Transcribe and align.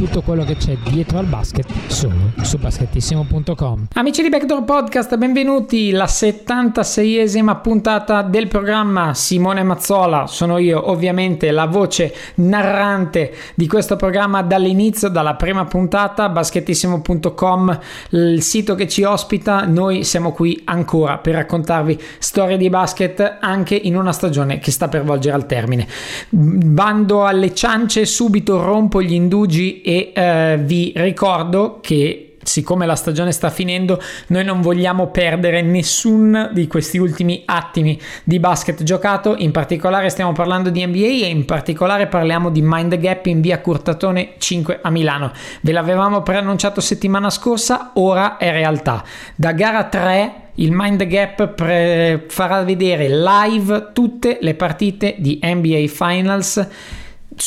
tutto 0.00 0.22
quello 0.22 0.44
che 0.44 0.56
c'è 0.56 0.78
dietro 0.88 1.18
al 1.18 1.26
basket 1.26 1.66
solo 1.88 2.32
su 2.40 2.56
basketissimo.com. 2.56 3.88
Amici 3.92 4.22
di 4.22 4.30
Backdoor 4.30 4.64
Podcast, 4.64 5.14
benvenuti 5.18 5.90
alla 5.92 6.06
76esima 6.06 7.60
puntata 7.60 8.22
del 8.22 8.48
programma 8.48 9.12
Simone 9.12 9.62
Mazzola, 9.62 10.26
sono 10.26 10.56
io 10.56 10.90
ovviamente 10.90 11.50
la 11.50 11.66
voce 11.66 12.14
narrante 12.36 13.34
di 13.54 13.66
questo 13.66 13.96
programma 13.96 14.40
dall'inizio, 14.40 15.10
dalla 15.10 15.34
prima 15.34 15.66
puntata, 15.66 16.30
basketissimo.com, 16.30 17.78
il 18.12 18.40
sito 18.40 18.74
che 18.74 18.88
ci 18.88 19.02
ospita, 19.02 19.66
noi 19.66 20.04
siamo 20.04 20.32
qui 20.32 20.62
ancora 20.64 21.18
per 21.18 21.34
raccontarvi 21.34 22.00
storie 22.18 22.56
di 22.56 22.70
basket 22.70 23.36
anche 23.38 23.74
in 23.74 23.98
una 23.98 24.12
stagione 24.12 24.60
che 24.60 24.70
sta 24.70 24.88
per 24.88 25.04
volgere 25.04 25.34
al 25.34 25.44
termine. 25.44 25.86
Bando 26.30 27.26
alle 27.26 27.54
ciance 27.54 28.06
subito 28.06 28.62
rompo 28.64 29.02
gli 29.02 29.12
indugi 29.12 29.88
e 29.90 30.12
eh, 30.14 30.56
vi 30.62 30.92
ricordo 30.94 31.80
che 31.80 32.36
siccome 32.42 32.86
la 32.86 32.94
stagione 32.94 33.32
sta 33.32 33.50
finendo, 33.50 34.00
noi 34.28 34.44
non 34.44 34.60
vogliamo 34.60 35.08
perdere 35.08 35.62
nessun 35.62 36.50
di 36.52 36.68
questi 36.68 36.96
ultimi 36.96 37.42
attimi 37.44 38.00
di 38.22 38.38
basket 38.38 38.84
giocato. 38.84 39.34
In 39.36 39.50
particolare 39.50 40.08
stiamo 40.08 40.30
parlando 40.30 40.70
di 40.70 40.86
NBA 40.86 41.24
e 41.24 41.28
in 41.28 41.44
particolare 41.44 42.06
parliamo 42.06 42.50
di 42.50 42.62
Mind 42.62 42.96
Gap 42.98 43.26
in 43.26 43.40
via 43.40 43.60
Curtatone 43.60 44.34
5 44.38 44.78
a 44.80 44.90
Milano. 44.90 45.32
Ve 45.62 45.72
l'avevamo 45.72 46.22
preannunciato 46.22 46.80
settimana 46.80 47.28
scorsa, 47.28 47.90
ora 47.94 48.36
è 48.36 48.52
realtà. 48.52 49.02
Da 49.34 49.50
gara 49.50 49.84
3 49.84 50.34
il 50.54 50.70
Mind 50.72 51.04
Gap 51.04 51.48
pre- 51.48 52.26
farà 52.28 52.62
vedere 52.62 53.08
live 53.08 53.88
tutte 53.92 54.38
le 54.40 54.54
partite 54.54 55.16
di 55.18 55.40
NBA 55.42 55.86
Finals 55.88 56.68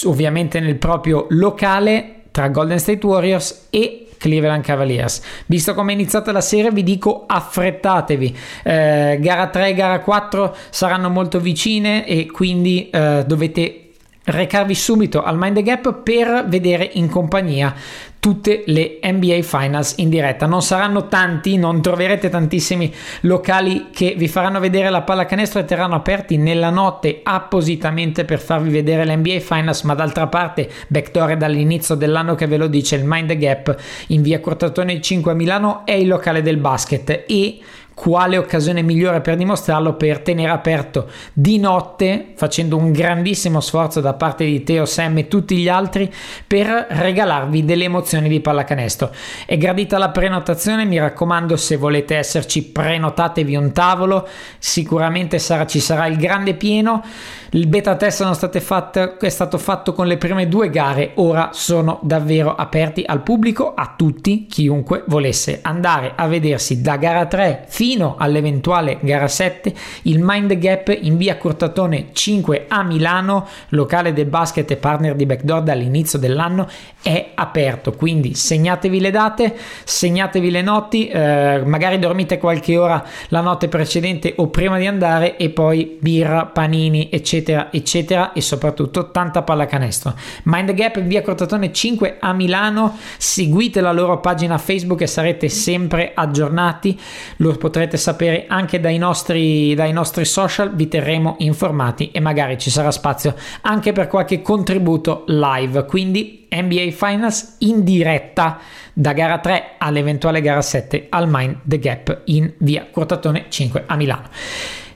ovviamente 0.05 0.59
nel 0.59 0.77
proprio 0.77 1.27
locale 1.30 2.22
tra 2.34 2.48
Golden 2.50 2.80
State 2.80 3.06
Warriors 3.06 3.67
e 3.70 4.08
Cleveland 4.17 4.64
Cavaliers. 4.64 5.22
Visto 5.45 5.76
come 5.76 5.92
è 5.92 5.95
iniziata 5.95 6.31
la 6.31 6.42
serie, 6.42 6.72
vi 6.72 6.81
dico 6.81 7.26
affrettatevi. 7.28 8.38
Eh, 8.64 9.17
gara 9.22 9.48
3 9.48 9.70
e 9.70 9.73
gara 9.76 10.00
4 10.00 10.56
saranno 10.72 11.09
molto 11.09 11.39
vicine 11.39 12.08
e 12.08 12.26
quindi 12.26 12.89
eh, 12.89 13.23
dovete 13.28 13.89
recarvi 14.23 14.73
subito 14.73 15.22
al 15.22 15.38
Mind 15.38 15.56
the 15.56 15.61
Gap 15.61 16.02
per 16.02 16.45
vedere 16.48 16.89
in 16.94 17.09
compagnia 17.09 17.76
tutte 18.23 18.63
le 18.67 18.99
NBA 19.03 19.41
Finals 19.41 19.95
in 19.97 20.07
diretta. 20.07 20.45
Non 20.45 20.61
saranno 20.61 21.09
tanti, 21.09 21.57
non 21.57 21.81
troverete 21.81 22.30
tantissimi 22.30 22.89
locali 23.23 23.88
che 23.91 24.15
vi 24.17 24.30
faranno 24.30 24.61
vedere 24.61 24.89
la 24.89 25.02
pallacanestro 25.02 25.59
e 25.59 25.65
terranno 25.65 25.95
aperti 25.95 26.37
nella 26.37 26.70
notte 26.70 27.20
appositamente 27.21 28.23
per 28.23 28.39
farvi 28.39 28.70
vedere 28.70 29.03
le 29.03 29.17
NBA 29.17 29.42
Finals, 29.42 29.81
ma 29.81 29.93
d'altra 29.93 30.27
parte 30.27 30.70
Backdoor 30.87 31.31
è 31.31 31.36
dall'inizio 31.36 31.95
dell'anno 31.95 32.36
che 32.36 32.48
ve 32.48 32.55
lo 32.55 32.67
dice, 32.67 32.95
il 32.95 33.03
Mind 33.03 33.33
Gap 33.33 33.75
in 34.08 34.21
via 34.21 34.39
Cortatone 34.39 35.02
5 35.02 35.30
a 35.30 35.36
Milano 35.36 35.81
è 35.83 35.92
il 35.92 36.08
locale 36.08 36.42
del 36.42 36.55
basket 36.55 37.25
e 37.27 37.59
quale 37.93 38.37
occasione 38.37 38.81
migliore 38.81 39.21
per 39.21 39.36
dimostrarlo 39.36 39.93
per 39.93 40.20
tenere 40.20 40.52
aperto 40.52 41.09
di 41.31 41.59
notte 41.59 42.33
facendo 42.36 42.76
un 42.76 42.92
grandissimo 42.92 43.59
sforzo 43.59 44.02
da 44.02 44.14
parte 44.14 44.45
di 44.45 44.64
Teo, 44.64 44.86
Sam 44.86 45.17
e 45.20 45.27
tutti 45.27 45.55
gli 45.58 45.67
altri 45.67 46.11
per 46.45 46.87
regalarvi 46.89 47.64
delle 47.64 47.86
emozioni 47.86 48.30
di 48.30 48.39
pallacanestro. 48.39 49.11
È 49.45 49.58
gradita 49.58 49.98
la 49.98 50.09
prenotazione 50.09 50.86
mi 50.86 50.98
raccomando 50.98 51.55
se 51.55 51.77
volete 51.77 52.15
esserci 52.15 52.64
prenotatevi 52.64 53.55
un 53.55 53.71
tavolo. 53.71 54.27
Sicuramente 54.58 55.37
sarà, 55.37 55.65
ci 55.65 55.80
sarà 55.80 56.08
il 56.08 56.17
grande 56.17 56.55
pieno. 56.55 57.04
Il 57.52 57.67
beta 57.67 57.95
test 57.95 58.60
fatte, 58.60 59.17
è 59.17 59.30
stato 59.30 59.60
fatto 59.60 59.93
con 59.93 60.08
le 60.08 60.17
prime 60.17 60.48
due 60.48 60.71
gare, 60.71 61.11
ora 61.15 61.52
sono 61.54 61.99
davvero 62.02 62.55
aperti 62.55 63.04
al 63.05 63.21
pubblico, 63.21 63.75
a 63.75 63.93
tutti, 63.95 64.48
chiunque 64.48 65.04
volesse 65.05 65.60
andare 65.61 66.14
a 66.15 66.25
vedersi 66.25 66.81
da 66.81 66.98
gara 66.98 67.27
3 67.27 67.65
fino 67.67 67.83
all'eventuale 68.17 68.98
gara 69.02 69.27
7 69.27 69.73
il 70.04 70.20
Mind 70.21 70.58
Gap 70.58 70.98
in 71.02 71.17
via 71.17 71.38
Cortatone 71.38 72.08
5 72.14 72.66
a 72.67 72.83
Milano, 72.83 73.48
locale 73.70 74.14
del 74.14 74.26
basket 74.26 74.70
e 74.71 74.77
partner 74.77 75.16
di 75.16 75.26
Backdoor 75.26 75.64
dall'inizio 75.64 76.17
dell'anno, 76.17 76.67
è 77.02 77.32
aperto. 77.36 77.92
Quindi 77.92 78.36
segnatevi 78.36 78.99
le 78.99 79.11
date, 79.11 79.55
segnatevi 79.83 80.49
le 80.49 80.61
notti, 80.61 81.08
eh, 81.08 81.61
magari 81.66 81.99
dormite 81.99 82.38
qualche 82.38 82.77
ora 82.77 83.04
la 83.30 83.42
notte 83.42 83.67
precedente 83.67 84.33
o 84.38 84.48
prima 84.48 84.77
di 84.77 84.88
andare 84.88 85.38
e 85.38 85.49
poi 85.49 85.98
birra, 85.99 86.45
panini, 86.45 87.10
eccetera 87.11 87.70
eccetera, 87.72 88.33
e 88.33 88.42
soprattutto 88.42 89.11
tanta 89.11 89.42
pallacanestro. 89.42 90.14
Mind 90.43 90.73
Gap 90.73 90.98
in 90.98 91.08
via 91.08 91.22
Cortatone 91.22 91.72
5 91.72 92.17
a 92.20 92.33
Milano, 92.33 92.98
seguite 93.17 93.82
la 93.82 93.92
loro 93.92 94.20
pagina 94.20 94.58
Facebook 94.58 95.02
e 95.02 95.08
sarete 95.08 95.49
sempre 95.49 96.11
aggiornati, 96.14 96.99
lo 97.38 97.52
potrete 97.73 97.98
sapere 97.98 98.45
anche 98.48 98.80
dai 98.80 99.00
nostri, 99.00 99.73
dai 99.73 99.92
nostri 99.92 100.26
social, 100.26 100.76
vi 100.76 100.88
terremo 100.88 101.38
informati 101.39 102.11
e 102.11 102.20
magari 102.20 102.60
ci 102.60 102.70
sarà 102.70 102.92
spazio 102.92 103.34
anche 103.61 103.94
per 103.94 104.06
qualche 104.06 104.44
contributo 104.44 105.23
live, 105.26 105.86
quindi 105.86 106.45
NBA 106.52 106.92
Finals 106.92 107.56
in 107.60 107.84
diretta 107.84 108.60
da 108.94 109.14
gara 109.14 109.39
3 109.39 109.78
all'eventuale 109.80 110.39
gara 110.42 110.61
7 110.61 111.08
al 111.10 111.28
Mind 111.28 111.61
the 111.64 111.80
Gap 111.80 112.22
in 112.26 112.54
via 112.60 112.86
Cortatone 112.92 113.45
5 113.50 113.86
a 113.88 113.95
Milano. 113.95 114.30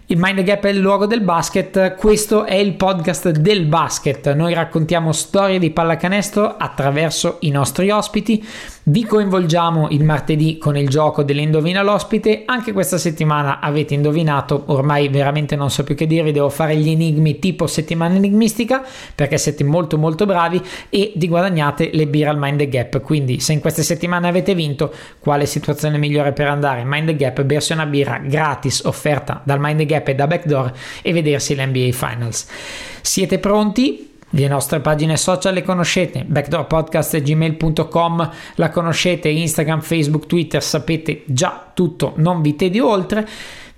Il 0.09 0.18
Mind 0.18 0.41
Gap 0.44 0.63
è 0.63 0.69
il 0.69 0.78
luogo 0.78 1.06
del 1.06 1.19
basket, 1.19 1.95
questo 1.95 2.45
è 2.45 2.53
il 2.53 2.75
podcast 2.75 3.29
del 3.31 3.66
basket. 3.66 4.34
Noi 4.35 4.53
raccontiamo 4.53 5.12
storie 5.12 5.59
di 5.59 5.69
pallacanestro 5.69 6.56
attraverso 6.57 7.40
i 7.41 7.50
nostri 7.50 7.90
ospiti. 7.90 8.41
Vi 8.84 9.03
coinvolgiamo 9.03 9.90
il 9.90 10.06
martedì 10.06 10.57
con 10.59 10.78
il 10.78 10.88
gioco 10.88 11.23
dell'indovina 11.23 11.81
l'ospite. 11.81 12.44
Anche 12.46 12.72
questa 12.72 12.97
settimana 12.97 13.59
avete 13.59 13.96
indovinato, 13.96 14.63
ormai 14.67 15.09
veramente 15.09 15.57
non 15.57 15.69
so 15.69 15.84
più 15.84 15.94
che 15.94 16.07
dirvi, 16.07 16.31
devo 16.31 16.47
fare 16.47 16.78
gli 16.78 16.90
enigmi 16.90 17.38
tipo 17.40 17.67
settimana 17.67 18.16
enigmistica 18.16 18.85
perché 19.13 19.38
siete 19.38 19.66
molto 19.66 19.97
molto 19.97 20.25
bravi 20.25 20.62
e 20.88 21.12
vi 21.17 21.28
guadagnate 21.28 21.90
le 21.91 22.07
birre 22.07 22.29
al 22.29 22.38
Mind 22.40 22.66
Gap. 22.69 23.01
Quindi 23.01 23.41
se 23.41 23.51
in 23.51 23.59
queste 23.59 23.84
settimane 23.84 24.29
avete 24.29 24.56
vinto, 24.56 24.90
quale 25.19 25.46
situazione 25.46 25.97
migliore 25.97 26.31
per 26.31 26.47
andare? 26.47 26.85
Mind 26.85 27.13
Gap, 27.17 27.44
bersi 27.44 27.73
una 27.73 27.85
birra 27.85 28.19
gratis 28.19 28.84
offerta 28.85 29.41
dal 29.44 29.59
Mind 29.59 29.84
Gap 29.84 29.96
gap 29.97 30.08
e 30.08 30.16
da 30.16 30.28
backdoor 30.28 30.72
e 31.02 31.13
vedersi 31.13 31.56
l'NBA 31.56 31.91
Finals. 31.91 32.47
Siete 33.02 33.40
pronti? 33.40 34.06
Le 34.31 34.47
nostre 34.50 34.81
pagine 34.81 35.16
social 35.16 35.53
le 35.53 35.63
conoscete, 35.63 36.25
backdoorpodcast.gmail.com 36.28 38.32
la 38.55 38.70
conoscete, 38.70 39.29
Instagram, 39.29 39.79
Facebook, 39.79 40.26
Twitter, 40.26 40.61
sapete 40.61 41.23
già 41.26 41.72
tutto, 41.73 42.11
non 42.17 42.41
vi 42.41 42.55
tedio 42.55 42.90
oltre 42.90 43.26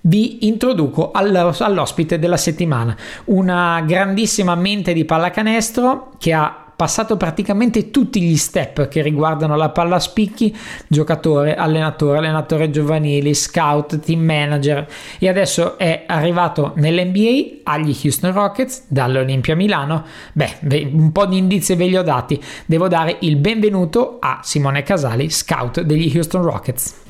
vi 0.02 0.48
introduco 0.48 1.12
all'ospite 1.12 2.20
della 2.20 2.38
settimana, 2.38 2.96
una 3.26 3.84
grandissima 3.86 4.56
mente 4.56 4.94
di 4.94 5.04
pallacanestro 5.04 6.14
che 6.18 6.32
ha 6.34 6.69
passato 6.80 7.18
praticamente 7.18 7.92
tutti 7.92 8.22
gli 8.22 8.38
step 8.38 8.88
che 8.88 9.02
riguardano 9.02 9.58
la 9.58 9.68
palla 9.68 9.98
a 9.98 10.00
spicchi, 10.00 10.56
giocatore, 10.88 11.56
allenatore, 11.56 12.20
allenatore 12.20 12.70
giovanili, 12.70 13.34
scout, 13.34 14.00
team 14.00 14.22
manager 14.22 14.88
e 15.20 15.28
adesso 15.28 15.78
è 15.78 16.06
arrivato 16.08 16.72
nell'NBA 16.78 17.70
agli 17.70 17.94
Houston 18.02 18.32
Rockets 18.32 18.86
dall'Olimpia 18.88 19.58
Milano. 19.58 20.06
Beh, 20.32 20.60
un 20.94 21.12
po' 21.12 21.26
di 21.26 21.36
indizi 21.36 21.76
ve 21.76 21.88
li 21.88 21.98
ho 21.98 22.02
dati. 22.02 22.42
Devo 22.66 22.88
dare 22.88 23.18
il 23.20 23.36
benvenuto 23.36 24.16
a 24.22 24.40
Simone 24.42 24.82
Casali, 24.82 25.30
scout 25.30 25.82
degli 25.82 26.10
Houston 26.16 26.44
Rockets. 26.44 27.08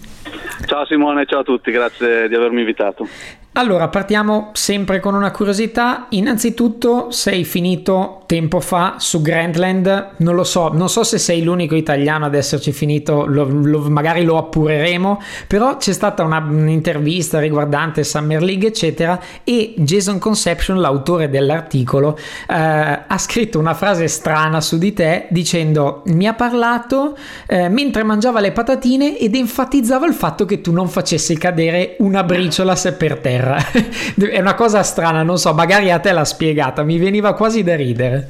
Ciao 0.66 0.84
Simone, 0.88 1.28
ciao 1.28 1.42
a 1.42 1.44
tutti, 1.44 1.70
grazie 1.70 2.28
di 2.28 2.34
avermi 2.34 2.62
invitato. 2.62 3.08
Allora, 3.54 3.88
partiamo 3.88 4.52
sempre 4.54 5.00
con 5.00 5.16
una 5.16 5.32
curiosità. 5.32 6.06
Innanzitutto, 6.10 7.10
sei 7.10 7.44
finito 7.44 8.22
tempo 8.28 8.60
fa 8.60 8.96
su 9.00 9.24
Grandland, 9.24 10.12
non 10.18 10.36
lo 10.36 10.44
so, 10.44 10.72
non 10.72 10.88
so 10.88 11.04
se 11.04 11.18
sei 11.18 11.42
l'unico 11.42 11.74
italiano 11.74 12.26
ad 12.26 12.36
esserci 12.36 12.72
finito, 12.72 13.26
lo, 13.26 13.46
lo, 13.46 13.90
magari 13.90 14.24
lo 14.24 14.38
appureremo, 14.38 15.20
però 15.48 15.78
c'è 15.78 15.94
stata 15.94 16.22
una, 16.22 16.38
un'intervista 16.38 17.40
riguardante 17.40 18.04
Summer 18.04 18.44
League, 18.44 18.68
eccetera, 18.68 19.20
e 19.44 19.74
Jason 19.78 20.20
Conception, 20.20 20.80
l'autore 20.80 21.28
dell'articolo, 21.28 22.16
eh, 22.48 22.54
ha 22.54 23.18
scritto 23.18 23.58
una 23.58 23.74
frase 23.74 24.08
strana 24.08 24.62
su 24.62 24.78
di 24.78 24.94
te 24.94 25.26
dicendo 25.32 26.04
mi 26.06 26.28
ha 26.28 26.36
parlato 26.36 27.18
eh, 27.48 27.68
mentre 27.68 28.04
mangiava 28.04 28.42
le 28.42 28.52
patatine 28.52 29.18
ed 29.18 29.34
enfatizzava 29.34 30.06
il 30.06 30.14
fatto 30.14 30.46
che 30.46 30.62
tu 30.62 30.72
non 30.72 30.88
facessi 30.88 31.36
cadere 31.36 31.96
una 32.00 32.24
briciola 32.24 32.76
se 32.76 32.94
per 32.94 33.18
terra 33.18 33.39
terra. 33.40 33.58
è 34.30 34.40
una 34.40 34.56
cosa 34.56 34.84
strana, 34.84 35.24
non 35.24 35.38
so, 35.38 35.54
magari 35.54 35.92
a 35.92 36.00
te 36.00 36.12
l'ha 36.12 36.26
spiegata, 36.26 36.84
mi 36.84 36.98
veniva 36.98 37.34
quasi 37.34 37.64
da 37.64 37.76
ridere. 37.76 38.28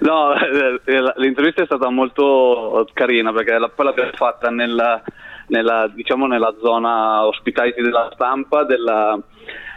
No, 0.00 0.34
eh, 0.34 0.80
eh, 0.84 1.12
l'intervista 1.16 1.62
è 1.62 1.66
stata 1.66 1.88
molto 1.90 2.86
carina 2.92 3.32
perché 3.32 3.56
poi 3.74 3.86
l'abbiamo 3.86 4.10
fatta 4.14 4.50
nel, 4.50 5.02
nella, 5.48 5.90
diciamo 5.92 6.26
nella 6.26 6.54
zona 6.60 7.26
ospitality 7.26 7.82
della 7.82 8.10
stampa 8.12 8.64
della, 8.64 9.18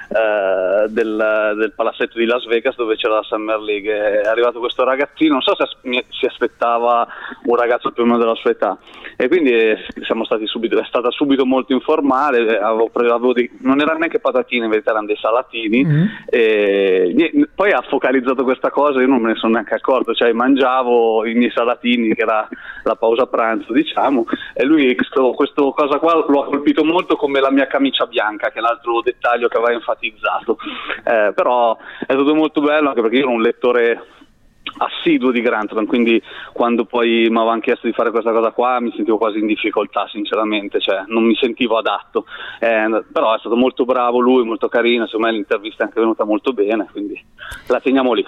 eh, 0.10 0.90
del, 0.90 1.54
del, 1.56 1.74
palazzetto 1.76 2.18
di 2.18 2.26
Las 2.26 2.44
Vegas 2.46 2.76
dove 2.76 2.96
c'era 2.96 3.16
la 3.16 3.24
Summer 3.24 3.60
League. 3.60 4.22
È 4.22 4.28
arrivato 4.28 4.60
questo 4.60 4.84
ragazzino, 4.84 5.34
non 5.34 5.42
so 5.42 5.56
se 5.56 5.68
si 6.10 6.26
aspettava 6.26 7.08
un 7.44 7.56
ragazzo 7.56 7.92
più 7.92 8.02
o 8.02 8.06
meno 8.08 8.18
della 8.18 8.34
sua 8.34 8.50
età, 8.50 8.78
e 9.16 9.28
quindi 9.28 9.52
eh, 9.52 9.78
siamo 10.02 10.26
stati 10.26 10.48
subito, 10.48 10.80
è 10.80 10.86
stata 10.86 11.12
subito 11.12 11.46
molto 11.46 11.74
informale. 11.74 12.40
Eh, 12.40 12.56
avevo 12.56 12.90
preso, 12.90 13.14
avevo 13.14 13.34
dei, 13.34 13.52
non 13.62 13.82
erano 13.82 14.00
neanche 14.00 14.20
patatine, 14.20 14.66
in 14.66 14.72
verità 14.72 14.92
erano 14.92 15.06
dei 15.06 15.18
salatini. 15.18 15.86
Mm-hmm. 15.86 16.06
E, 16.26 17.48
poi 17.54 17.72
ha 17.72 17.84
focalizzato 17.88 18.44
questa 18.44 18.72
cosa, 18.72 19.02
io 19.02 19.08
non 19.08 19.22
me 19.22 19.34
ne 19.34 19.36
sono 19.36 19.54
neanche 19.54 19.76
accorto, 19.76 20.16
cioè 20.16 20.32
mangiavo 20.32 21.24
i 21.28 21.36
miei 21.36 21.52
salatini, 21.52 22.16
che 22.16 22.22
era 22.24 22.48
la 22.84 22.96
pausa 22.96 23.28
pranzo, 23.28 23.74
diciamo, 23.74 24.26
e 24.56 24.66
lui 24.66 24.96
questo, 24.96 25.34
questo 25.34 25.72
cosa 25.72 26.00
qua 26.00 26.26
lo 26.28 26.42
ha 26.42 26.46
colpito 26.46 26.84
molto 26.84 27.16
come 27.16 27.40
la 27.40 27.52
mia 27.52 27.68
camicia 27.68 28.08
bianca, 28.08 28.50
che 28.50 28.58
è 28.58 28.62
l'altro 28.62 29.02
dettaglio 29.02 29.48
che 29.48 29.58
aveva 29.58 29.74
enfatizzato 29.74 29.98
enfatizzato. 30.00 30.58
Eh, 31.04 31.34
però 31.34 31.78
è 31.78 32.14
stato 32.14 32.36
molto 32.36 32.62
bello 32.62 32.90
anche 32.90 33.02
perché 33.02 33.18
io 33.18 33.24
ero 33.24 33.32
un 33.32 33.42
lettore 33.42 34.04
assiduo 34.78 35.32
di 35.32 35.42
Grantland, 35.42 35.88
quindi 35.88 36.22
quando 36.54 36.86
poi 36.86 37.28
mi 37.30 37.38
avevano 37.38 37.60
chiesto 37.60 37.88
di 37.88 37.94
fare 37.94 38.12
questa 38.12 38.32
cosa 38.32 38.52
qua 38.52 38.80
mi 38.80 38.92
sentivo 38.96 39.18
quasi 39.18 39.40
in 39.40 39.48
difficoltà 39.48 40.08
sinceramente, 40.12 40.80
cioè 40.80 41.04
non 41.08 41.24
mi 41.24 41.36
sentivo 41.36 41.78
adatto, 41.78 42.26
eh, 42.60 43.04
però 43.12 43.36
è 43.36 43.40
stato 43.40 43.56
molto 43.56 43.86
bravo 43.86 44.20
lui, 44.20 44.46
molto 44.46 44.68
carino, 44.68 45.06
secondo 45.06 45.28
me 45.28 45.34
l'intervista 45.34 45.84
è 45.84 45.88
anche 45.88 46.00
venuta 46.00 46.24
molto 46.24 46.54
bene, 46.54 46.88
quindi 46.92 47.22
la 47.68 47.80
teniamo 47.80 48.14
lì. 48.14 48.26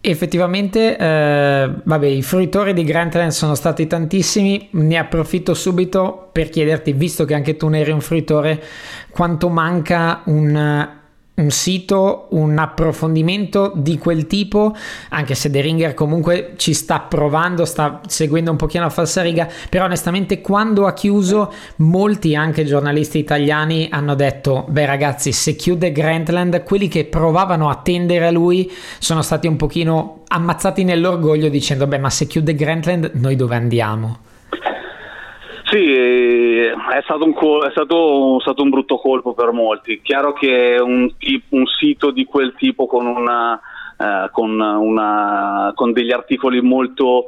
Effettivamente, 0.00 0.98
eh, 0.98 1.70
vabbè, 1.82 2.06
i 2.06 2.22
fruitori 2.22 2.74
di 2.74 2.84
Grantland 2.84 3.30
sono 3.30 3.54
stati 3.54 3.86
tantissimi, 3.86 4.68
ne 4.72 4.98
approfitto 4.98 5.54
subito 5.54 6.28
per 6.30 6.50
chiederti, 6.50 6.92
visto 6.92 7.24
che 7.24 7.34
anche 7.34 7.56
tu 7.56 7.68
ne 7.68 7.80
eri 7.80 7.90
un 7.90 8.02
fruitore, 8.02 8.62
quanto 9.10 9.48
manca 9.48 10.22
un 10.26 11.02
un 11.36 11.50
sito, 11.50 12.28
un 12.30 12.56
approfondimento 12.58 13.72
di 13.74 13.98
quel 13.98 14.26
tipo, 14.28 14.74
anche 15.08 15.34
se 15.34 15.50
The 15.50 15.60
Ringer 15.60 15.94
comunque 15.94 16.52
ci 16.56 16.74
sta 16.74 17.00
provando, 17.00 17.64
sta 17.64 18.00
seguendo 18.06 18.52
un 18.52 18.56
pochino 18.56 18.84
la 18.84 18.90
falsariga, 18.90 19.48
però 19.68 19.86
onestamente 19.86 20.40
quando 20.40 20.86
ha 20.86 20.92
chiuso 20.92 21.52
molti 21.76 22.36
anche 22.36 22.64
giornalisti 22.64 23.18
italiani 23.18 23.88
hanno 23.90 24.14
detto, 24.14 24.64
beh 24.68 24.86
ragazzi, 24.86 25.32
se 25.32 25.56
chiude 25.56 25.90
Grantland, 25.90 26.62
quelli 26.62 26.86
che 26.86 27.04
provavano 27.04 27.68
a 27.68 27.76
tendere 27.76 28.28
a 28.28 28.30
lui 28.30 28.70
sono 28.98 29.22
stati 29.22 29.48
un 29.48 29.56
pochino 29.56 30.22
ammazzati 30.28 30.84
nell'orgoglio 30.84 31.48
dicendo, 31.48 31.88
beh 31.88 31.98
ma 31.98 32.10
se 32.10 32.26
chiude 32.26 32.54
Grantland 32.54 33.10
noi 33.14 33.34
dove 33.34 33.56
andiamo? 33.56 34.18
Sì, 35.74 35.92
è 35.92 37.00
stato, 37.02 37.24
un, 37.24 37.34
è 37.66 37.70
stato, 37.72 38.38
stato 38.38 38.62
un 38.62 38.70
brutto 38.70 38.96
colpo 38.96 39.34
per 39.34 39.50
molti. 39.50 40.00
Chiaro 40.02 40.32
che 40.32 40.76
un, 40.80 41.12
un 41.48 41.66
sito 41.66 42.12
di 42.12 42.24
quel 42.26 42.54
tipo 42.56 42.86
con, 42.86 43.06
una, 43.06 43.60
eh, 43.98 44.28
con, 44.30 44.60
una, 44.60 45.72
con 45.74 45.92
degli 45.92 46.12
articoli 46.12 46.60
molto 46.60 47.24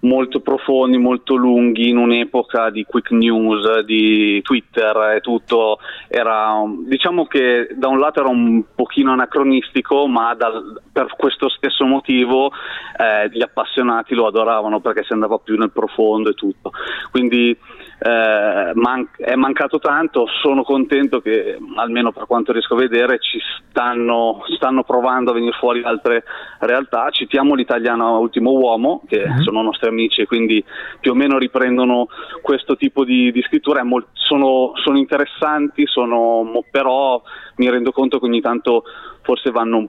molto 0.00 0.40
profondi, 0.40 0.98
molto 0.98 1.34
lunghi 1.34 1.88
in 1.88 1.96
un'epoca 1.96 2.70
di 2.70 2.84
quick 2.84 3.10
news, 3.12 3.80
di 3.80 4.40
Twitter 4.42 5.14
e 5.16 5.20
tutto, 5.20 5.78
era, 6.08 6.62
diciamo 6.86 7.26
che 7.26 7.68
da 7.74 7.88
un 7.88 7.98
lato 7.98 8.20
era 8.20 8.28
un 8.28 8.62
pochino 8.74 9.12
anacronistico, 9.12 10.06
ma 10.06 10.34
dal, 10.34 10.80
per 10.92 11.14
questo 11.16 11.48
stesso 11.48 11.84
motivo 11.86 12.52
eh, 12.96 13.28
gli 13.30 13.42
appassionati 13.42 14.14
lo 14.14 14.26
adoravano 14.26 14.80
perché 14.80 15.02
si 15.02 15.12
andava 15.12 15.38
più 15.38 15.56
nel 15.56 15.70
profondo 15.70 16.30
e 16.30 16.34
tutto. 16.34 16.72
Quindi 17.10 17.56
eh, 17.98 18.72
man- 18.74 19.08
è 19.16 19.34
mancato 19.36 19.78
tanto, 19.78 20.26
sono 20.42 20.62
contento 20.62 21.20
che 21.20 21.58
almeno 21.76 22.12
per 22.12 22.26
quanto 22.26 22.52
riesco 22.52 22.74
a 22.74 22.78
vedere 22.78 23.18
ci 23.18 23.38
stanno, 23.68 24.42
stanno 24.56 24.82
provando 24.84 25.30
a 25.30 25.34
venire 25.34 25.56
fuori 25.58 25.82
altre 25.82 26.24
realtà, 26.60 27.08
citiamo 27.10 27.54
l'italiano 27.54 28.18
Ultimo 28.18 28.50
Uomo 28.50 29.02
che 29.06 29.26
mm-hmm. 29.26 29.40
sono 29.40 29.62
nostri 29.62 29.88
amici 29.88 30.20
e 30.20 30.26
quindi 30.26 30.62
più 31.00 31.12
o 31.12 31.14
meno 31.14 31.38
riprendono 31.38 32.08
questo 32.42 32.76
tipo 32.76 33.04
di, 33.04 33.32
di 33.32 33.42
scrittura, 33.42 33.82
molt- 33.82 34.08
sono, 34.12 34.72
sono, 34.74 34.98
interessanti, 34.98 35.86
sono, 35.86 36.62
però 36.70 37.22
mi 37.56 37.70
rendo 37.70 37.92
conto 37.92 38.18
che 38.18 38.26
ogni 38.26 38.40
tanto 38.40 38.84
forse 39.22 39.50
vanno 39.50 39.78
un 39.78 39.88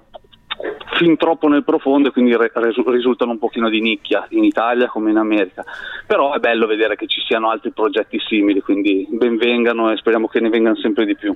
fin 0.98 1.16
troppo 1.18 1.48
nel 1.48 1.64
profondo 1.64 2.10
e 2.10 2.12
quindi 2.12 2.36
re- 2.36 2.52
risultano 2.86 3.32
un 3.32 3.40
pochino 3.40 3.70
di 3.70 3.82
nicchia 3.82 4.26
in 4.30 4.44
Italia 4.44 4.88
come 4.88 5.12
in 5.12 5.18
America. 5.18 5.64
Però 6.06 6.34
è 6.34 6.40
bello 6.40 6.66
vedere 6.66 6.96
che 6.96 7.08
ci 7.08 7.22
siano 7.22 7.50
altri 7.50 7.72
progetti 7.72 8.20
simili, 8.20 8.62
quindi 8.62 9.08
benvengano 9.10 9.92
e 9.92 9.98
speriamo 9.98 10.28
che 10.28 10.40
ne 10.40 10.50
vengano 10.50 10.76
sempre 10.78 11.06
di 11.06 11.16
più. 11.16 11.36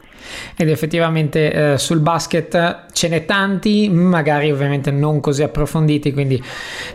Ed 0.58 0.70
effettivamente 0.70 1.74
eh, 1.74 1.78
sul 1.78 2.00
basket 2.00 2.92
ce 2.92 3.10
n'è 3.10 3.26
tanti, 3.26 3.90
magari 3.90 4.52
ovviamente 4.52 4.92
non 4.92 5.20
così 5.20 5.44
approfonditi, 5.44 6.12
quindi 6.12 6.42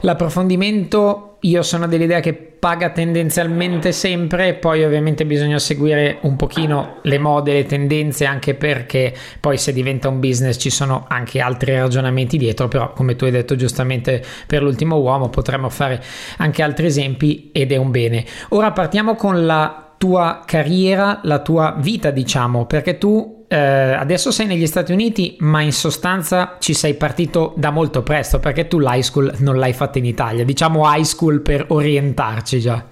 l'approfondimento 0.00 1.35
io 1.48 1.62
sono 1.62 1.86
dell'idea 1.86 2.20
che 2.20 2.34
paga 2.34 2.90
tendenzialmente 2.90 3.92
sempre, 3.92 4.54
poi 4.54 4.82
ovviamente 4.84 5.24
bisogna 5.24 5.58
seguire 5.58 6.18
un 6.22 6.36
pochino 6.36 6.98
le 7.02 7.18
mode, 7.18 7.52
le 7.52 7.64
tendenze, 7.64 8.24
anche 8.24 8.54
perché 8.54 9.14
poi 9.38 9.56
se 9.56 9.72
diventa 9.72 10.08
un 10.08 10.18
business 10.18 10.56
ci 10.58 10.70
sono 10.70 11.04
anche 11.08 11.40
altri 11.40 11.76
ragionamenti 11.76 12.36
dietro, 12.36 12.66
però 12.68 12.92
come 12.92 13.14
tu 13.14 13.24
hai 13.24 13.30
detto 13.30 13.54
giustamente 13.54 14.22
per 14.46 14.62
l'ultimo 14.62 14.96
uomo 14.96 15.28
potremmo 15.28 15.68
fare 15.68 16.02
anche 16.38 16.62
altri 16.62 16.86
esempi 16.86 17.50
ed 17.52 17.70
è 17.70 17.76
un 17.76 17.90
bene. 17.90 18.24
Ora 18.50 18.72
partiamo 18.72 19.14
con 19.14 19.46
la 19.46 19.94
tua 19.98 20.42
carriera, 20.44 21.20
la 21.22 21.40
tua 21.40 21.76
vita, 21.78 22.10
diciamo, 22.10 22.66
perché 22.66 22.98
tu 22.98 23.35
eh, 23.48 23.56
adesso 23.56 24.30
sei 24.30 24.46
negli 24.46 24.66
Stati 24.66 24.92
Uniti, 24.92 25.36
ma 25.40 25.60
in 25.60 25.72
sostanza 25.72 26.56
ci 26.58 26.74
sei 26.74 26.94
partito 26.94 27.54
da 27.56 27.70
molto 27.70 28.02
presto, 28.02 28.40
perché 28.40 28.66
tu 28.66 28.78
l'high 28.78 29.02
school 29.02 29.32
non 29.40 29.56
l'hai 29.56 29.72
fatta 29.72 29.98
in 29.98 30.04
Italia, 30.04 30.44
diciamo 30.44 30.82
high 30.84 31.04
school 31.04 31.40
per 31.40 31.66
orientarci 31.68 32.58
già. 32.60 32.84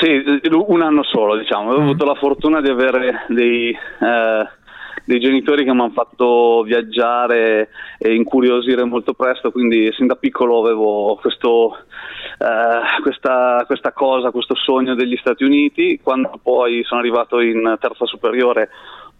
Sì, 0.00 0.22
un 0.50 0.82
anno 0.82 1.04
solo, 1.04 1.36
diciamo. 1.36 1.72
Ho 1.72 1.78
mm. 1.78 1.82
avuto 1.82 2.04
la 2.04 2.14
fortuna 2.14 2.60
di 2.60 2.68
avere 2.68 3.24
dei, 3.28 3.70
eh, 3.70 4.48
dei 5.04 5.20
genitori 5.20 5.64
che 5.64 5.72
mi 5.72 5.80
hanno 5.80 5.92
fatto 5.94 6.62
viaggiare 6.62 7.68
e 7.98 8.14
incuriosire 8.14 8.84
molto 8.84 9.14
presto, 9.14 9.52
quindi 9.52 9.92
sin 9.92 10.08
da 10.08 10.16
piccolo 10.16 10.60
avevo 10.60 11.16
questo 11.20 11.76
eh, 12.38 13.00
questa, 13.02 13.62
questa, 13.66 13.92
cosa, 13.92 14.32
questo 14.32 14.56
sogno 14.56 14.94
degli 14.94 15.16
Stati 15.16 15.44
Uniti. 15.44 16.00
Quando 16.02 16.38
poi 16.42 16.82
sono 16.84 17.00
arrivato 17.00 17.40
in 17.40 17.76
terza 17.78 18.04
superiore 18.04 18.70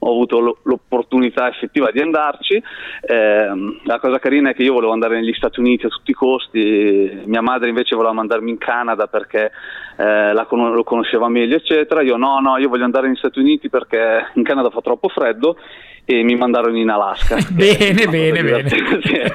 ho 0.04 0.10
avuto 0.10 0.58
l'opportunità 0.62 1.48
effettiva 1.48 1.90
di 1.92 2.00
andarci. 2.00 2.60
Eh, 3.00 3.78
la 3.84 3.98
cosa 4.00 4.18
carina 4.18 4.50
è 4.50 4.54
che 4.54 4.62
io 4.62 4.72
volevo 4.72 4.92
andare 4.92 5.20
negli 5.20 5.32
Stati 5.32 5.60
Uniti 5.60 5.86
a 5.86 5.90
tutti 5.90 6.10
i 6.10 6.14
costi, 6.14 7.22
mia 7.24 7.40
madre 7.40 7.68
invece 7.68 7.94
voleva 7.94 8.12
mandarmi 8.12 8.50
in 8.50 8.58
Canada 8.58 9.06
perché 9.06 9.52
eh, 9.96 10.46
con- 10.48 10.72
lo 10.72 10.82
conosceva 10.82 11.28
meglio, 11.28 11.56
eccetera. 11.56 12.02
Io 12.02 12.16
no, 12.16 12.40
no, 12.40 12.58
io 12.58 12.68
voglio 12.68 12.84
andare 12.84 13.06
negli 13.06 13.16
Stati 13.16 13.38
Uniti 13.38 13.68
perché 13.68 14.30
in 14.34 14.42
Canada 14.42 14.70
fa 14.70 14.80
troppo 14.80 15.08
freddo 15.08 15.56
e 16.04 16.24
mi 16.24 16.34
mandarono 16.34 16.76
in 16.76 16.90
Alaska. 16.90 17.36
bene, 17.50 18.06
bene, 18.06 18.42
bene. 18.42 18.70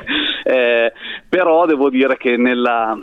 eh, 0.44 0.94
però 1.30 1.66
devo 1.66 1.90
dire 1.90 2.18
che 2.18 2.36
nella 2.36 2.98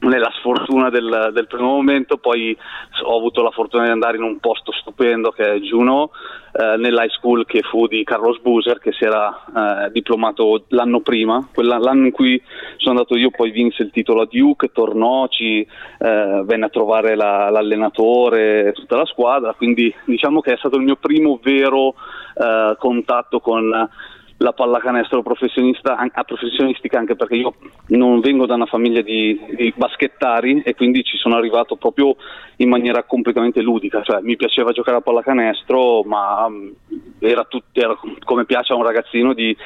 nella 0.00 0.30
sfortuna 0.38 0.90
del, 0.90 1.30
del, 1.32 1.46
primo 1.46 1.68
momento, 1.68 2.16
poi 2.18 2.56
ho 3.04 3.16
avuto 3.16 3.42
la 3.42 3.50
fortuna 3.50 3.84
di 3.84 3.90
andare 3.90 4.16
in 4.16 4.22
un 4.22 4.38
posto 4.38 4.72
stupendo 4.72 5.30
che 5.30 5.54
è 5.54 5.58
Juno, 5.58 6.10
eh, 6.52 6.76
nell'high 6.76 7.10
school 7.10 7.44
che 7.46 7.62
fu 7.62 7.86
di 7.86 8.04
Carlos 8.04 8.38
Buser 8.40 8.78
che 8.78 8.92
si 8.92 9.04
era 9.04 9.44
eh, 9.86 9.90
diplomato 9.90 10.64
l'anno 10.68 11.00
prima, 11.00 11.46
l'anno 11.54 12.06
in 12.06 12.12
cui 12.12 12.40
sono 12.76 12.98
andato 12.98 13.16
io 13.16 13.30
poi 13.30 13.50
vinse 13.50 13.82
il 13.82 13.90
titolo 13.90 14.22
a 14.22 14.28
Duke, 14.30 14.72
tornò, 14.72 15.26
ci 15.28 15.60
eh, 15.60 16.42
venne 16.44 16.66
a 16.66 16.70
trovare 16.70 17.16
la, 17.16 17.50
l'allenatore 17.50 18.72
tutta 18.72 18.96
la 18.96 19.06
squadra, 19.06 19.54
quindi 19.54 19.94
diciamo 20.04 20.40
che 20.40 20.52
è 20.52 20.56
stato 20.58 20.76
il 20.76 20.84
mio 20.84 20.96
primo 20.96 21.38
vero 21.42 21.94
eh, 22.34 22.76
contatto 22.78 23.40
con 23.40 23.88
la 24.44 24.52
pallacanestro 24.52 25.22
professionista, 25.22 25.96
professionistica 26.26 26.98
anche 26.98 27.16
perché 27.16 27.34
io 27.34 27.54
non 27.88 28.20
vengo 28.20 28.44
da 28.44 28.54
una 28.54 28.66
famiglia 28.66 29.00
di, 29.00 29.40
di, 29.56 29.72
baschettari 29.74 30.60
e 30.62 30.74
quindi 30.74 31.02
ci 31.02 31.16
sono 31.16 31.36
arrivato 31.36 31.76
proprio 31.76 32.14
in 32.56 32.68
maniera 32.68 33.02
completamente 33.04 33.62
ludica, 33.62 34.02
cioè 34.02 34.20
mi 34.20 34.36
piaceva 34.36 34.72
giocare 34.72 34.98
a 34.98 35.00
pallacanestro 35.00 36.02
ma 36.02 36.46
mm, 36.48 36.68
era, 37.20 37.44
tut, 37.44 37.64
era 37.72 37.98
come 38.22 38.44
piace 38.44 38.74
a 38.74 38.76
un 38.76 38.82
ragazzino 38.82 39.32
di 39.32 39.56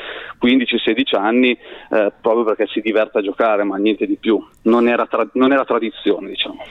15-16 0.40 1.16
anni 1.16 1.50
eh, 1.50 2.12
proprio 2.20 2.44
perché 2.44 2.68
si 2.68 2.80
diverte 2.80 3.18
a 3.18 3.22
giocare 3.22 3.64
ma 3.64 3.76
niente 3.78 4.06
di 4.06 4.16
più, 4.16 4.42
non 4.62 4.86
era, 4.86 5.06
tra, 5.06 5.26
non 5.32 5.52
era 5.52 5.64
tradizione 5.64 6.28
diciamo. 6.28 6.62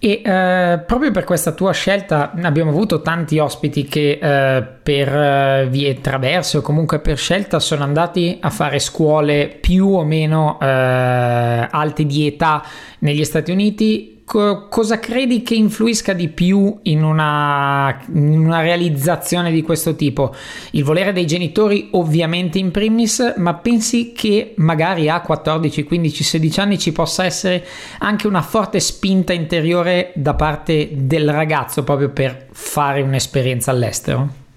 E 0.00 0.22
eh, 0.24 0.78
proprio 0.86 1.10
per 1.10 1.24
questa 1.24 1.50
tua 1.50 1.72
scelta 1.72 2.30
abbiamo 2.42 2.70
avuto 2.70 3.02
tanti 3.02 3.38
ospiti 3.40 3.84
che 3.84 4.20
eh, 4.22 4.62
per 4.62 5.08
eh, 5.08 5.66
vie 5.68 6.00
traverse 6.00 6.58
o 6.58 6.60
comunque 6.60 7.00
per 7.00 7.16
scelta 7.16 7.58
sono 7.58 7.82
andati 7.82 8.38
a 8.40 8.50
fare 8.50 8.78
scuole 8.78 9.48
più 9.60 9.88
o 9.88 10.04
meno 10.04 10.56
eh, 10.60 10.66
alte 10.66 12.06
di 12.06 12.28
età 12.28 12.62
negli 13.00 13.24
Stati 13.24 13.50
Uniti 13.50 14.17
co- 14.28 14.68
cosa 14.68 14.98
credi 14.98 15.42
che 15.42 15.54
influisca 15.54 16.12
di 16.12 16.28
più 16.28 16.78
in 16.82 17.02
una, 17.02 17.98
in 18.12 18.44
una, 18.44 18.60
realizzazione 18.60 19.50
di 19.50 19.62
questo 19.62 19.96
tipo? 19.96 20.34
Il 20.72 20.84
volere 20.84 21.14
dei 21.14 21.26
genitori 21.26 21.88
ovviamente 21.92 22.58
in 22.58 22.70
primis, 22.70 23.34
ma 23.38 23.54
pensi 23.54 24.12
che 24.12 24.52
magari 24.56 25.08
a 25.08 25.22
14, 25.22 25.82
15, 25.82 26.22
16 26.22 26.60
anni 26.60 26.78
ci 26.78 26.92
possa 26.92 27.24
essere 27.24 27.64
anche 28.00 28.26
una 28.26 28.42
forte 28.42 28.80
spinta 28.80 29.32
interiore 29.32 30.12
da 30.14 30.34
parte 30.34 30.90
del 30.92 31.32
ragazzo 31.32 31.82
proprio 31.82 32.10
per 32.10 32.48
fare 32.52 33.00
un'esperienza 33.00 33.70
all'estero? 33.70 34.47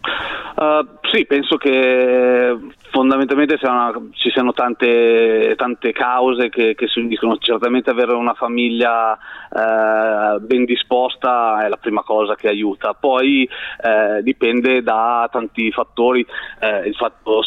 Uh, 0.61 0.85
sì, 1.09 1.25
penso 1.25 1.57
che 1.57 2.55
fondamentalmente 2.91 3.57
siano, 3.57 4.09
ci 4.11 4.29
siano 4.29 4.53
tante, 4.53 5.55
tante 5.57 5.91
cause 5.91 6.49
che, 6.49 6.75
che, 6.75 6.87
si 6.87 6.99
uniscono. 6.99 7.35
Certamente 7.37 7.89
avere 7.89 8.13
una 8.13 8.35
famiglia 8.35 9.15
eh, 9.15 10.39
ben 10.39 10.65
disposta 10.65 11.65
è 11.65 11.67
la 11.67 11.77
prima 11.77 12.03
cosa 12.03 12.35
che 12.35 12.47
aiuta, 12.47 12.93
poi 12.93 13.49
eh, 13.81 14.21
dipende 14.21 14.83
da 14.83 15.27
tanti 15.31 15.71
fattori. 15.71 16.23
Eh, 16.59 16.89
il 16.89 16.95
fatto 16.95 17.41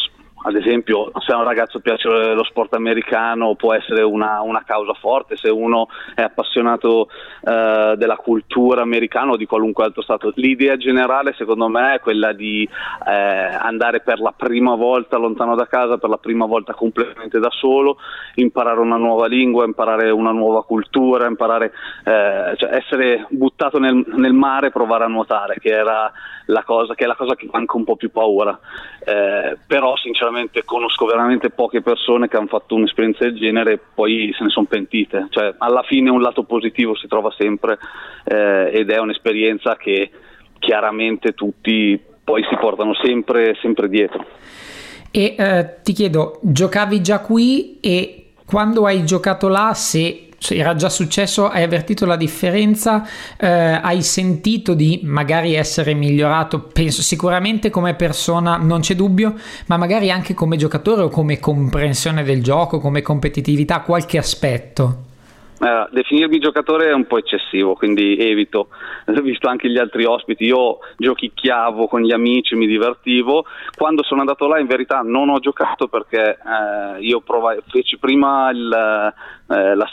ad 0.45 0.55
esempio 0.55 1.11
se 1.25 1.31
a 1.31 1.37
un 1.37 1.43
ragazzo 1.43 1.79
piace 1.79 2.07
lo 2.07 2.43
sport 2.43 2.75
americano 2.75 3.55
può 3.55 3.73
essere 3.73 4.03
una, 4.03 4.41
una 4.41 4.63
causa 4.63 4.93
forte, 4.93 5.37
se 5.37 5.49
uno 5.49 5.87
è 6.13 6.21
appassionato 6.21 7.09
eh, 7.41 7.95
della 7.97 8.15
cultura 8.15 8.83
americana 8.83 9.31
o 9.31 9.37
di 9.37 9.47
qualunque 9.47 9.85
altro 9.85 10.03
stato. 10.03 10.31
L'idea 10.35 10.77
generale 10.77 11.33
secondo 11.35 11.67
me 11.67 11.95
è 11.95 11.99
quella 11.99 12.31
di 12.31 12.67
eh, 13.07 13.11
andare 13.11 14.01
per 14.01 14.19
la 14.19 14.33
prima 14.37 14.75
volta 14.75 15.17
lontano 15.17 15.55
da 15.55 15.65
casa, 15.65 15.97
per 15.97 16.09
la 16.09 16.17
prima 16.17 16.45
volta 16.45 16.75
completamente 16.75 17.39
da 17.39 17.49
solo, 17.49 17.97
imparare 18.35 18.79
una 18.79 18.97
nuova 18.97 19.25
lingua, 19.25 19.65
imparare 19.65 20.11
una 20.11 20.31
nuova 20.31 20.63
cultura, 20.63 21.25
imparare, 21.25 21.71
eh, 22.03 22.53
cioè 22.55 22.75
essere 22.75 23.25
buttato 23.29 23.79
nel, 23.79 24.05
nel 24.15 24.33
mare 24.33 24.67
e 24.67 24.71
provare 24.71 25.05
a 25.05 25.07
nuotare, 25.07 25.55
che, 25.59 25.69
era 25.69 26.11
la 26.47 26.63
cosa, 26.63 26.93
che 26.93 27.05
è 27.05 27.07
la 27.07 27.15
cosa 27.15 27.35
che 27.35 27.47
anche 27.51 27.75
un 27.75 27.83
po' 27.83 27.95
più 27.95 28.11
paura. 28.11 28.59
Eh, 29.03 29.57
però 29.65 29.95
sinceramente 29.97 30.33
sinceramente 30.35 30.63
conosco 30.65 31.05
veramente 31.05 31.49
poche 31.49 31.81
persone 31.81 32.27
che 32.27 32.35
hanno 32.35 32.47
fatto 32.47 32.75
un'esperienza 32.75 33.23
del 33.23 33.37
genere 33.37 33.73
e 33.73 33.79
poi 33.93 34.33
se 34.37 34.43
ne 34.43 34.49
sono 34.49 34.65
pentite. 34.65 35.27
Cioè, 35.29 35.55
alla 35.57 35.83
fine 35.83 36.09
un 36.09 36.21
lato 36.21 36.43
positivo 36.43 36.95
si 36.95 37.07
trova 37.07 37.33
sempre 37.37 37.77
eh, 38.25 38.69
ed 38.73 38.89
è 38.89 38.99
un'esperienza 38.99 39.77
che 39.77 40.11
chiaramente 40.59 41.33
tutti 41.33 41.99
poi 42.23 42.43
si 42.49 42.55
portano 42.57 42.93
sempre, 42.95 43.55
sempre 43.61 43.87
dietro. 43.87 44.25
E 45.11 45.35
eh, 45.37 45.75
ti 45.81 45.93
chiedo, 45.93 46.39
giocavi 46.41 47.01
già 47.01 47.21
qui 47.21 47.79
e 47.79 48.31
quando 48.45 48.85
hai 48.85 49.05
giocato 49.05 49.47
là, 49.47 49.73
se 49.73 50.29
era 50.49 50.75
già 50.75 50.89
successo, 50.89 51.47
hai 51.49 51.63
avvertito 51.63 52.05
la 52.05 52.15
differenza, 52.15 53.07
eh, 53.37 53.47
hai 53.47 54.01
sentito 54.01 54.73
di 54.73 55.01
magari 55.03 55.55
essere 55.55 55.93
migliorato, 55.93 56.61
penso 56.61 57.01
sicuramente 57.01 57.69
come 57.69 57.95
persona, 57.95 58.57
non 58.57 58.81
c'è 58.81 58.95
dubbio, 58.95 59.35
ma 59.67 59.77
magari 59.77 60.11
anche 60.11 60.33
come 60.33 60.57
giocatore 60.57 61.03
o 61.03 61.09
come 61.09 61.39
comprensione 61.39 62.23
del 62.23 62.43
gioco, 62.43 62.79
come 62.79 63.01
competitività, 63.01 63.81
qualche 63.81 64.17
aspetto. 64.17 65.04
Uh, 65.57 65.87
definirmi 65.89 66.37
giocatore 66.39 66.89
è 66.89 66.93
un 66.93 67.05
po' 67.05 67.17
eccessivo, 67.17 67.75
quindi 67.75 68.17
evito. 68.17 68.67
Visto 69.23 69.47
anche 69.47 69.69
gli 69.69 69.77
altri 69.77 70.03
ospiti, 70.03 70.45
io 70.45 70.79
giochicchiavo 70.97 71.87
con 71.87 72.01
gli 72.01 72.11
amici, 72.11 72.55
mi 72.55 72.67
divertivo. 72.67 73.45
Quando 73.75 74.03
sono 74.03 74.19
andato 74.19 74.47
là 74.47 74.59
in 74.59 74.67
verità 74.67 75.01
non 75.01 75.29
ho 75.29 75.39
giocato 75.39 75.87
perché 75.87 76.37
uh, 76.43 77.01
io 77.01 77.21
provai, 77.21 77.59
feci 77.67 77.97
prima 77.97 78.49
il, 78.51 78.67
uh, 78.67 79.53
la, 79.53 79.91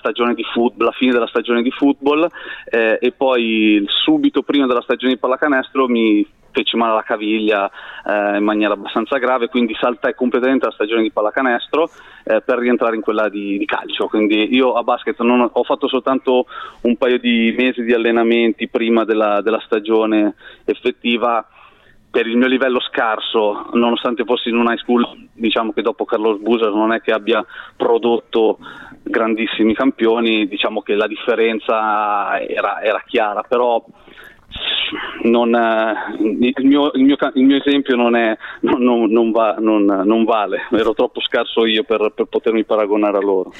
football, 0.52 0.87
la, 0.87 0.92
fine 0.92 1.12
della 1.12 1.26
stagione 1.28 1.62
di 1.62 1.71
football 1.71 2.28
e 2.64 3.12
poi 3.16 3.85
subito 3.87 4.42
prima 4.42 4.66
della 4.66 4.83
stagione 4.83 5.12
di 5.12 5.19
pallacanestro 5.19 5.87
mi 5.88 6.26
feci 6.52 6.76
male 6.76 6.92
alla 6.92 7.02
caviglia 7.02 7.71
eh, 8.04 8.37
in 8.37 8.45
maniera 8.45 8.75
abbastanza 8.75 9.19
grave, 9.19 9.49
quindi 9.49 9.75
saltai 9.78 10.14
completamente 10.14 10.66
la 10.66 10.73
stagione 10.73 11.02
di 11.02 11.11
pallacanestro 11.11 11.90
eh, 12.24 12.40
per 12.40 12.58
rientrare 12.58 12.96
in 12.96 13.02
quella 13.02 13.28
di, 13.28 13.58
di, 13.58 13.64
calcio. 13.64 14.06
Quindi 14.06 14.54
io 14.54 14.72
a 14.74 14.82
basket 14.82 15.18
ho, 15.20 15.50
ho, 15.52 15.64
fatto 15.64 15.88
soltanto 15.88 16.46
un 16.82 16.96
paio 16.96 17.18
di 17.18 17.54
mesi 17.56 17.82
di 17.82 17.92
allenamenti 17.92 18.68
prima 18.68 19.04
della, 19.04 19.40
della 19.42 19.60
stagione 19.64 20.34
effettiva 20.64 21.46
per 22.12 22.26
il 22.26 22.36
mio 22.36 22.46
livello 22.46 22.78
scarso, 22.78 23.70
nonostante 23.72 24.24
fossi 24.24 24.50
in 24.50 24.56
una 24.56 24.74
high 24.74 24.78
school, 24.78 25.02
diciamo 25.32 25.72
che 25.72 25.80
dopo 25.80 26.04
Carlos 26.04 26.40
Buser 26.40 26.70
non 26.70 26.92
è 26.92 27.00
che 27.00 27.10
abbia 27.10 27.42
prodotto 27.74 28.58
grandissimi 29.02 29.72
campioni, 29.72 30.46
diciamo 30.46 30.82
che 30.82 30.94
la 30.94 31.06
differenza 31.06 32.38
era, 32.38 32.82
era 32.82 33.02
chiara, 33.06 33.42
però 33.42 33.82
non, 35.22 35.54
eh, 35.54 35.94
il, 36.18 36.66
mio, 36.66 36.90
il, 36.94 37.04
mio, 37.04 37.16
il, 37.34 37.44
mio, 37.44 37.56
esempio 37.56 37.96
non, 37.96 38.16
è, 38.16 38.37
non, 38.61 39.11
non, 39.11 39.30
va, 39.30 39.56
vale, 40.25 40.62
ero 40.70 40.94
troppo 40.94 41.20
scarso 41.20 41.64
io 41.66 41.84
per, 41.84 42.12
per 42.14 42.26
potermi 42.26 42.64
paragonare 42.64 43.16
a 43.16 43.20
loro. 43.20 43.52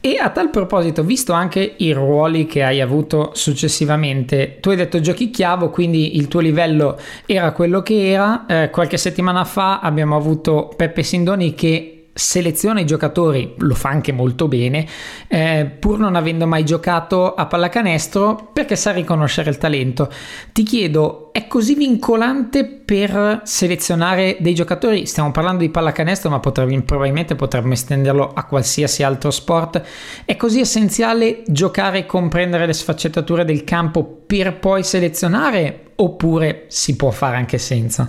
E 0.00 0.18
a 0.18 0.30
tal 0.30 0.50
proposito, 0.50 1.02
visto 1.02 1.32
anche 1.32 1.74
i 1.78 1.92
ruoli 1.92 2.46
che 2.46 2.62
hai 2.62 2.80
avuto 2.80 3.30
successivamente, 3.34 4.58
tu 4.60 4.70
hai 4.70 4.76
detto 4.76 5.00
giochi 5.00 5.30
chiavo, 5.30 5.70
quindi 5.70 6.16
il 6.16 6.28
tuo 6.28 6.38
livello 6.38 6.96
era 7.26 7.50
quello 7.52 7.82
che 7.82 8.10
era. 8.10 8.46
Eh, 8.46 8.70
qualche 8.70 8.98
settimana 8.98 9.44
fa 9.44 9.80
abbiamo 9.80 10.14
avuto 10.14 10.70
Peppe 10.76 11.02
Sindoni 11.02 11.54
che 11.54 11.95
seleziona 12.16 12.80
i 12.80 12.86
giocatori, 12.86 13.54
lo 13.58 13.74
fa 13.74 13.90
anche 13.90 14.10
molto 14.10 14.48
bene, 14.48 14.86
eh, 15.28 15.70
pur 15.78 15.98
non 15.98 16.16
avendo 16.16 16.46
mai 16.46 16.64
giocato 16.64 17.34
a 17.34 17.44
pallacanestro 17.44 18.52
perché 18.54 18.74
sa 18.74 18.92
riconoscere 18.92 19.50
il 19.50 19.58
talento. 19.58 20.10
Ti 20.50 20.62
chiedo, 20.62 21.28
è 21.32 21.46
così 21.46 21.74
vincolante 21.74 22.64
per 22.64 23.42
selezionare 23.44 24.38
dei 24.40 24.54
giocatori? 24.54 25.04
Stiamo 25.04 25.30
parlando 25.30 25.60
di 25.60 25.68
pallacanestro, 25.68 26.30
ma 26.30 26.40
potremmo, 26.40 26.80
probabilmente 26.82 27.34
potremmo 27.34 27.74
estenderlo 27.74 28.32
a 28.34 28.44
qualsiasi 28.44 29.02
altro 29.02 29.30
sport. 29.30 29.82
È 30.24 30.36
così 30.36 30.60
essenziale 30.60 31.42
giocare 31.46 31.98
e 31.98 32.06
comprendere 32.06 32.64
le 32.64 32.72
sfaccettature 32.72 33.44
del 33.44 33.62
campo 33.64 34.22
per 34.26 34.58
poi 34.58 34.82
selezionare 34.82 35.92
oppure 35.96 36.64
si 36.68 36.96
può 36.96 37.10
fare 37.10 37.36
anche 37.36 37.58
senza? 37.58 38.08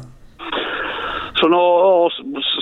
Sono, 1.34 2.08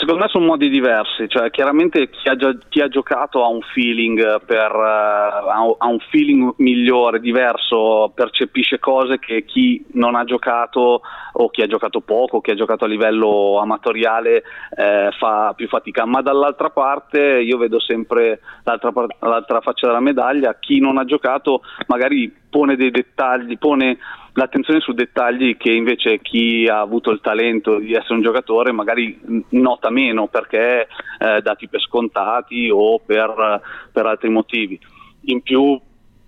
secondo 0.05 0.23
me 0.23 0.29
sono 0.29 0.45
modi 0.45 0.69
diversi, 0.69 1.27
cioè, 1.27 1.49
chiaramente 1.49 2.09
chi 2.09 2.29
ha, 2.29 2.35
già, 2.35 2.55
chi 2.69 2.79
ha, 2.79 2.87
giocato 2.87 3.43
ha 3.43 3.47
un 3.47 3.61
feeling, 3.73 4.45
per, 4.45 4.71
uh, 4.71 5.75
ha 5.77 5.87
un 5.87 5.99
feeling 6.11 6.53
migliore, 6.57 7.19
diverso, 7.19 8.11
percepisce 8.13 8.77
cose 8.77 9.17
che 9.17 9.45
chi 9.45 9.83
non 9.93 10.13
ha 10.13 10.23
giocato 10.23 11.01
o 11.33 11.49
chi 11.49 11.63
ha 11.63 11.67
giocato 11.67 12.01
poco, 12.01 12.39
chi 12.39 12.51
ha 12.51 12.55
giocato 12.55 12.85
a 12.85 12.87
livello 12.87 13.59
amatoriale 13.59 14.43
eh, 14.77 15.09
fa 15.17 15.53
più 15.55 15.67
fatica, 15.67 16.05
ma 16.05 16.21
dall'altra 16.21 16.69
parte 16.69 17.39
io 17.41 17.57
vedo 17.57 17.79
sempre 17.79 18.41
l'altra, 18.63 18.91
l'altra 19.21 19.59
faccia 19.61 19.87
della 19.87 19.99
medaglia, 19.99 20.57
chi 20.59 20.79
non 20.79 20.99
ha 20.99 21.05
giocato 21.05 21.61
magari 21.87 22.31
pone 22.47 22.75
dei 22.75 22.91
dettagli, 22.91 23.57
pone 23.57 23.97
l'attenzione 24.35 24.79
su 24.81 24.91
dettagli 24.91 25.57
che 25.57 25.71
invece 25.71 26.19
chi 26.19 26.67
ha 26.69 26.79
avuto 26.79 27.11
il 27.11 27.21
talento 27.21 27.77
di 27.77 27.93
essere 27.93 28.15
un 28.15 28.21
giocatore 28.21 28.71
magari 28.71 29.19
nota 29.49 29.89
meno 29.89 30.27
perché 30.27 30.87
eh, 31.19 31.41
dati 31.41 31.67
per 31.67 31.81
scontati 31.81 32.69
o 32.71 32.99
per, 32.99 33.61
per 33.91 34.05
altri 34.05 34.29
motivi. 34.29 34.79
In 35.27 35.41
più 35.41 35.79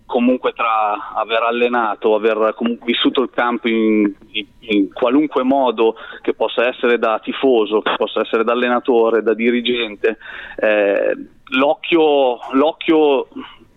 comunque 0.05 0.53
tra 0.53 1.13
aver 1.13 1.43
allenato, 1.43 2.15
aver 2.15 2.55
vissuto 2.85 3.21
il 3.21 3.29
campo 3.29 3.67
in, 3.67 4.11
in, 4.31 4.45
in, 4.59 4.93
qualunque 4.93 5.43
modo 5.43 5.95
che 6.21 6.33
possa 6.33 6.65
essere 6.65 6.97
da 6.97 7.19
tifoso, 7.21 7.81
che 7.81 7.93
possa 7.97 8.21
essere 8.21 8.45
da 8.45 8.53
allenatore, 8.53 9.21
da 9.21 9.33
dirigente, 9.33 10.17
eh, 10.55 11.13
l'occhio, 11.49 12.39
l'occhio 12.53 13.27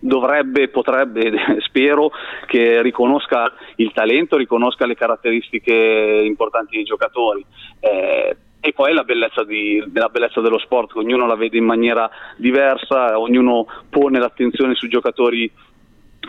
dovrebbe, 0.01 0.67
potrebbe, 0.67 1.31
spero 1.61 2.11
che 2.47 2.81
riconosca 2.81 3.53
il 3.75 3.91
talento, 3.93 4.35
riconosca 4.35 4.85
le 4.85 4.95
caratteristiche 4.95 6.23
importanti 6.25 6.75
dei 6.75 6.83
giocatori. 6.83 7.45
Eh, 7.79 8.35
e 8.63 8.73
poi 8.73 8.93
la 8.93 9.03
bellezza, 9.03 9.43
di, 9.43 9.83
la 9.93 10.09
bellezza, 10.09 10.39
dello 10.41 10.59
sport, 10.59 10.95
ognuno 10.95 11.25
la 11.25 11.35
vede 11.35 11.57
in 11.57 11.63
maniera 11.63 12.09
diversa, 12.35 13.17
ognuno 13.17 13.65
pone 13.89 14.19
l'attenzione 14.19 14.75
sui 14.75 14.89
giocatori 14.89 15.51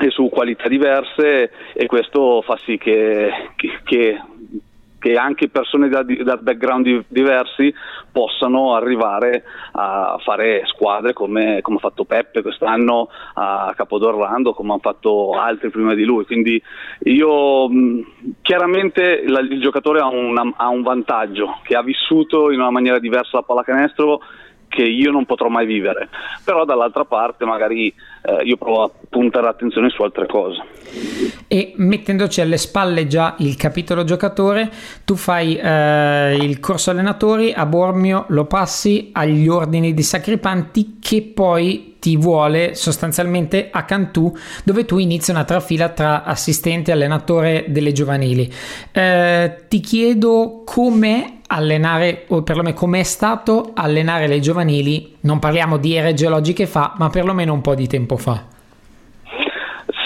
e 0.01 0.09
su 0.09 0.31
qualità 0.31 0.67
diverse 0.69 1.53
e 1.75 1.87
questo 1.87 2.41
fa 2.41 2.57
sì 2.57 2.79
che, 2.79 3.31
che, 3.57 3.81
che 3.85 4.21
che 5.03 5.17
anche 5.17 5.49
persone 5.49 5.89
da, 5.89 6.05
da 6.05 6.37
background 6.37 7.07
diversi 7.09 7.75
possano 8.13 8.77
arrivare 8.77 9.43
a 9.73 10.17
fare 10.23 10.63
squadre 10.67 11.13
come, 11.13 11.59
come, 11.61 11.79
ha 11.79 11.81
fatto 11.81 12.05
Peppe 12.05 12.41
quest'anno 12.41 13.09
a 13.35 13.73
Capodorlando, 13.77 14.55
come 14.55 14.71
hanno 14.71 14.81
fatto 14.81 15.33
altri 15.33 15.71
prima 15.71 15.95
di 15.95 16.05
lui. 16.05 16.25
Quindi 16.25 16.63
io 17.01 17.69
chiaramente 18.43 19.25
la, 19.27 19.41
il 19.41 19.61
giocatore 19.61 19.99
ha, 19.99 20.07
una, 20.07 20.53
ha 20.57 20.69
un 20.69 20.83
vantaggio, 20.83 21.59
che 21.65 21.75
ha 21.75 21.83
vissuto 21.83 22.53
in 22.53 22.61
una 22.61 22.71
maniera 22.71 23.01
diversa 23.01 23.39
la 23.39 23.43
pallacanestro 23.43 24.21
che 24.69 24.85
io 24.85 25.11
non 25.11 25.27
potrò 25.27 25.49
mai 25.49 25.67
vivere, 25.67 26.09
però 26.45 26.65
dall'altra 26.65 27.05
parte 27.05 27.45
magari 27.45 27.93
eh, 28.23 28.45
io 28.45 28.57
provo 28.57 28.85
a 28.85 28.91
puntare 29.09 29.47
l'attenzione 29.47 29.91
su 29.91 30.03
altre 30.03 30.27
cose. 30.27 30.63
E 31.49 31.73
mettendoci 31.77 32.41
alle 32.41 32.57
spalle 32.57 33.07
già 33.07 33.35
il 33.39 33.57
capitolo 33.57 34.05
giocatore, 34.05 34.71
tu 35.05 35.17
fai 35.17 35.57
eh, 35.57 36.37
il 36.41 36.61
corso 36.61 36.91
allenatori 36.91 37.53
a 37.53 37.67
Bormio, 37.67 38.25
lo 38.29 38.45
passi 38.45 39.11
agli 39.13 39.49
ordini 39.49 39.93
di 39.93 40.03
sacripanti 40.03 40.99
che 41.01 41.23
poi 41.23 41.91
ti 42.03 42.17
vuole 42.17 42.75
sostanzialmente 42.75 43.69
a 43.71 43.85
Cantù 43.85 44.35
dove 44.65 44.85
tu 44.85 44.99
inizi 44.99 45.31
una 45.31 45.45
trafila 45.45 45.91
tra 45.91 46.25
assistente 46.25 46.91
e 46.91 46.95
allenatore 46.95 47.67
delle 47.69 47.93
giovanili. 47.93 48.53
Eh, 48.91 49.67
ti 49.69 49.79
chiedo 49.79 50.63
come 50.65 51.39
allenare, 51.47 52.25
o 52.29 52.43
perlomeno 52.43 52.75
com'è 52.75 53.03
stato 53.03 53.73
allenare 53.75 54.27
le 54.27 54.41
giovanili, 54.41 55.17
non 55.21 55.39
parliamo 55.39 55.77
di 55.77 55.95
ere 55.95 56.15
geologiche 56.15 56.67
fa, 56.67 56.95
ma 56.97 57.11
perlomeno 57.11 57.53
un 57.53 57.61
po' 57.61 57.75
di 57.75 57.87
tempo 57.87 58.12
fa. 58.17 58.51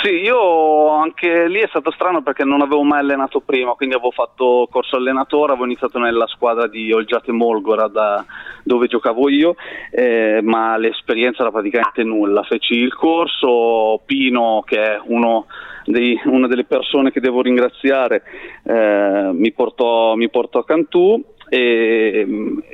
Sì, 0.03 0.11
io 0.21 0.91
anche 0.91 1.49
lì 1.49 1.59
è 1.59 1.67
stato 1.69 1.91
strano 1.91 2.23
perché 2.23 2.45
non 2.45 2.61
avevo 2.61 2.85
mai 2.85 3.01
allenato 3.01 3.41
prima, 3.41 3.73
quindi 3.73 3.97
avevo 3.97 4.13
fatto 4.13 4.69
corso 4.71 4.97
allenatore, 4.97 5.51
avevo 5.51 5.67
iniziato 5.67 5.99
nella 5.99 6.29
squadra 6.29 6.69
di 6.69 6.93
Olgiate 6.93 7.33
Molgorad 7.33 8.25
dove 8.63 8.87
giocavo 8.87 9.29
io, 9.29 9.57
eh, 9.91 10.41
ma 10.43 10.77
l'esperienza 10.77 11.43
era 11.43 11.51
praticamente 11.51 12.05
nulla. 12.05 12.45
Feci 12.45 12.75
il 12.75 12.95
corso, 12.95 14.01
Pino 14.07 14.63
che 14.65 14.81
è 14.81 15.01
uno 15.07 15.47
dei, 15.87 16.21
una 16.27 16.47
delle 16.47 16.65
persone 16.65 17.11
che 17.11 17.21
devo 17.21 17.43
ringraziare 17.43 18.23
eh, 18.65 19.31
mi, 19.33 19.53
portò, 19.53 20.15
mi, 20.15 20.29
portò, 20.29 20.61
a 20.61 20.65
Cantù 20.65 21.21
e, 21.49 22.27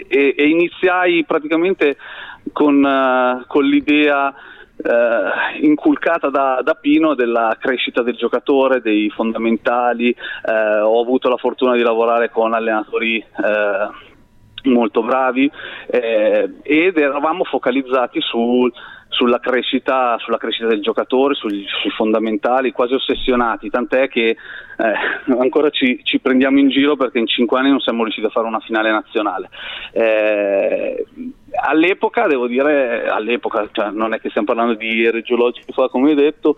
e, 0.08 0.34
e 0.36 0.48
iniziai 0.48 1.24
praticamente 1.24 1.96
con, 2.52 2.82
uh, 2.82 3.46
con 3.46 3.64
l'idea 3.64 4.34
eh, 4.76 5.64
inculcata 5.64 6.28
da, 6.28 6.60
da, 6.62 6.74
Pino 6.74 7.14
della 7.14 7.56
crescita 7.60 8.02
del 8.02 8.16
giocatore, 8.16 8.80
dei 8.80 9.10
fondamentali. 9.10 10.10
Eh, 10.10 10.80
ho 10.80 11.00
avuto 11.00 11.28
la 11.28 11.36
fortuna 11.36 11.74
di 11.74 11.82
lavorare 11.82 12.30
con 12.30 12.54
allenatori 12.54 13.18
eh, 13.18 14.10
molto 14.64 15.02
bravi 15.02 15.50
eh, 15.88 16.50
ed 16.62 16.96
eravamo 16.96 17.44
focalizzati 17.44 18.20
sul 18.20 18.72
sulla 19.12 19.40
crescita, 19.40 20.16
sulla 20.18 20.38
crescita, 20.38 20.66
del 20.66 20.80
giocatore, 20.80 21.34
sugli, 21.34 21.64
sui 21.66 21.90
fondamentali, 21.90 22.72
quasi 22.72 22.94
ossessionati, 22.94 23.68
tant'è 23.68 24.08
che 24.08 24.30
eh, 24.30 25.36
ancora 25.38 25.70
ci, 25.70 26.00
ci, 26.02 26.18
prendiamo 26.18 26.58
in 26.58 26.70
giro 26.70 26.96
perché 26.96 27.18
in 27.18 27.26
cinque 27.26 27.58
anni 27.58 27.68
non 27.68 27.80
siamo 27.80 28.02
riusciti 28.02 28.26
a 28.26 28.30
fare 28.30 28.46
una 28.46 28.60
finale 28.60 28.90
nazionale. 28.90 29.50
Eh, 29.92 31.06
all'epoca, 31.60 32.26
devo 32.26 32.46
dire, 32.46 33.06
all'epoca, 33.06 33.68
cioè 33.72 33.90
non 33.90 34.14
è 34.14 34.20
che 34.20 34.30
stiamo 34.30 34.46
parlando 34.46 34.74
di 34.74 35.10
reggiologici 35.10 35.72
fa 35.72 35.88
come 35.88 36.10
hai 36.10 36.16
detto, 36.16 36.56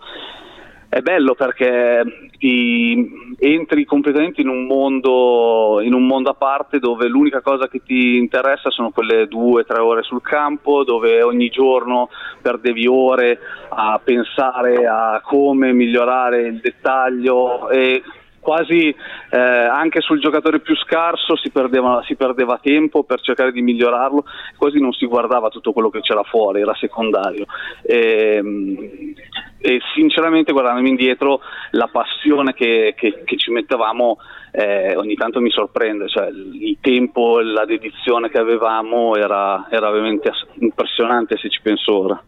è 0.89 1.01
bello 1.01 1.35
perché 1.35 2.29
ti 2.37 3.09
entri 3.39 3.83
completamente 3.83 4.39
in 4.39 4.47
un, 4.47 4.65
mondo, 4.65 5.81
in 5.81 5.93
un 5.93 6.05
mondo 6.05 6.29
a 6.29 6.35
parte 6.35 6.79
dove 6.79 7.07
l'unica 7.07 7.41
cosa 7.41 7.67
che 7.67 7.81
ti 7.83 8.15
interessa 8.15 8.69
sono 8.69 8.91
quelle 8.91 9.27
due 9.27 9.61
o 9.61 9.65
tre 9.65 9.81
ore 9.81 10.03
sul 10.03 10.21
campo, 10.21 10.83
dove 10.83 11.21
ogni 11.21 11.49
giorno 11.49 12.09
perdevi 12.41 12.87
ore 12.87 13.39
a 13.69 13.99
pensare 14.01 14.85
a 14.87 15.21
come 15.21 15.73
migliorare 15.73 16.47
il 16.47 16.59
dettaglio 16.61 17.69
e 17.69 18.01
quasi 18.45 18.95
eh, 19.31 19.37
anche 19.39 20.01
sul 20.01 20.21
giocatore 20.21 20.59
più 20.59 20.75
scarso 20.75 21.35
si 21.35 21.49
perdeva, 21.49 22.03
si 22.05 22.15
perdeva, 22.15 22.59
tempo 22.61 23.03
per 23.03 23.19
cercare 23.21 23.51
di 23.51 23.63
migliorarlo, 23.63 24.23
quasi 24.55 24.79
non 24.79 24.93
si 24.93 25.07
guardava 25.07 25.49
tutto 25.49 25.73
quello 25.73 25.89
che 25.89 26.01
c'era 26.01 26.21
fuori, 26.21 26.61
era 26.61 26.75
secondario. 26.75 27.47
E, 27.81 28.35
ehm, 28.35 29.13
e 29.57 29.79
sinceramente 29.95 30.51
guardandomi 30.51 30.89
indietro 30.89 31.41
la 31.71 31.89
passione 31.91 32.53
che, 32.53 32.93
che, 32.95 33.23
che 33.25 33.35
ci 33.35 33.49
mettevamo 33.49 34.19
eh, 34.51 34.95
ogni 34.95 35.15
tanto 35.15 35.41
mi 35.41 35.49
sorprende, 35.49 36.07
cioè, 36.07 36.27
il 36.27 36.77
tempo, 36.81 37.39
la 37.39 37.65
dedizione 37.65 38.29
che 38.29 38.37
avevamo 38.37 39.15
era, 39.15 39.65
era 39.71 39.89
veramente 39.89 40.31
impressionante 40.59 41.35
se 41.37 41.49
ci 41.49 41.61
penso 41.63 41.97
ora. 41.97 42.23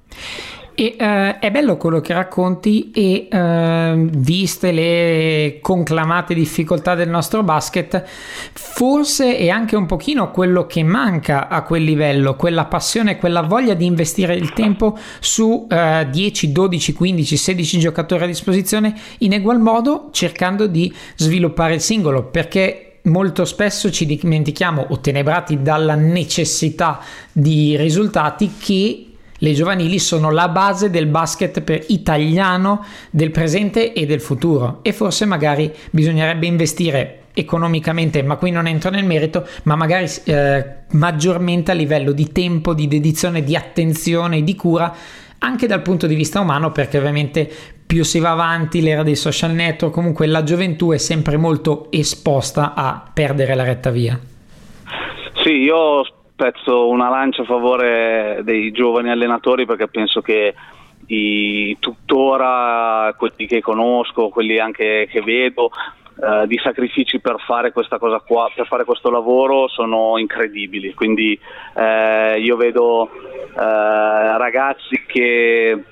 E, 0.79 0.95
uh, 0.95 1.39
è 1.39 1.49
bello 1.49 1.75
quello 1.75 2.01
che 2.01 2.13
racconti 2.13 2.91
e 2.91 3.27
uh, 3.31 4.07
viste 4.15 4.71
le 4.71 5.57
conclamate 5.59 6.35
difficoltà 6.35 6.93
del 6.93 7.09
nostro 7.09 7.41
basket, 7.41 8.03
forse 8.53 9.37
è 9.37 9.49
anche 9.49 9.75
un 9.75 9.87
pochino 9.87 10.29
quello 10.29 10.67
che 10.67 10.83
manca 10.83 11.47
a 11.47 11.63
quel 11.63 11.83
livello, 11.83 12.35
quella 12.35 12.65
passione, 12.65 13.17
quella 13.17 13.41
voglia 13.41 13.73
di 13.73 13.87
investire 13.87 14.35
il 14.35 14.53
tempo 14.53 14.95
su 15.19 15.65
uh, 15.67 16.07
10, 16.07 16.51
12, 16.51 16.93
15, 16.93 17.37
16 17.37 17.79
giocatori 17.79 18.25
a 18.25 18.27
disposizione 18.27 18.93
in 19.19 19.33
egual 19.33 19.59
modo 19.59 20.09
cercando 20.11 20.67
di 20.67 20.93
sviluppare 21.15 21.73
il 21.73 21.81
singolo 21.81 22.25
perché 22.25 22.99
molto 23.07 23.45
spesso 23.45 23.89
ci 23.89 24.05
dimentichiamo, 24.05 24.87
ottenebrati 24.89 25.63
dalla 25.63 25.95
necessità 25.95 26.99
di 27.31 27.75
risultati, 27.77 28.53
che 28.59 29.06
le 29.39 29.53
giovanili 29.53 29.99
sono 29.99 30.31
la 30.31 30.47
base 30.47 30.89
del 30.89 31.07
basket 31.07 31.85
italiano 31.87 32.83
del 33.09 33.31
presente 33.31 33.93
e 33.93 34.05
del 34.05 34.21
futuro 34.21 34.79
e 34.81 34.93
forse 34.93 35.25
magari 35.25 35.71
bisognerebbe 35.91 36.45
investire 36.45 37.21
economicamente, 37.33 38.23
ma 38.23 38.35
qui 38.37 38.49
non 38.49 38.65
entro 38.65 38.89
nel 38.89 39.05
merito, 39.05 39.45
ma 39.63 39.75
magari 39.75 40.07
eh, 40.23 40.65
maggiormente 40.91 41.69
a 41.69 41.75
livello 41.75 42.11
di 42.11 42.31
tempo, 42.31 42.73
di 42.73 42.87
dedizione, 42.87 43.43
di 43.43 43.55
attenzione, 43.55 44.43
di 44.43 44.55
cura, 44.55 44.91
anche 45.39 45.67
dal 45.67 45.83
punto 45.83 46.07
di 46.07 46.15
vista 46.15 46.39
umano, 46.39 46.71
perché 46.71 46.97
ovviamente 46.97 47.47
più 47.85 48.03
si 48.03 48.19
va 48.19 48.31
avanti 48.31 48.81
l'era 48.81 49.03
dei 49.03 49.15
social 49.15 49.51
network, 49.51 49.93
comunque 49.93 50.25
la 50.25 50.43
gioventù 50.43 50.91
è 50.91 50.97
sempre 50.97 51.37
molto 51.37 51.91
esposta 51.91 52.73
a 52.73 53.07
perdere 53.13 53.53
la 53.53 53.63
retta 53.63 53.91
via. 53.91 54.19
Sì, 55.43 55.51
io 55.51 56.03
spezzo 56.37 56.87
una 56.87 57.09
lancia 57.09 57.41
a 57.41 57.45
favore 57.45 58.41
dei 58.43 58.71
giovani 58.71 59.09
allenatori 59.09 59.65
perché 59.65 59.87
penso 59.87 60.21
che 60.21 60.53
i 61.07 61.75
tuttora, 61.79 63.11
quelli 63.17 63.47
che 63.47 63.59
conosco, 63.59 64.29
quelli 64.29 64.59
anche 64.59 65.07
che 65.09 65.21
vedo, 65.21 65.71
eh, 66.21 66.45
di 66.45 66.59
sacrifici 66.61 67.19
per 67.19 67.37
fare 67.39 67.71
questa 67.71 67.97
cosa 67.97 68.19
qua, 68.19 68.51
per 68.53 68.67
fare 68.67 68.83
questo 68.83 69.09
lavoro 69.09 69.67
sono 69.67 70.19
incredibili. 70.19 70.93
Quindi 70.93 71.39
eh, 71.73 72.39
io 72.39 72.55
vedo 72.55 73.09
eh, 73.09 74.37
ragazzi 74.37 75.05
che 75.07 75.83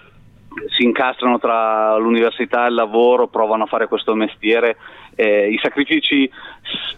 si 0.77 0.83
incastrano 0.83 1.39
tra 1.39 1.97
l'università 1.97 2.65
e 2.65 2.69
il 2.69 2.75
lavoro, 2.75 3.27
provano 3.27 3.63
a 3.63 3.67
fare 3.67 3.87
questo 3.87 4.13
mestiere. 4.13 4.77
Eh, 5.15 5.49
I 5.49 5.57
sacrifici 5.59 6.29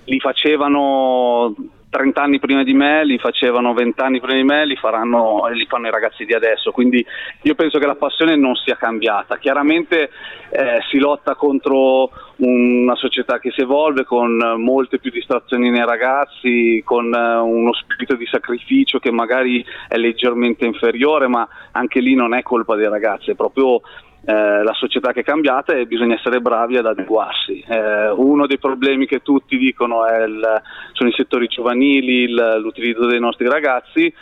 li 0.03 0.19
facevano 0.19 1.55
30 1.97 2.21
anni 2.21 2.39
prima 2.39 2.63
di 2.63 2.75
me, 2.75 3.03
li 3.03 3.17
facevano 3.17 3.73
20 3.73 4.01
anni 4.01 4.19
prima 4.19 4.37
di 4.37 4.43
me, 4.43 4.67
li, 4.67 4.75
faranno, 4.75 5.47
li 5.51 5.65
fanno 5.65 5.87
i 5.87 5.91
ragazzi 5.91 6.25
di 6.25 6.33
adesso. 6.33 6.71
Quindi 6.71 7.03
io 7.41 7.55
penso 7.55 7.79
che 7.79 7.87
la 7.87 7.95
passione 7.95 8.35
non 8.35 8.53
sia 8.53 8.75
cambiata. 8.75 9.37
Chiaramente 9.37 10.11
eh, 10.51 10.79
si 10.91 10.99
lotta 10.99 11.33
contro 11.33 12.11
una 12.37 12.93
società 12.93 13.39
che 13.39 13.49
si 13.49 13.61
evolve 13.61 14.03
con 14.03 14.37
molte 14.57 14.99
più 14.99 15.09
distrazioni 15.09 15.71
nei 15.71 15.85
ragazzi, 15.85 16.83
con 16.85 17.11
eh, 17.11 17.37
uno 17.39 17.73
spirito 17.73 18.15
di 18.15 18.27
sacrificio 18.27 18.99
che 18.99 19.09
magari 19.09 19.65
è 19.87 19.97
leggermente 19.97 20.65
inferiore, 20.65 21.27
ma 21.27 21.47
anche 21.71 21.99
lì 21.99 22.13
non 22.13 22.35
è 22.35 22.43
colpa 22.43 22.75
dei 22.75 22.89
ragazzi, 22.89 23.31
è 23.31 23.35
proprio 23.35 23.81
eh, 24.29 24.61
la 24.61 24.73
società 24.73 25.13
che 25.13 25.21
è 25.21 25.23
cambiata 25.23 25.73
e 25.73 25.85
bisogna 25.85 26.15
essere 26.15 26.41
bravi 26.41 26.75
ad 26.75 26.85
adeguarsi. 26.85 27.63
Eh, 27.65 28.09
uno 28.09 28.45
dei 28.45 28.57
problemi 28.57 29.07
che 29.07 29.21
tutti 29.21 29.57
dicono 29.57 30.05
il, 30.05 30.61
sono 30.91 31.09
i 31.09 31.13
settori 31.13 31.47
giovanili, 31.47 32.23
il, 32.23 32.57
l'utilizzo 32.61 33.05
dei 33.05 33.21
nostri 33.21 33.47
ragazzi, 33.47 34.13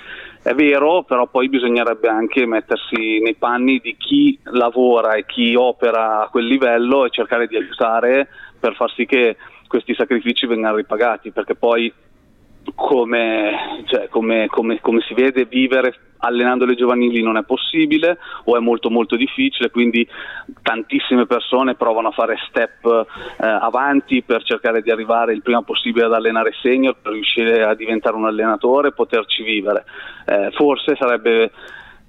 è 0.43 0.53
vero, 0.53 1.01
però 1.01 1.25
poi 1.25 1.49
bisognerebbe 1.49 2.07
anche 2.07 2.45
mettersi 2.45 3.19
nei 3.19 3.33
panni 3.33 3.79
di 3.79 3.95
chi 3.97 4.37
lavora 4.43 5.15
e 5.15 5.25
chi 5.25 5.55
opera 5.55 6.21
a 6.21 6.27
quel 6.29 6.45
livello 6.45 7.05
e 7.05 7.09
cercare 7.09 7.47
di 7.47 7.55
aiutare 7.55 8.27
per 8.59 8.75
far 8.75 8.91
sì 8.91 9.07
che 9.07 9.37
questi 9.67 9.95
sacrifici 9.95 10.45
vengano 10.45 10.75
ripagati, 10.75 11.31
perché 11.31 11.55
poi 11.55 11.91
come, 12.75 13.83
cioè, 13.85 14.07
come, 14.09 14.45
come, 14.49 14.79
come 14.81 15.01
si 15.01 15.15
vede 15.15 15.45
vivere 15.45 15.95
allenando 16.17 16.65
le 16.65 16.75
giovanili 16.75 17.21
non 17.21 17.37
è 17.37 17.43
possibile 17.43 18.17
o 18.45 18.55
è 18.55 18.59
molto 18.59 18.89
molto 18.89 19.15
difficile, 19.15 19.69
quindi 19.69 20.07
tantissime 20.61 21.25
persone 21.25 21.75
provano 21.75 22.09
a 22.09 22.11
fare 22.11 22.37
step 22.47 22.85
eh, 22.85 23.45
avanti 23.45 24.21
per 24.23 24.43
cercare 24.43 24.81
di 24.81 24.91
arrivare 24.91 25.33
il 25.33 25.41
prima 25.41 25.61
possibile 25.61 26.05
ad 26.05 26.13
allenare 26.13 26.51
senior, 26.61 26.95
per 27.01 27.13
riuscire 27.13 27.63
a 27.63 27.75
diventare 27.75 28.15
un 28.15 28.25
allenatore 28.25 28.89
e 28.89 28.93
poterci 28.93 29.43
vivere. 29.43 29.85
Eh, 30.25 30.51
forse 30.53 30.95
sarebbe 30.95 31.51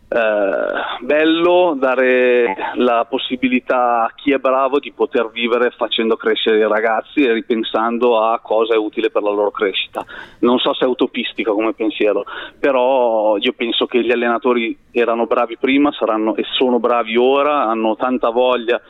eh, 0.09 1.05
bello 1.05 1.77
dare 1.79 2.55
la 2.77 3.05
possibilità 3.09 4.05
a 4.05 4.12
chi 4.14 4.33
è 4.33 4.38
bravo 4.38 4.79
di 4.79 4.92
poter 4.92 5.31
vivere 5.31 5.71
facendo 5.71 6.16
crescere 6.16 6.59
i 6.59 6.69
ragazzi 6.69 7.25
e 7.25 7.33
ripensando 7.33 8.21
a 8.21 8.38
cosa 8.38 8.75
è 8.75 8.77
utile 8.77 9.11
per 9.11 9.23
la 9.23 9.31
loro 9.31 9.51
crescita. 9.51 10.05
Non 10.40 10.59
so 10.59 10.75
se 10.75 10.85
è 10.85 10.88
utopistica 10.88 11.51
come 11.51 11.73
pensiero, 11.73 12.25
però 12.59 13.37
io 13.38 13.53
penso 13.53 13.87
che 13.87 14.03
gli 14.03 14.12
allenatori 14.12 14.77
erano 14.92 15.27
bravi 15.27 15.57
prima, 15.57 15.90
saranno 15.92 16.37
e 16.37 16.45
sono 16.57 16.79
bravi 16.79 17.16
ora, 17.16 17.64
hanno 17.64 17.97
tanta 17.97 18.31
voglia 18.31 18.81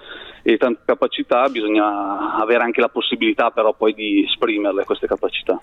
e 0.42 0.58
tanta 0.58 0.82
capacità, 0.84 1.48
bisogna 1.48 2.36
avere 2.36 2.62
anche 2.62 2.80
la 2.80 2.88
possibilità 2.88 3.50
però 3.50 3.72
poi 3.72 3.94
di 3.94 4.24
esprimerle 4.24 4.84
queste 4.84 5.06
capacità. 5.06 5.60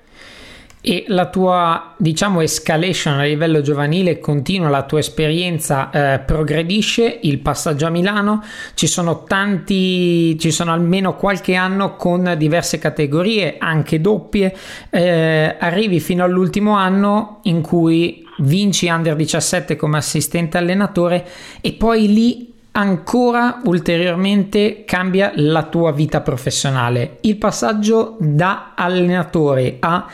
E 0.85 1.05
la 1.07 1.29
tua, 1.29 1.93
diciamo, 1.95 2.41
escalation 2.41 3.17
a 3.17 3.23
livello 3.23 3.61
giovanile 3.61 4.19
continua, 4.19 4.67
la 4.67 4.83
tua 4.83 4.99
esperienza 4.99 5.89
eh, 5.89 6.19
progredisce, 6.19 7.19
il 7.21 7.39
passaggio 7.39 7.85
a 7.85 7.89
Milano, 7.89 8.43
ci 8.73 8.87
sono 8.87 9.23
tanti, 9.23 10.37
ci 10.37 10.51
sono 10.51 10.73
almeno 10.73 11.15
qualche 11.15 11.55
anno 11.55 11.95
con 11.95 12.35
diverse 12.37 12.79
categorie, 12.79 13.55
anche 13.59 14.01
doppie, 14.01 14.53
eh, 14.89 15.55
arrivi 15.57 16.01
fino 16.01 16.25
all'ultimo 16.25 16.75
anno 16.75 17.39
in 17.43 17.61
cui 17.61 18.27
vinci 18.39 18.87
Under 18.87 19.15
17 19.15 19.77
come 19.77 19.97
assistente 19.97 20.57
allenatore 20.57 21.25
e 21.61 21.71
poi 21.73 22.13
lì 22.13 22.51
ancora 22.75 23.61
ulteriormente 23.65 24.83
cambia 24.85 25.31
la 25.35 25.63
tua 25.63 25.91
vita 25.91 26.21
professionale. 26.21 27.17
Il 27.21 27.37
passaggio 27.37 28.17
da 28.19 28.73
allenatore 28.75 29.77
a 29.79 30.07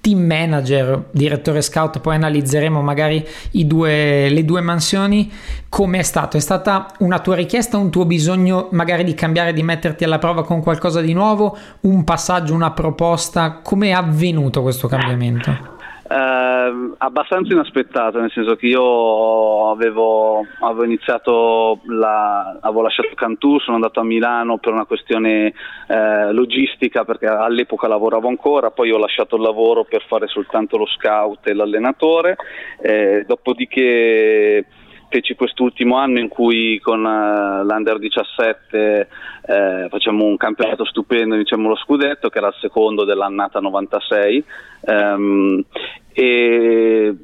team 0.00 0.20
manager, 0.20 1.04
direttore 1.10 1.60
scout, 1.60 2.00
poi 2.00 2.14
analizzeremo 2.16 2.80
magari 2.80 3.26
due, 3.50 4.28
le 4.28 4.44
due 4.44 4.60
mansioni. 4.60 5.30
Come 5.68 5.98
è 5.98 6.02
stato? 6.02 6.36
È 6.36 6.40
stata 6.40 6.92
una 6.98 7.20
tua 7.20 7.36
richiesta, 7.36 7.76
un 7.76 7.90
tuo 7.90 8.04
bisogno 8.04 8.68
magari 8.72 9.04
di 9.04 9.14
cambiare, 9.14 9.52
di 9.52 9.62
metterti 9.62 10.04
alla 10.04 10.18
prova 10.18 10.44
con 10.44 10.60
qualcosa 10.62 11.00
di 11.00 11.12
nuovo, 11.12 11.56
un 11.80 12.04
passaggio, 12.04 12.54
una 12.54 12.72
proposta? 12.72 13.60
Come 13.62 13.88
è 13.88 13.92
avvenuto 13.92 14.62
questo 14.62 14.88
cambiamento? 14.88 15.78
Eh, 16.12 16.92
abbastanza 16.98 17.52
inaspettato, 17.52 18.18
nel 18.18 18.32
senso 18.32 18.56
che 18.56 18.66
io 18.66 19.70
avevo, 19.70 20.44
avevo 20.58 20.82
iniziato, 20.82 21.78
la, 21.86 22.58
avevo 22.60 22.82
lasciato 22.82 23.14
Cantù, 23.14 23.60
sono 23.60 23.76
andato 23.76 24.00
a 24.00 24.04
Milano 24.04 24.58
per 24.58 24.72
una 24.72 24.86
questione 24.86 25.52
eh, 25.86 26.32
logistica 26.32 27.04
perché 27.04 27.26
all'epoca 27.26 27.86
lavoravo 27.86 28.26
ancora, 28.26 28.72
poi 28.72 28.90
ho 28.90 28.98
lasciato 28.98 29.36
il 29.36 29.42
lavoro 29.42 29.84
per 29.84 30.04
fare 30.08 30.26
soltanto 30.26 30.78
lo 30.78 30.86
scout 30.86 31.46
e 31.46 31.54
l'allenatore, 31.54 32.36
eh, 32.82 33.24
dopodiché 33.24 34.66
feci 35.10 35.34
quest'ultimo 35.34 35.96
anno 35.96 36.20
in 36.20 36.28
cui 36.28 36.78
con 36.78 37.04
uh, 37.04 37.64
l'Under 37.64 37.98
17 37.98 39.08
eh, 39.42 39.86
facciamo 39.88 40.24
un 40.24 40.36
campionato 40.36 40.84
stupendo, 40.84 41.36
diciamo 41.36 41.68
lo 41.68 41.76
scudetto, 41.76 42.28
che 42.28 42.38
era 42.38 42.48
il 42.48 42.56
secondo 42.60 43.04
dell'annata 43.04 43.58
96 43.58 44.44
um, 44.82 45.64
e 46.12 47.14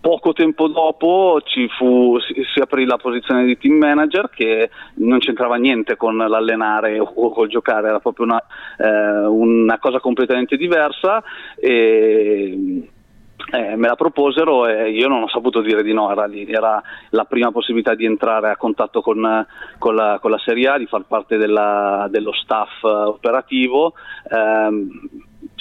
poco 0.00 0.32
tempo 0.32 0.68
dopo 0.68 1.40
fu, 1.76 2.18
si, 2.20 2.42
si, 2.52 2.60
aprì 2.60 2.84
la 2.84 2.96
posizione 2.96 3.44
di 3.44 3.58
team 3.58 3.76
manager 3.76 4.30
che 4.30 4.70
non 4.94 5.18
c'entrava 5.18 5.56
niente 5.56 5.96
con 5.96 6.16
l'allenare 6.16 6.98
o 6.98 7.30
col 7.30 7.48
giocare, 7.48 7.88
era 7.88 8.00
proprio 8.00 8.26
una, 8.26 8.42
eh, 8.78 9.26
una 9.26 9.78
cosa 9.78 10.00
completamente 10.00 10.56
diversa 10.56 11.22
e 11.56 12.88
eh, 13.52 13.76
me 13.76 13.88
la 13.88 13.94
proposero 13.94 14.66
e 14.66 14.90
io 14.90 15.08
non 15.08 15.22
ho 15.22 15.28
saputo 15.28 15.60
dire 15.60 15.82
di 15.82 15.92
no, 15.92 16.10
era, 16.10 16.28
era 16.32 16.82
la 17.10 17.24
prima 17.24 17.50
possibilità 17.50 17.94
di 17.94 18.04
entrare 18.04 18.50
a 18.50 18.56
contatto 18.56 19.00
con, 19.00 19.46
con, 19.78 19.94
la, 19.94 20.18
con 20.20 20.30
la, 20.30 20.38
Serie 20.38 20.68
A, 20.68 20.78
di 20.78 20.86
far 20.86 21.04
parte 21.06 21.36
della, 21.36 22.08
dello 22.10 22.32
staff 22.32 22.82
operativo. 22.82 23.94
Eh, 24.30 24.86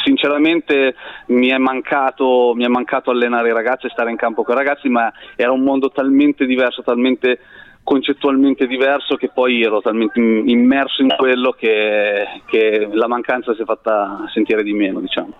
sinceramente 0.04 0.96
mi 1.28 1.48
è, 1.48 1.58
mancato, 1.58 2.54
mi 2.56 2.66
è 2.66 2.68
mancato 2.68 3.12
allenare 3.12 3.50
i 3.50 3.54
ragazzi 3.54 3.86
e 3.86 3.90
stare 3.90 4.12
in 4.12 4.18
campo 4.18 4.44
con 4.44 4.56
i 4.56 4.58
ragazzi, 4.58 4.90
ma 4.90 5.12
era 5.36 5.52
un 5.52 5.62
mondo 5.62 5.90
talmente 5.90 6.46
diverso, 6.46 6.82
talmente 6.82 7.40
concettualmente 7.84 8.68
diverso 8.68 9.16
che 9.16 9.30
poi 9.34 9.62
ero 9.62 9.80
talmente 9.80 10.20
immerso 10.20 11.02
in 11.02 11.14
quello 11.18 11.52
che, 11.52 12.42
che 12.46 12.90
la 12.92 13.08
mancanza 13.08 13.54
si 13.56 13.62
è 13.62 13.66
fatta 13.66 14.26
sentire 14.34 14.62
di 14.62 14.74
meno, 14.74 15.00
diciamo. 15.00 15.34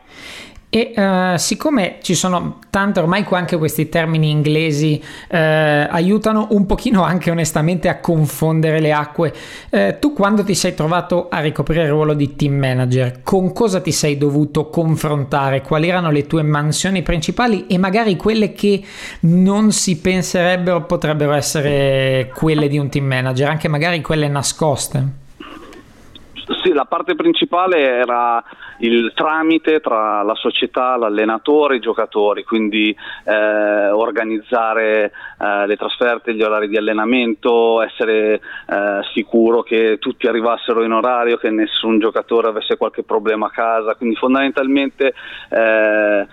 E 0.70 0.92
uh, 0.98 1.38
siccome 1.38 2.00
ci 2.02 2.14
sono 2.14 2.60
tante 2.70 3.00
ormai 3.00 3.26
anche 3.30 3.56
questi 3.58 3.88
termini 3.88 4.30
inglesi 4.30 5.02
uh, 5.02 5.36
aiutano 5.38 6.48
un 6.52 6.66
pochino 6.66 7.04
anche 7.04 7.32
onestamente 7.32 7.88
a 7.88 8.00
confondere 8.00 8.82
le 8.82 8.92
acque, 8.92 9.34
uh, 9.70 9.96
tu 9.98 10.12
quando 10.12 10.44
ti 10.44 10.54
sei 10.54 10.74
trovato 10.74 11.30
a 11.30 11.40
ricoprire 11.40 11.84
il 11.84 11.90
ruolo 11.90 12.14
di 12.14 12.36
team 12.36 12.56
manager, 12.56 13.22
con 13.24 13.54
cosa 13.54 13.80
ti 13.80 13.94
sei 13.94 14.18
dovuto 14.18 14.70
confrontare? 14.70 15.62
Quali 15.62 15.88
erano 15.88 16.12
le 16.12 16.28
tue 16.28 16.44
mansioni 16.44 17.02
principali 17.02 17.66
e 17.68 17.78
magari 17.78 18.18
quelle 18.18 18.52
che 18.52 18.84
non 19.22 19.72
si 19.72 19.98
penserebbero 20.00 20.84
potrebbero 20.84 21.32
essere 21.32 22.30
quelle 22.36 22.68
di 22.68 22.78
un 22.78 22.90
team 22.90 23.06
manager, 23.06 23.48
anche 23.48 23.70
magari 23.70 24.02
quelle 24.02 24.28
nascoste? 24.28 25.26
Sì, 26.64 26.72
la 26.72 26.86
parte 26.86 27.16
principale 27.16 27.78
era 27.78 28.42
il 28.80 29.12
tramite 29.14 29.82
tra 29.82 30.22
la 30.24 30.36
società, 30.36 30.96
l'allenatore 30.96 31.74
e 31.74 31.78
i 31.78 31.82
giocatori, 31.82 32.46
quindi 32.46 32.96
eh, 33.26 33.90
organizzare 33.90 35.12
eh, 35.40 35.68
le 35.68 35.76
trasferte, 35.76 36.34
gli 36.34 36.42
orari 36.42 36.70
di 36.70 36.78
allenamento, 36.78 37.82
essere 37.82 38.36
eh, 38.36 38.40
sicuro 39.14 39.62
che 39.62 39.98
tutti 40.00 40.28
arrivassero 40.28 40.84
in 40.84 40.94
orario, 40.94 41.36
che 41.36 41.50
nessun 41.50 42.00
giocatore 42.00 42.48
avesse 42.48 42.78
qualche 42.78 43.04
problema 43.04 43.48
a 43.48 43.52
casa, 43.52 43.96
quindi 43.96 44.16
fondamentalmente 44.16 45.14
eh, 45.50 46.28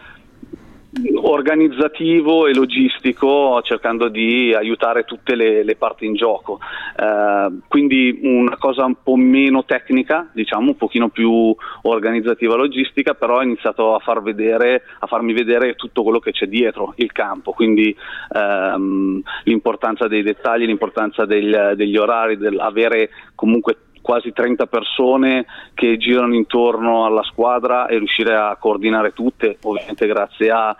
organizzativo 1.22 2.46
e 2.46 2.54
logistico 2.54 3.60
cercando 3.62 4.08
di 4.08 4.54
aiutare 4.54 5.04
tutte 5.04 5.34
le, 5.34 5.64
le 5.64 5.76
parti 5.76 6.06
in 6.06 6.14
gioco. 6.14 6.60
Eh, 6.96 7.58
quindi 7.68 8.20
una 8.22 8.56
cosa 8.56 8.84
un 8.84 8.96
po' 9.02 9.16
meno 9.16 9.64
tecnica 9.64 10.28
diciamo 10.32 10.68
un 10.68 10.76
pochino 10.76 11.08
più 11.08 11.54
organizzativa 11.82 12.54
logistica 12.54 13.14
però 13.14 13.38
ho 13.38 13.42
iniziato 13.42 13.94
a, 13.94 13.98
far 13.98 14.22
vedere, 14.22 14.82
a 15.00 15.06
farmi 15.06 15.32
vedere 15.32 15.74
tutto 15.74 16.02
quello 16.02 16.18
che 16.18 16.32
c'è 16.32 16.46
dietro 16.46 16.92
il 16.96 17.12
campo. 17.12 17.52
Quindi 17.52 17.94
ehm, 18.34 19.22
l'importanza 19.44 20.06
dei 20.06 20.22
dettagli 20.22 20.66
l'importanza 20.66 21.24
del, 21.24 21.72
degli 21.76 21.96
orari 21.96 22.36
dell'avere 22.36 23.10
comunque 23.34 23.76
quasi 24.04 24.34
30 24.34 24.66
persone 24.66 25.46
che 25.72 25.96
girano 25.96 26.34
intorno 26.34 27.06
alla 27.06 27.22
squadra 27.22 27.86
e 27.86 27.96
riuscire 27.96 28.36
a 28.36 28.54
coordinare 28.60 29.14
tutte, 29.14 29.56
ovviamente 29.62 30.06
grazie 30.06 30.50
a 30.50 30.76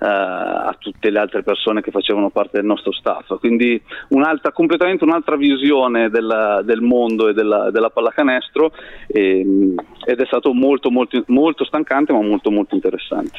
Uh, 0.00 0.04
a 0.04 0.76
tutte 0.78 1.10
le 1.10 1.18
altre 1.18 1.42
persone 1.42 1.80
che 1.80 1.90
facevano 1.90 2.30
parte 2.30 2.58
del 2.58 2.64
nostro 2.64 2.92
staff. 2.92 3.36
Quindi 3.40 3.82
un'altra, 4.10 4.52
completamente 4.52 5.02
un'altra 5.02 5.34
visione 5.34 6.08
del, 6.08 6.60
del 6.62 6.80
mondo 6.80 7.26
e 7.26 7.32
della, 7.32 7.72
della 7.72 7.90
pallacanestro 7.90 8.70
e, 9.08 9.74
ed 10.04 10.20
è 10.20 10.24
stato 10.26 10.52
molto, 10.52 10.92
molto, 10.92 11.20
molto 11.26 11.64
stancante 11.64 12.12
ma 12.12 12.22
molto 12.22 12.52
molto 12.52 12.76
interessante. 12.76 13.38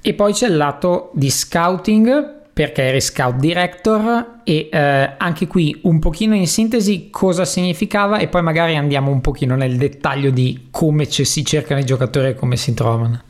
E 0.00 0.14
poi 0.14 0.32
c'è 0.32 0.46
il 0.46 0.56
lato 0.56 1.10
di 1.14 1.30
scouting 1.30 2.41
perché 2.52 2.82
eri 2.82 3.00
scout 3.00 3.36
director 3.36 4.40
e 4.44 4.68
eh, 4.70 5.10
anche 5.16 5.46
qui 5.46 5.78
un 5.84 5.98
pochino 5.98 6.34
in 6.34 6.46
sintesi 6.46 7.08
cosa 7.10 7.44
significava 7.44 8.18
e 8.18 8.28
poi 8.28 8.42
magari 8.42 8.76
andiamo 8.76 9.10
un 9.10 9.20
pochino 9.20 9.56
nel 9.56 9.76
dettaglio 9.76 10.30
di 10.30 10.68
come 10.70 11.04
si 11.06 11.44
cercano 11.44 11.80
i 11.80 11.84
giocatori 11.84 12.28
e 12.28 12.34
come 12.34 12.56
si 12.56 12.74
trovano. 12.74 13.22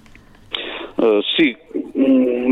Uh, 0.96 1.20
sì, 1.37 1.56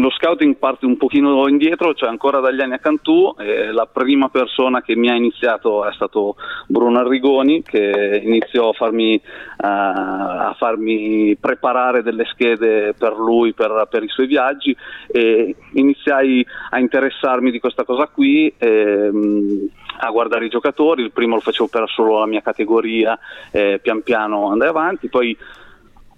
lo 0.01 0.11
scouting 0.11 0.57
parte 0.57 0.87
un 0.87 0.97
pochino 0.97 1.47
indietro, 1.49 1.95
cioè 1.95 2.09
ancora 2.09 2.41
dagli 2.41 2.61
anni 2.61 2.75
a 2.75 2.79
Cantù, 2.79 3.35
eh, 3.39 3.73
la 3.73 3.87
prima 3.87 4.29
persona 4.29 4.83
che 4.83 4.97
mi 4.97 5.11
ha 5.11 5.15
iniziato 5.15 5.87
è 5.87 5.93
stato 5.93 6.37
Bruno 6.67 6.99
Arrigoni 6.99 7.63
che 7.63 8.21
iniziò 8.23 8.71
a 8.71 8.73
farmi, 8.73 9.15
uh, 9.15 9.67
a 9.67 10.55
farmi 10.59 11.37
preparare 11.37 12.03
delle 12.03 12.25
schede 12.27 12.95
per 12.99 13.17
lui, 13.17 13.53
per, 13.53 13.87
per, 13.91 14.03
i 14.03 14.09
suoi 14.09 14.27
viaggi 14.27 14.77
e 15.09 15.55
iniziai 15.75 16.45
a 16.71 16.79
interessarmi 16.79 17.51
di 17.51 17.61
questa 17.61 17.85
cosa 17.85 18.07
qui. 18.07 18.53
Ehm, 18.59 19.69
a 20.03 20.11
guardare 20.11 20.47
i 20.47 20.49
giocatori, 20.49 21.03
il 21.03 21.13
primo 21.13 21.35
lo 21.35 21.43
facevo 21.43 21.69
per 21.69 21.85
solo 21.89 22.21
la 22.21 22.27
mia 22.27 22.41
categoria, 22.41 23.19
eh, 23.51 23.81
pian 23.83 24.03
piano 24.03 24.51
andai 24.51 24.69
avanti, 24.69 25.09
poi 25.09 25.37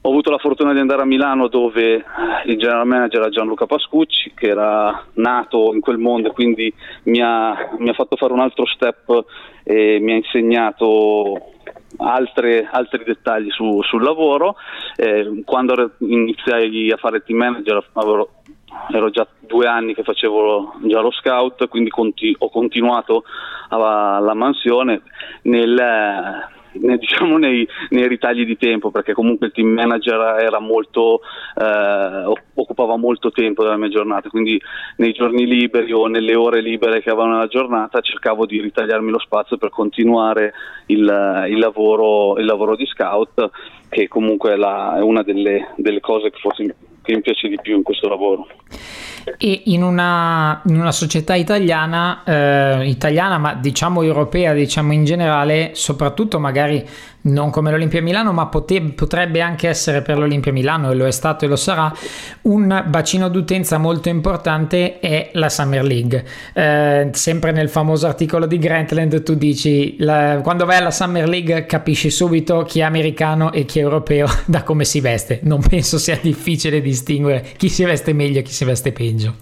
ho 0.05 0.09
avuto 0.09 0.31
la 0.31 0.39
fortuna 0.39 0.73
di 0.73 0.81
andare 0.81 1.03
a 1.03 1.07
Milano 1.07 1.47
dove 1.47 2.05
il 2.47 2.59
general 2.59 2.87
manager 2.87 3.21
era 3.21 3.31
Gianluca 3.31 3.67
Pascucci 3.67 4.33
che 4.35 4.49
era 4.49 5.07
nato 5.15 5.73
in 5.75 5.81
quel 5.81 5.99
mondo 5.99 6.29
e 6.29 6.33
quindi 6.33 6.73
mi 7.05 7.21
ha, 7.23 7.71
mi 7.79 7.89
ha 7.89 7.93
fatto 7.93 8.17
fare 8.17 8.33
un 8.33 8.41
altro 8.41 8.67
step 8.67 9.25
e 9.63 10.01
mi 10.01 10.13
ha 10.13 10.17
insegnato 10.17 11.53
altre, 11.99 12.69
altri 12.69 13.05
dettagli 13.05 13.51
su, 13.51 13.81
sul 13.83 14.03
lavoro. 14.03 14.57
Eh, 14.97 15.43
quando 15.45 15.93
iniziai 15.99 16.91
a 16.91 16.97
fare 16.97 17.23
team 17.23 17.39
manager 17.39 17.87
avevo 17.93 18.29
ero 18.91 19.11
già 19.11 19.29
due 19.39 19.67
anni 19.67 19.95
che 19.95 20.03
facevo 20.03 20.79
già 20.85 21.01
lo 21.01 21.13
scout, 21.13 21.69
quindi 21.69 21.91
conti- 21.91 22.35
ho 22.39 22.51
continuato 22.51 23.23
alla 23.69 24.35
mansione 24.35 25.03
nel 25.43 26.51
nei, 26.75 26.99
diciamo 27.03 27.37
nei, 27.37 27.67
nei, 27.91 28.09
ritagli 28.09 28.45
di 28.45 28.57
tempo 28.57 28.91
perché 28.91 29.13
comunque 29.13 29.47
il 29.47 29.53
team 29.53 29.69
manager 29.69 30.59
molto, 30.61 31.21
eh, 31.57 32.33
occupava 32.55 32.97
molto 32.97 33.31
tempo 33.31 33.63
della 33.63 33.77
mia 33.77 33.89
giornata 33.89 34.29
quindi 34.29 34.61
nei 34.97 35.13
giorni 35.13 35.47
liberi 35.47 35.93
o 35.93 36.07
nelle 36.07 36.35
ore 36.35 36.61
libere 36.61 37.01
che 37.01 37.11
avevo 37.11 37.27
nella 37.27 37.47
giornata 37.47 38.01
cercavo 38.01 38.47
di 38.47 38.61
ritagliarmi 38.61 39.11
lo 39.11 39.19
spazio 39.19 39.57
per 39.57 39.71
continuare 39.71 40.53
il, 40.87 41.47
il, 41.49 41.59
lavoro, 41.59 42.39
il 42.39 42.45
lavoro, 42.45 42.77
di 42.77 42.87
scout 42.87 43.51
che 43.89 44.09
comunque 44.09 44.53
è, 44.53 44.57
la, 44.57 44.97
è 44.97 45.01
una 45.01 45.23
delle, 45.23 45.73
delle 45.77 46.01
cose 46.01 46.31
che 46.31 46.39
forse 46.39 46.75
che 47.03 47.15
mi 47.15 47.21
piace 47.21 47.49
di 47.49 47.59
più 47.61 47.77
in 47.77 47.83
questo 47.83 48.09
lavoro. 48.09 48.47
E 49.37 49.63
in 49.67 49.83
una, 49.83 50.63
in 50.67 50.81
una 50.81 50.91
società 50.91 51.35
italiana, 51.35 52.23
eh, 52.25 52.89
italiana, 52.89 53.39
ma 53.39 53.55
diciamo 53.55 54.03
europea, 54.03 54.53
diciamo 54.53 54.93
in 54.93 55.05
generale, 55.05 55.71
soprattutto 55.75 56.41
magari 56.41 56.85
non 57.23 57.51
come 57.51 57.71
l'Olimpia 57.71 58.03
Milano, 58.03 58.33
ma 58.33 58.47
pote- 58.47 58.81
potrebbe 58.81 59.41
anche 59.41 59.69
essere 59.69 60.03
per 60.03 60.19
l'Olimpia 60.19 60.53
Milano 60.53 60.91
e 60.91 60.95
lo 60.95 61.07
è 61.07 61.11
stato 61.11 61.45
e 61.45 61.49
lo 61.49 61.57
sarà, 61.57 61.93
un 62.43 62.85
bacino 62.87 63.29
d'utenza 63.29 63.79
molto 63.79 64.09
importante 64.09 64.99
è 64.99 65.31
la 65.35 65.49
Summer 65.49 65.85
League. 65.85 66.25
Eh, 66.53 67.11
sempre 67.13 67.53
nel 67.53 67.69
famoso 67.69 68.07
articolo 68.07 68.47
di 68.47 68.59
Grantland 68.59 69.23
tu 69.23 69.35
dici, 69.35 69.97
la, 69.99 70.41
quando 70.43 70.65
vai 70.65 70.79
alla 70.79 70.91
Summer 70.91 71.29
League 71.29 71.67
capisci 71.67 72.11
subito 72.11 72.63
chi 72.63 72.81
è 72.81 72.83
americano 72.83 73.53
e 73.53 73.65
chi 73.65 73.79
è 73.79 73.83
europeo 73.83 74.27
da 74.47 74.63
come 74.63 74.85
si 74.85 75.01
veste. 75.01 75.41
Non 75.43 75.61
penso 75.61 75.99
sia 75.99 76.19
difficile 76.21 76.81
distinguere 76.81 77.45
chi 77.57 77.69
si 77.69 77.85
veste 77.85 78.13
meglio 78.13 78.41
e 78.41 78.43
chi 78.43 78.53
si 78.53 78.65
veste 78.65 78.93
peggio. 78.93 79.35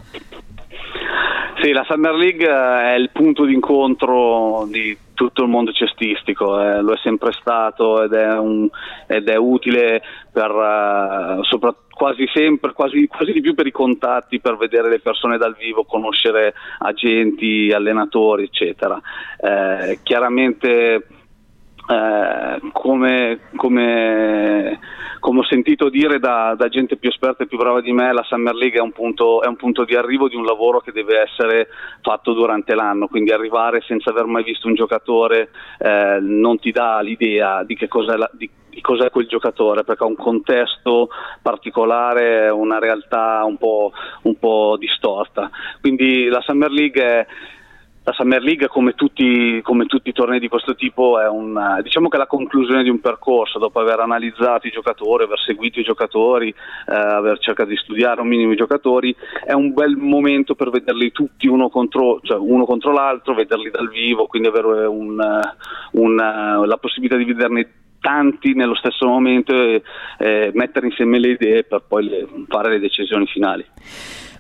Sì, 1.63 1.73
la 1.73 1.85
Summer 1.87 2.15
League 2.15 2.47
è 2.47 2.95
il 2.95 3.11
punto 3.13 3.45
d'incontro 3.45 4.67
di 4.71 4.97
tutto 5.13 5.43
il 5.43 5.51
mondo 5.51 5.73
cestistico, 5.73 6.59
eh, 6.59 6.81
lo 6.81 6.95
è 6.95 6.97
sempre 7.03 7.33
stato 7.33 8.03
ed 8.03 8.15
è, 8.15 8.39
un, 8.39 8.67
ed 9.07 9.29
è 9.29 9.37
utile 9.37 10.01
per, 10.33 10.51
uh, 10.51 11.43
sopra, 11.43 11.75
quasi 11.91 12.27
sempre, 12.33 12.73
quasi, 12.73 13.07
quasi, 13.07 13.33
di 13.33 13.43
più 13.43 13.53
per 13.53 13.67
i 13.67 13.73
contatti, 13.73 14.41
per 14.41 14.57
vedere 14.57 14.89
le 14.89 15.01
persone 15.01 15.37
dal 15.37 15.55
vivo, 15.55 15.85
conoscere 15.85 16.55
agenti, 16.79 17.71
allenatori, 17.75 18.45
eccetera. 18.45 18.99
Eh, 19.39 19.99
chiaramente 20.03 21.07
eh, 21.91 22.61
come, 22.73 23.41
come, 23.57 24.79
come, 25.19 25.39
ho 25.41 25.45
sentito 25.45 25.89
dire 25.89 26.21
da, 26.21 26.55
da, 26.57 26.69
gente 26.69 26.97
più 26.97 27.09
esperta 27.09 27.43
e 27.43 27.49
più 27.49 27.59
brava 27.59 27.81
di 27.81 27.91
me, 27.91 28.13
la 28.13 28.23
Summer 28.23 28.55
League 28.55 28.79
è 28.79 28.83
un, 28.83 28.93
punto, 28.93 29.43
è 29.43 29.49
un, 29.49 29.57
punto, 29.57 29.85
di 29.85 29.97
arrivo 29.97 30.29
di 30.29 30.37
un 30.37 30.45
lavoro 30.45 30.79
che 30.79 30.93
deve 30.93 31.23
essere 31.23 31.67
fatto 32.01 32.33
durante 32.33 32.77
l'anno, 32.77 33.09
quindi 33.09 33.33
arrivare 33.33 33.81
senza 33.81 34.11
aver 34.11 34.27
mai 34.27 34.45
visto 34.45 34.69
un 34.69 34.75
giocatore 34.75 35.51
eh, 35.79 36.19
non 36.21 36.61
ti 36.61 36.71
dà 36.71 37.01
l'idea 37.01 37.65
di 37.65 37.75
che 37.75 37.89
cos'è, 37.89 38.17
la, 38.17 38.31
di, 38.35 38.49
di 38.69 38.81
cos'è 38.81 39.11
quel 39.11 39.27
giocatore, 39.27 39.83
perché 39.83 40.05
ha 40.05 40.07
un 40.07 40.15
contesto 40.15 41.09
particolare, 41.43 42.51
una 42.51 42.79
realtà 42.79 43.43
un 43.45 43.57
po', 43.57 43.91
un 44.23 44.39
po 44.39 44.77
distorta. 44.79 45.51
Quindi 45.81 46.27
la 46.27 46.41
Summer 46.41 46.71
League 46.71 47.03
è 47.03 47.27
la 48.03 48.13
Summer 48.13 48.43
League, 48.43 48.67
come 48.69 48.95
tutti, 48.95 49.61
come 49.63 49.85
tutti, 49.85 50.09
i 50.09 50.13
tornei 50.13 50.41
di 50.41 50.49
questo 50.49 50.75
tipo, 50.75 51.21
è 51.21 51.29
una, 51.29 51.81
diciamo 51.83 52.09
che 52.09 52.17
è 52.17 52.19
la 52.19 52.27
conclusione 52.27 52.83
di 52.83 52.89
un 52.89 53.01
percorso, 53.01 53.59
dopo 53.59 53.79
aver 53.79 54.01
analizzato 54.01 54.67
i 54.67 54.71
giocatori, 54.71 55.25
aver 55.25 55.39
seguito 55.39 55.81
i 55.81 55.85
giocatori, 55.85 56.49
eh, 56.49 56.95
aver 56.95 57.39
cercato 57.39 57.69
di 57.69 57.77
studiare 57.77 58.23
un 58.23 58.29
minimo 58.29 58.53
i 58.53 58.57
giocatori, 58.57 59.15
è 59.45 59.53
un 59.53 59.75
bel 59.75 59.97
momento 59.97 60.55
per 60.55 60.71
vederli 60.71 61.13
tutti 61.13 61.47
uno 61.47 61.69
contro, 61.69 62.21
cioè 62.23 62.39
uno 62.39 62.65
contro 62.65 62.93
l'altro, 62.93 63.35
vederli 63.35 63.71
dal 63.71 63.89
vivo, 63.89 64.27
quindi 64.27 64.49
avere 64.49 64.87
un, 64.87 65.21
un, 65.93 66.17
la 66.17 66.77
possibilità 66.79 67.17
di 67.17 67.25
vederne 67.25 67.73
tanti 68.01 68.55
nello 68.55 68.75
stesso 68.75 69.07
momento 69.07 69.53
e 69.53 69.83
eh, 70.19 70.51
mettere 70.55 70.87
insieme 70.87 71.19
le 71.19 71.33
idee 71.33 71.65
per 71.65 71.83
poi 71.87 72.09
le, 72.09 72.27
fare 72.49 72.71
le 72.71 72.79
decisioni 72.81 73.27
finali. 73.27 73.65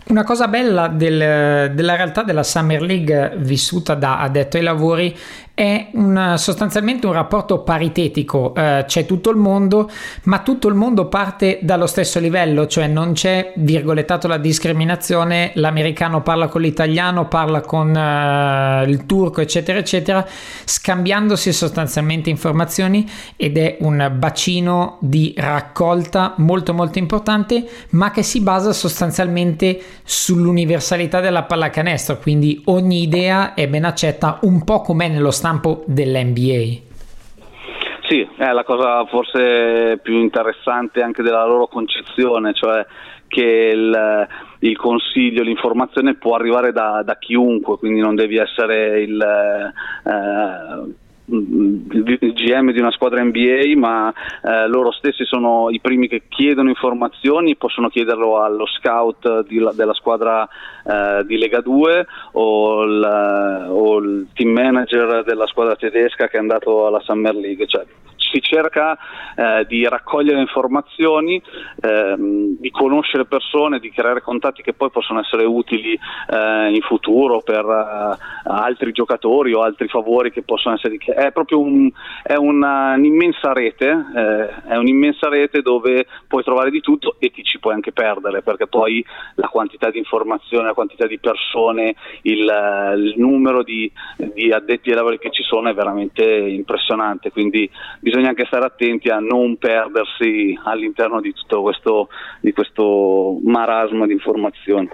Una 0.06 0.24
cosa 0.24 0.48
bella 0.48 0.88
del, 0.88 1.72
della 1.72 1.94
realtà 1.94 2.22
della 2.22 2.42
Summer 2.42 2.82
League 2.82 3.34
vissuta 3.36 3.94
da 3.94 4.18
addetto 4.18 4.56
ai 4.56 4.62
lavori 4.62 5.16
è 5.60 5.88
un, 5.92 6.36
sostanzialmente 6.38 7.06
un 7.06 7.12
rapporto 7.12 7.58
paritetico, 7.58 8.54
eh, 8.54 8.84
c'è 8.86 9.04
tutto 9.04 9.28
il 9.28 9.36
mondo, 9.36 9.90
ma 10.22 10.38
tutto 10.38 10.68
il 10.68 10.74
mondo 10.74 11.08
parte 11.08 11.58
dallo 11.60 11.86
stesso 11.86 12.18
livello, 12.18 12.66
cioè 12.66 12.86
non 12.86 13.12
c'è 13.12 13.52
virgolettato 13.56 14.26
la 14.26 14.38
discriminazione, 14.38 15.52
l'americano 15.56 16.22
parla 16.22 16.48
con 16.48 16.62
l'italiano, 16.62 17.28
parla 17.28 17.60
con 17.60 17.94
eh, 17.94 18.84
il 18.88 19.04
turco, 19.04 19.42
eccetera, 19.42 19.78
eccetera, 19.78 20.26
scambiandosi 20.64 21.52
sostanzialmente 21.52 22.30
informazioni 22.30 23.06
ed 23.36 23.58
è 23.58 23.76
un 23.80 24.12
bacino 24.16 24.96
di 25.00 25.34
raccolta 25.36 26.36
molto 26.38 26.72
molto 26.72 26.98
importante, 26.98 27.68
ma 27.90 28.10
che 28.10 28.22
si 28.22 28.40
basa 28.40 28.72
sostanzialmente 28.72 29.78
sull'universalità 30.02 31.20
della 31.20 31.42
pallacanestro, 31.42 32.18
quindi 32.18 32.62
ogni 32.66 33.02
idea 33.02 33.54
è 33.54 33.68
ben 33.68 33.84
accetta 33.84 34.38
un 34.42 34.64
po' 34.64 34.80
come 34.80 35.08
nello 35.08 35.30
stampo 35.30 35.84
dell'NBA. 35.86 36.88
Sì, 38.08 38.28
è 38.38 38.50
la 38.50 38.64
cosa 38.64 39.04
forse 39.06 40.00
più 40.02 40.18
interessante 40.18 41.00
anche 41.00 41.22
della 41.22 41.46
loro 41.46 41.68
concezione, 41.68 42.52
cioè 42.54 42.84
che 43.28 43.70
il, 43.72 44.28
il 44.58 44.76
consiglio, 44.76 45.44
l'informazione 45.44 46.14
può 46.16 46.34
arrivare 46.34 46.72
da, 46.72 47.02
da, 47.04 47.16
chiunque, 47.16 47.78
quindi 47.78 48.00
non 48.00 48.16
devi 48.16 48.36
essere 48.36 49.00
il... 49.02 49.20
Eh, 49.22 51.08
GM 51.30 52.72
di 52.72 52.80
una 52.80 52.90
squadra 52.90 53.22
NBA, 53.22 53.72
ma 53.76 54.12
eh, 54.42 54.66
loro 54.68 54.90
stessi 54.90 55.24
sono 55.24 55.70
i 55.70 55.80
primi 55.80 56.08
che 56.08 56.22
chiedono 56.28 56.68
informazioni, 56.68 57.56
possono 57.56 57.88
chiederlo 57.88 58.42
allo 58.42 58.66
scout 58.66 59.46
di, 59.46 59.62
della 59.74 59.94
squadra 59.94 60.48
eh, 60.84 61.24
di 61.24 61.38
Lega 61.38 61.60
2 61.60 62.06
o 62.32 62.84
il, 62.84 63.66
o 63.68 63.98
il, 63.98 64.26
team 64.34 64.50
manager 64.50 65.24
della 65.24 65.46
squadra 65.46 65.76
tedesca 65.76 66.26
che 66.28 66.36
è 66.36 66.40
andato 66.40 66.86
alla 66.86 67.00
Summer 67.00 67.34
League. 67.34 67.66
Cioè, 67.66 67.84
si 68.30 68.40
cerca 68.40 68.96
eh, 69.34 69.66
di 69.66 69.86
raccogliere 69.86 70.40
informazioni, 70.40 71.40
ehm, 71.80 72.56
di 72.58 72.70
conoscere 72.70 73.24
persone, 73.24 73.78
di 73.78 73.90
creare 73.90 74.22
contatti 74.22 74.62
che 74.62 74.72
poi 74.72 74.90
possono 74.90 75.20
essere 75.20 75.44
utili 75.44 75.92
eh, 75.92 76.70
in 76.72 76.80
futuro 76.82 77.40
per 77.40 77.64
eh, 77.64 78.18
altri 78.44 78.92
giocatori 78.92 79.52
o 79.52 79.62
altri 79.62 79.88
favori 79.88 80.30
che 80.30 80.42
possono 80.42 80.74
essere. 80.74 80.96
È 80.96 81.32
proprio 81.32 81.60
un, 81.60 81.90
è 82.22 82.34
una, 82.34 82.94
un'immensa 82.94 83.52
rete, 83.52 83.88
eh, 83.88 84.68
è 84.68 84.76
un'immensa 84.76 85.28
rete 85.28 85.62
dove 85.62 86.06
puoi 86.26 86.42
trovare 86.42 86.70
di 86.70 86.80
tutto 86.80 87.16
e 87.18 87.30
ti 87.30 87.42
ci 87.42 87.58
puoi 87.58 87.74
anche 87.74 87.92
perdere 87.92 88.42
perché 88.42 88.66
poi 88.66 89.04
la 89.34 89.48
quantità 89.48 89.90
di 89.90 89.98
informazioni, 89.98 90.64
la 90.64 90.74
quantità 90.74 91.06
di 91.06 91.18
persone, 91.18 91.94
il, 92.22 92.94
il 92.96 93.14
numero 93.16 93.62
di, 93.62 93.90
di 94.34 94.52
addetti 94.52 94.90
ai 94.90 94.96
lavori 94.96 95.18
che 95.18 95.30
ci 95.30 95.42
sono 95.42 95.68
è 95.68 95.74
veramente 95.74 96.24
impressionante. 96.24 97.30
Quindi 97.30 97.68
bisogna 98.00 98.19
bisogna 98.20 98.28
anche 98.28 98.44
stare 98.46 98.66
attenti 98.66 99.08
a 99.08 99.18
non 99.18 99.56
perdersi 99.56 100.58
all'interno 100.64 101.20
di 101.20 101.32
tutto 101.32 101.62
questo, 101.62 102.08
di 102.40 102.52
questo 102.52 103.38
marasma 103.42 104.06
di 104.06 104.12
informazioni. 104.12 104.88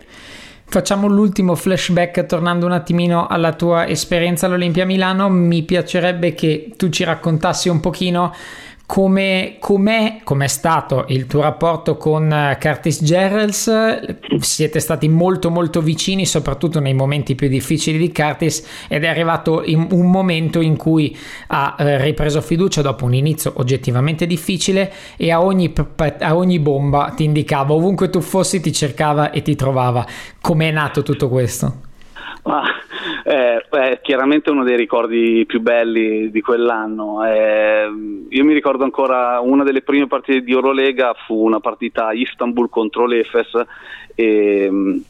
Facciamo 0.68 1.06
l'ultimo 1.06 1.54
flashback 1.54 2.26
tornando 2.26 2.66
un 2.66 2.72
attimino 2.72 3.26
alla 3.26 3.52
tua 3.52 3.86
esperienza 3.86 4.46
all'Olimpia 4.46 4.84
Milano, 4.84 5.28
mi 5.28 5.62
piacerebbe 5.62 6.34
che 6.34 6.72
tu 6.76 6.88
ci 6.88 7.04
raccontassi 7.04 7.68
un 7.68 7.80
pochino 7.80 8.32
come, 8.86 9.56
com'è, 9.58 10.20
com'è, 10.22 10.46
stato 10.46 11.06
il 11.08 11.26
tuo 11.26 11.42
rapporto 11.42 11.96
con 11.96 12.32
eh, 12.32 12.56
Curtis 12.60 13.02
Gerrels? 13.02 13.70
Siete 14.38 14.78
stati 14.78 15.08
molto 15.08 15.50
molto 15.50 15.82
vicini, 15.82 16.24
soprattutto 16.24 16.78
nei 16.78 16.94
momenti 16.94 17.34
più 17.34 17.48
difficili 17.48 17.98
di 17.98 18.12
Curtis 18.12 18.64
ed 18.88 19.02
è 19.02 19.08
arrivato 19.08 19.64
un 19.66 20.08
momento 20.08 20.60
in 20.60 20.76
cui 20.76 21.16
ha 21.48 21.74
eh, 21.78 22.00
ripreso 22.00 22.40
fiducia 22.40 22.80
dopo 22.80 23.04
un 23.04 23.14
inizio 23.14 23.52
oggettivamente 23.56 24.24
difficile 24.24 24.92
e 25.16 25.32
a 25.32 25.42
ogni, 25.42 25.72
a 26.20 26.36
ogni 26.36 26.60
bomba 26.60 27.12
ti 27.14 27.24
indicava, 27.24 27.74
ovunque 27.74 28.08
tu 28.08 28.20
fossi 28.20 28.60
ti 28.60 28.72
cercava 28.72 29.30
e 29.30 29.42
ti 29.42 29.56
trovava. 29.56 30.06
Com'è 30.40 30.70
nato 30.70 31.02
tutto 31.02 31.28
questo? 31.28 31.85
Ah, 32.48 32.64
eh, 33.24 33.58
è 33.68 34.00
chiaramente 34.00 34.50
uno 34.50 34.62
dei 34.62 34.76
ricordi 34.76 35.44
più 35.46 35.60
belli 35.60 36.30
di 36.30 36.40
quell'anno. 36.40 37.26
Eh, 37.26 37.90
io 38.28 38.44
mi 38.44 38.52
ricordo 38.52 38.84
ancora 38.84 39.40
una 39.40 39.64
delle 39.64 39.82
prime 39.82 40.06
partite 40.06 40.42
di 40.42 40.52
Eurolega 40.52 41.12
fu 41.26 41.44
una 41.44 41.58
partita 41.58 42.12
Istanbul 42.12 42.68
contro 42.68 43.04
l'Efes 43.06 43.50
e 44.14 45.02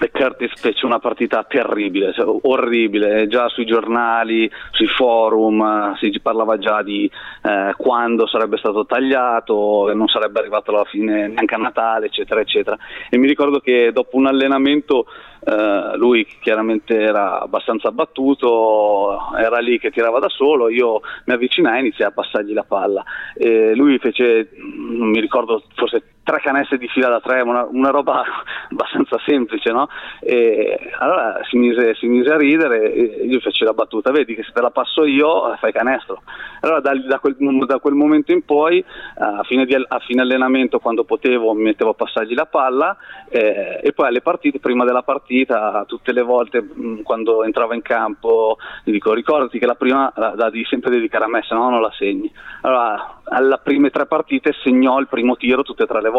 e 0.00 0.10
Curtis 0.10 0.52
fece 0.60 0.86
una 0.86 0.98
partita 0.98 1.44
terribile, 1.44 2.12
cioè, 2.12 2.26
orribile, 2.42 3.28
già 3.28 3.48
sui 3.48 3.64
giornali, 3.64 4.50
sui 4.72 4.88
forum 4.88 5.60
eh, 5.60 6.10
si 6.10 6.20
parlava 6.20 6.58
già 6.58 6.82
di 6.82 7.10
eh, 7.42 7.74
quando 7.76 8.26
sarebbe 8.26 8.56
stato 8.56 8.86
tagliato, 8.86 9.92
non 9.94 10.08
sarebbe 10.08 10.40
arrivato 10.40 10.70
alla 10.70 10.84
fine 10.84 11.28
neanche 11.28 11.54
a 11.54 11.58
Natale, 11.58 12.06
eccetera, 12.06 12.40
eccetera. 12.40 12.76
E 13.08 13.16
mi 13.18 13.28
ricordo 13.28 13.60
che 13.60 13.92
dopo 13.92 14.16
un 14.16 14.26
allenamento 14.26 15.06
Uh, 15.44 15.94
lui 15.98 16.26
chiaramente 16.40 16.98
era 16.98 17.38
abbastanza 17.38 17.88
abbattuto, 17.88 19.30
era 19.36 19.58
lì 19.58 19.78
che 19.78 19.90
tirava 19.90 20.18
da 20.18 20.30
solo, 20.30 20.70
io 20.70 21.02
mi 21.26 21.34
avvicinai 21.34 21.76
e 21.76 21.80
iniziai 21.80 22.08
a 22.08 22.12
passargli 22.12 22.54
la 22.54 22.64
palla. 22.64 23.04
E 23.36 23.74
lui 23.74 23.98
fece, 23.98 24.52
non 24.56 25.10
mi 25.10 25.20
ricordo, 25.20 25.62
forse 25.74 26.13
tre 26.24 26.40
canestri 26.40 26.78
di 26.78 26.88
fila 26.88 27.08
da 27.08 27.20
tre, 27.20 27.42
una, 27.42 27.64
una 27.70 27.90
roba 27.90 28.24
abbastanza 28.70 29.18
semplice, 29.24 29.70
no? 29.70 29.88
E 30.20 30.90
allora 30.98 31.38
si 31.48 31.56
mise, 31.56 31.94
si 31.94 32.06
mise, 32.06 32.32
a 32.32 32.36
ridere 32.36 32.92
e 32.92 33.26
io 33.26 33.38
feci 33.40 33.62
la 33.62 33.74
battuta, 33.74 34.10
vedi 34.10 34.34
che 34.34 34.42
se 34.42 34.50
te 34.52 34.60
la 34.60 34.70
passo 34.70 35.04
io 35.04 35.54
fai 35.58 35.70
canestro. 35.70 36.22
Allora 36.60 36.80
da, 36.80 36.94
da, 36.94 37.18
quel, 37.18 37.36
da 37.66 37.78
quel, 37.78 37.94
momento 37.94 38.32
in 38.32 38.44
poi, 38.44 38.82
a 39.18 39.42
fine, 39.44 39.66
di, 39.66 39.74
a 39.74 39.98
fine, 40.00 40.22
allenamento, 40.22 40.78
quando 40.78 41.04
potevo, 41.04 41.52
mi 41.52 41.62
mettevo 41.62 41.90
a 41.90 41.94
passargli 41.94 42.34
la 42.34 42.46
palla 42.46 42.96
eh, 43.28 43.80
e 43.82 43.92
poi 43.92 44.08
alle 44.08 44.22
partite, 44.22 44.58
prima 44.58 44.84
della 44.84 45.02
partita, 45.02 45.84
tutte 45.86 46.12
le 46.12 46.22
volte 46.22 46.62
mh, 46.62 47.02
quando 47.02 47.44
entrava 47.44 47.74
in 47.74 47.82
campo, 47.82 48.56
gli 48.82 48.92
dico 48.92 49.12
ricordati 49.12 49.58
che 49.58 49.66
la 49.66 49.74
prima 49.74 50.10
la, 50.16 50.34
la 50.34 50.50
devi 50.50 50.64
sempre 50.64 50.90
dedicare 50.90 51.24
a 51.24 51.28
me, 51.28 51.42
se 51.42 51.54
no 51.54 51.68
non 51.68 51.82
la 51.82 51.92
segni. 51.92 52.32
Allora, 52.62 53.20
alle 53.24 53.60
prime 53.62 53.90
tre 53.90 54.06
partite 54.06 54.54
segnò 54.62 54.98
il 54.98 55.06
primo 55.06 55.36
tiro 55.36 55.62
tutte 55.62 55.82
e 55.82 55.86
tre 55.86 56.00
le 56.00 56.08
volte 56.08 56.13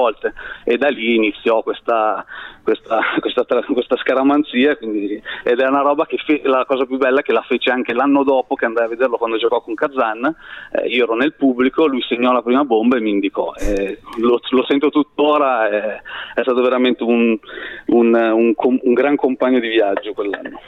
e 0.64 0.78
da 0.78 0.90
lì 0.90 1.16
iniziò 1.16 1.62
questa, 1.64 2.26
questa, 2.64 3.00
questa, 3.20 3.46
questa 3.46 3.96
scaramanzia 3.98 4.76
quindi, 4.78 5.22
ed 5.44 5.60
è 5.60 5.68
una 5.68 5.82
roba 5.82 6.06
che 6.06 6.18
fe- 6.18 6.42
la 6.44 6.66
cosa 6.66 6.86
più 6.86 6.98
bella 6.98 7.22
che 7.22 7.32
la 7.32 7.44
fece 7.44 7.72
anche 7.72 7.94
l'anno 7.94 8.24
dopo 8.24 8.56
che 8.56 8.66
andai 8.66 8.86
a 8.86 8.90
vederlo 8.90 9.18
quando 9.18 9.38
giocò 9.38 9.62
con 9.62 9.76
Kazan. 9.76 10.36
Eh, 10.72 10.88
io 10.88 11.04
ero 11.04 11.16
nel 11.16 11.34
pubblico, 11.34 11.86
lui 11.88 12.02
segnò 12.02 12.32
la 12.32 12.42
prima 12.42 12.64
bomba 12.64 12.98
e 12.98 13.02
mi 13.02 13.12
indicò. 13.12 13.54
Eh, 13.56 14.00
lo, 14.18 14.40
lo, 14.50 14.66
sento 14.66 14.90
tuttora 14.90 15.70
è, 15.70 16.02
è 16.36 16.42
stato 16.42 16.62
veramente 16.62 17.04
un, 17.04 17.38
un, 17.88 18.14
un, 18.14 18.54
un, 18.56 18.94
gran 18.94 19.16
compagno 19.16 19.60
di 19.60 19.70
viaggio 19.70 20.14
quell'anno 20.14 20.60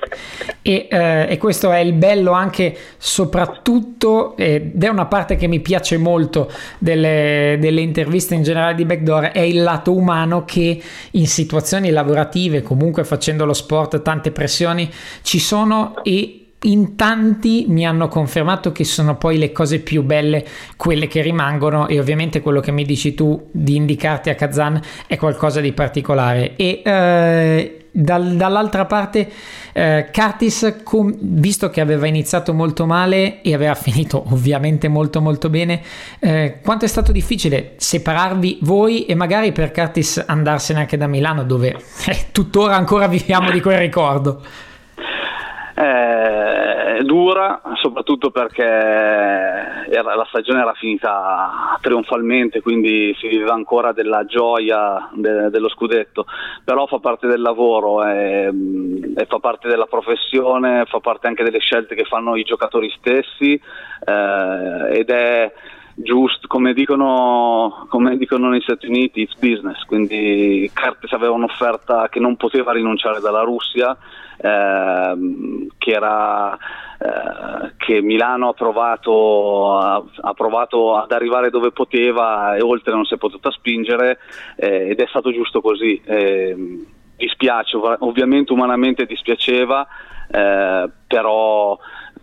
e, 0.68 0.90
eh, 0.92 1.28
e 1.30 1.38
questo 1.38 1.72
è 1.72 1.80
il 1.80 1.94
bello 1.94 2.34
anche 2.34 2.76
soprattutto 2.98 4.36
ed 4.36 4.84
è 4.84 4.90
una 4.90 5.06
parte 5.06 5.38
che 5.38 5.48
mi 5.48 5.62
piace 5.62 5.96
molto 5.96 6.52
delle, 6.78 7.56
delle 7.58 7.80
interviste 7.80 8.36
in 8.36 8.44
generale 8.44 8.76
di 8.76 8.84
Backdoor 8.84 9.28
è 9.28 9.40
il 9.40 9.64
lato 9.64 9.94
umano 9.94 10.44
che 10.44 10.82
in 11.12 11.28
situazioni 11.28 11.90
lavorative, 11.90 12.64
comunque 12.64 13.06
facendo 13.06 13.46
lo 13.46 13.54
sport, 13.54 14.02
tante 14.02 14.32
pressioni 14.32 14.92
ci 15.22 15.40
sono 15.40 16.04
e 16.04 16.47
in 16.62 16.96
tanti 16.96 17.66
mi 17.68 17.86
hanno 17.86 18.08
confermato 18.08 18.72
che 18.72 18.84
sono 18.84 19.16
poi 19.16 19.38
le 19.38 19.52
cose 19.52 19.80
più 19.80 20.02
belle 20.02 20.44
quelle 20.76 21.08
che 21.08 21.22
rimangono 21.22 21.88
e 21.88 22.00
ovviamente 22.00 22.42
quello 22.42 22.62
che 22.62 22.72
mi 22.72 22.84
dici 22.84 23.14
tu 23.14 23.50
di 23.52 23.76
indicarti 23.76 24.32
a 24.32 24.36
Kazan 24.36 24.82
è 25.06 25.18
qualcosa 25.18 25.62
di 25.62 25.72
particolare. 25.72 26.56
E 26.56 26.82
eh, 26.84 27.78
dal, 27.92 28.36
dall'altra 28.36 28.86
parte 28.86 29.30
eh, 29.74 30.10
Curtis 30.12 30.82
com- 30.84 31.16
visto 31.20 31.70
che 31.70 31.82
aveva 31.82 32.06
iniziato 32.06 32.54
molto 32.54 32.86
male 32.86 33.42
e 33.42 33.54
aveva 33.54 33.74
finito 33.74 34.24
ovviamente 34.30 34.88
molto 34.88 35.22
molto 35.22 35.50
bene 35.50 35.82
eh, 36.20 36.60
quanto 36.64 36.86
è 36.86 36.88
stato 36.88 37.12
difficile 37.12 37.74
separarvi 37.78 38.60
voi 38.62 39.06
e 39.06 39.16
magari 39.16 39.52
per 39.52 39.72
Curtis 39.72 40.24
andarsene 40.26 40.82
anche 40.82 40.98
da 40.98 41.08
Milano 41.08 41.44
dove 41.44 41.76
eh, 42.06 42.26
tuttora 42.32 42.76
ancora 42.76 43.08
viviamo 43.08 43.50
di 43.50 43.62
quel 43.62 43.80
ricordo 43.80 44.42
eh, 45.80 47.04
dura, 47.04 47.62
soprattutto 47.76 48.32
perché 48.32 48.64
era, 48.64 50.16
la 50.16 50.26
stagione 50.28 50.62
era 50.62 50.74
finita 50.74 51.78
trionfalmente, 51.82 52.62
quindi 52.62 53.16
si 53.20 53.28
viveva 53.28 53.54
ancora 53.54 53.92
della 53.92 54.26
gioia 54.26 55.08
de, 55.14 55.52
dello 55.52 55.70
scudetto, 55.70 56.26
però 56.64 56.88
fa 56.88 56.98
parte 56.98 57.28
del 57.28 57.42
lavoro 57.42 58.04
e, 58.04 58.52
e, 59.16 59.26
fa 59.28 59.38
parte 59.38 59.68
della 59.68 59.86
professione, 59.86 60.86
fa 60.88 61.00
parte 61.00 61.28
anche 61.28 61.44
delle 61.44 61.60
scelte 61.60 61.94
che 61.94 62.06
fanno 62.06 62.36
i 62.36 62.44
giocatori 62.44 62.92
stessi 62.98 63.54
eh, 63.54 64.98
ed 64.98 65.10
è 65.12 65.54
giusto, 66.00 66.48
come 66.48 66.74
dicono, 66.74 67.88
come 67.90 68.18
dicono 68.18 68.50
negli 68.50 68.62
Stati 68.62 68.86
Uniti, 68.88 69.22
it's 69.22 69.34
business, 69.36 69.84
quindi 69.86 70.70
Curtis 70.74 71.12
aveva 71.12 71.34
un'offerta 71.34 72.08
che 72.10 72.20
non 72.20 72.36
poteva 72.36 72.72
rinunciare 72.72 73.20
dalla 73.20 73.42
Russia 73.42 73.98
ehm, 74.38 75.70
che, 75.80 75.92
era, 75.92 76.54
eh, 76.54 77.74
che 77.78 78.02
Milano 78.02 78.50
ha 78.50 78.54
provato, 78.54 79.78
ha, 79.78 80.04
ha 80.22 80.34
provato, 80.34 80.96
ad 80.96 81.12
arrivare 81.12 81.50
dove 81.50 81.72
poteva 81.72 82.56
e 82.56 82.62
oltre 82.62 82.94
non 82.94 83.06
si 83.06 83.16
è 83.16 83.18
potuta 83.18 83.50
spingere 83.50 84.20
eh, 84.56 84.90
ed 84.90 85.00
è 85.00 85.06
stato 85.08 85.32
giusto 85.32 85.62
così. 85.62 86.00
Eh, 86.06 86.86
dispiace, 87.16 87.76
ovviamente 87.78 88.54
umanamente 88.54 89.08
dispiaceva, 89.08 89.88
eh, 90.30 90.90
però 91.08 91.76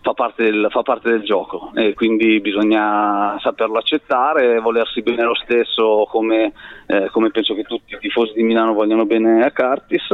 fa 0.04 0.12
parte, 0.12 0.42
del, 0.44 0.66
fa 0.68 0.82
parte 0.82 1.08
del 1.08 1.22
gioco 1.22 1.70
e 1.74 1.94
quindi 1.94 2.38
bisogna 2.40 3.38
saperlo 3.40 3.78
accettare, 3.78 4.60
volersi 4.60 5.00
bene 5.00 5.22
lo 5.22 5.34
stesso 5.34 6.06
come, 6.10 6.52
eh, 6.86 7.08
come 7.10 7.30
penso 7.30 7.54
che 7.54 7.62
tutti 7.62 7.94
i 7.94 7.98
tifosi 7.98 8.34
di 8.34 8.42
Milano 8.42 8.74
vogliono 8.74 9.06
bene 9.06 9.42
a 9.42 9.50
Curtis, 9.50 10.10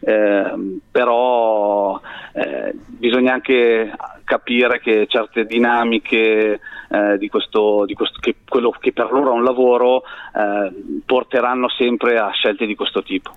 eh, 0.00 0.78
però 0.90 2.00
eh, 2.32 2.72
bisogna 2.74 3.34
anche 3.34 3.94
capire 4.24 4.80
che 4.80 5.06
certe 5.06 5.44
dinamiche 5.44 6.58
eh, 6.88 7.18
di 7.18 7.28
questo, 7.28 7.84
di 7.84 7.92
questo 7.92 8.18
che 8.18 8.36
quello 8.48 8.70
che 8.70 8.94
per 8.94 9.12
loro 9.12 9.32
è 9.32 9.34
un 9.34 9.44
lavoro 9.44 10.02
eh, 10.34 10.72
porteranno 11.04 11.68
sempre 11.68 12.16
a 12.18 12.30
scelte 12.30 12.64
di 12.64 12.74
questo 12.74 13.02
tipo. 13.02 13.32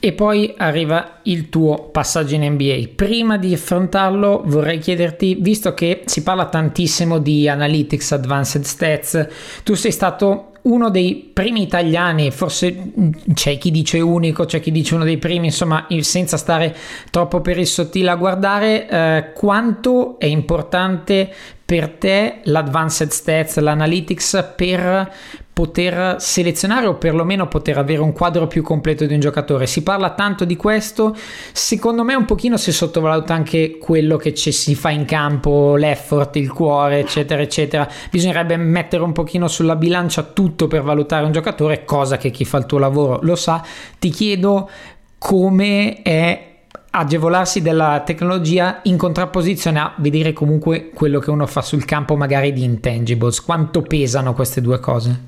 E 0.00 0.12
poi 0.12 0.54
arriva 0.56 1.18
il 1.24 1.48
tuo 1.48 1.88
passaggio 1.90 2.36
in 2.36 2.44
NBA. 2.52 2.90
Prima 2.94 3.36
di 3.36 3.52
affrontarlo 3.52 4.42
vorrei 4.46 4.78
chiederti, 4.78 5.38
visto 5.40 5.74
che 5.74 6.02
si 6.04 6.22
parla 6.22 6.46
tantissimo 6.46 7.18
di 7.18 7.48
Analytics, 7.48 8.12
Advanced 8.12 8.62
Stats, 8.62 9.26
tu 9.64 9.74
sei 9.74 9.90
stato 9.90 10.52
uno 10.62 10.90
dei 10.90 11.30
primi 11.32 11.62
italiani, 11.62 12.30
forse 12.30 12.92
c'è 13.32 13.58
chi 13.58 13.70
dice 13.70 14.00
unico, 14.00 14.44
c'è 14.44 14.60
chi 14.60 14.70
dice 14.70 14.94
uno 14.94 15.04
dei 15.04 15.18
primi, 15.18 15.46
insomma, 15.46 15.86
senza 16.00 16.36
stare 16.36 16.76
troppo 17.10 17.40
per 17.40 17.58
il 17.58 17.66
sottile 17.66 18.10
a 18.10 18.16
guardare 18.16 18.88
eh, 18.88 19.32
quanto 19.34 20.18
è 20.18 20.26
importante 20.26 21.32
per 21.64 21.90
te 21.90 22.40
l'advanced 22.44 23.10
stats, 23.10 23.58
l'analytics 23.58 24.52
per 24.56 25.12
poter 25.58 26.20
selezionare 26.20 26.86
o 26.86 26.94
perlomeno 26.94 27.48
poter 27.48 27.78
avere 27.78 28.00
un 28.00 28.12
quadro 28.12 28.46
più 28.46 28.62
completo 28.62 29.06
di 29.06 29.14
un 29.14 29.18
giocatore. 29.18 29.66
Si 29.66 29.82
parla 29.82 30.10
tanto 30.10 30.44
di 30.44 30.54
questo, 30.54 31.16
secondo 31.50 32.04
me 32.04 32.14
un 32.14 32.26
pochino 32.26 32.56
si 32.56 32.70
sottovaluta 32.70 33.34
anche 33.34 33.76
quello 33.76 34.16
che 34.18 34.34
ci 34.34 34.52
si 34.52 34.76
fa 34.76 34.90
in 34.90 35.04
campo, 35.04 35.74
l'effort, 35.74 36.36
il 36.36 36.52
cuore, 36.52 37.00
eccetera, 37.00 37.42
eccetera. 37.42 37.88
Bisognerebbe 38.08 38.56
mettere 38.56 39.02
un 39.02 39.10
pochino 39.10 39.48
sulla 39.48 39.74
bilancia 39.74 40.22
tutto 40.22 40.68
per 40.68 40.82
valutare 40.82 41.24
un 41.24 41.32
giocatore, 41.32 41.84
cosa 41.84 42.18
che 42.18 42.30
chi 42.30 42.44
fa 42.44 42.58
il 42.58 42.66
tuo 42.66 42.78
lavoro 42.78 43.18
lo 43.22 43.34
sa. 43.34 43.60
Ti 43.98 44.10
chiedo 44.10 44.70
come 45.18 46.02
è 46.02 46.54
agevolarsi 46.88 47.62
della 47.62 48.02
tecnologia 48.06 48.78
in 48.84 48.96
contrapposizione 48.96 49.80
a 49.80 49.92
vedere 49.96 50.32
comunque 50.32 50.90
quello 50.94 51.18
che 51.18 51.30
uno 51.30 51.48
fa 51.48 51.62
sul 51.62 51.84
campo 51.84 52.14
magari 52.14 52.52
di 52.52 52.62
intangibles 52.62 53.42
quanto 53.42 53.82
pesano 53.82 54.34
queste 54.34 54.60
due 54.60 54.78
cose? 54.78 55.27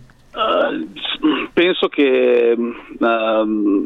Penso 1.61 1.89
che 1.89 2.57
uh, 2.57 3.83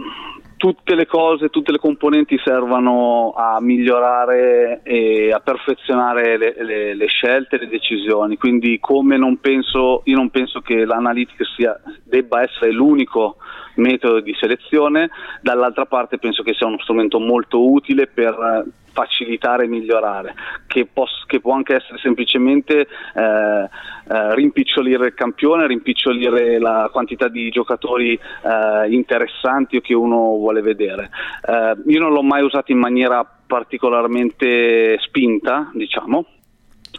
tutte 0.57 0.95
le 0.95 1.07
cose, 1.07 1.49
tutte 1.49 1.73
le 1.73 1.79
componenti 1.79 2.39
servano 2.45 3.33
a 3.37 3.61
migliorare 3.61 4.83
e 4.85 5.33
a 5.33 5.41
perfezionare 5.41 6.39
le, 6.39 6.55
le, 6.57 6.95
le 6.95 7.07
scelte 7.07 7.59
le 7.59 7.67
decisioni. 7.67 8.37
Quindi, 8.37 8.79
come 8.79 9.17
non 9.17 9.41
penso, 9.41 10.03
io 10.05 10.15
non 10.15 10.31
penso 10.31 10.61
che 10.61 10.85
l'analytics 10.85 11.55
sia, 11.57 11.77
debba 12.05 12.43
essere 12.43 12.71
l'unico 12.71 13.39
metodo 13.77 14.21
di 14.21 14.35
selezione, 14.39 15.11
dall'altra 15.41 15.87
parte 15.87 16.19
penso 16.19 16.43
che 16.43 16.55
sia 16.55 16.67
uno 16.67 16.79
strumento 16.81 17.19
molto 17.19 17.71
utile 17.71 18.07
per 18.07 18.65
facilitare 18.95 19.65
e 19.65 19.69
migliorare, 19.69 20.35
che, 20.67 20.87
poss- 20.87 21.27
che, 21.27 21.41
può 21.41 21.53
anche 21.53 21.75
essere 21.75 21.99
semplicemente 21.99 22.81
eh, 22.81 23.69
eh, 24.09 24.35
rimpicciolire 24.35 25.09
il 25.09 25.15
campione, 25.15 25.67
rimpicciolire 25.67 26.59
la 26.59 26.89
quantità 26.91 27.29
di 27.29 27.51
giocatori 27.51 28.15
eh, 28.15 28.89
interessanti 28.91 29.77
o 29.77 29.81
che 29.81 29.95
uno 29.95 30.37
vuole 30.37 30.63
vedere. 30.63 31.11
Eh, 31.47 31.77
io 31.87 32.01
non 32.01 32.13
l'ho 32.13 32.23
mai 32.23 32.43
usato 32.43 32.71
in 32.71 32.79
maniera 32.79 33.29
particolarmente 33.47 34.97
spinta, 35.01 35.71
diciamo, 35.75 36.27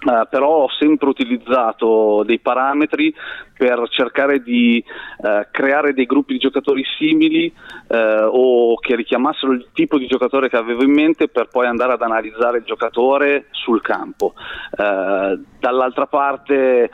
Uh, 0.03 0.27
però 0.29 0.63
ho 0.63 0.69
sempre 0.77 1.07
utilizzato 1.07 2.23
dei 2.25 2.39
parametri 2.39 3.15
per 3.57 3.87
cercare 3.89 4.41
di 4.41 4.83
uh, 5.17 5.47
creare 5.49 5.93
dei 5.93 6.05
gruppi 6.05 6.33
di 6.33 6.39
giocatori 6.39 6.83
simili 6.97 7.51
uh, 7.87 7.95
o 8.29 8.75
che 8.77 8.95
richiamassero 8.95 9.53
il 9.53 9.67
tipo 9.73 9.97
di 9.97 10.07
giocatore 10.07 10.49
che 10.49 10.57
avevo 10.57 10.83
in 10.83 10.91
mente 10.91 11.27
per 11.27 11.47
poi 11.47 11.65
andare 11.65 11.93
ad 11.93 12.01
analizzare 12.01 12.57
il 12.57 12.63
giocatore 12.65 13.45
sul 13.51 13.81
campo. 13.81 14.33
dall'altra 14.75 16.05
parte, 16.05 16.91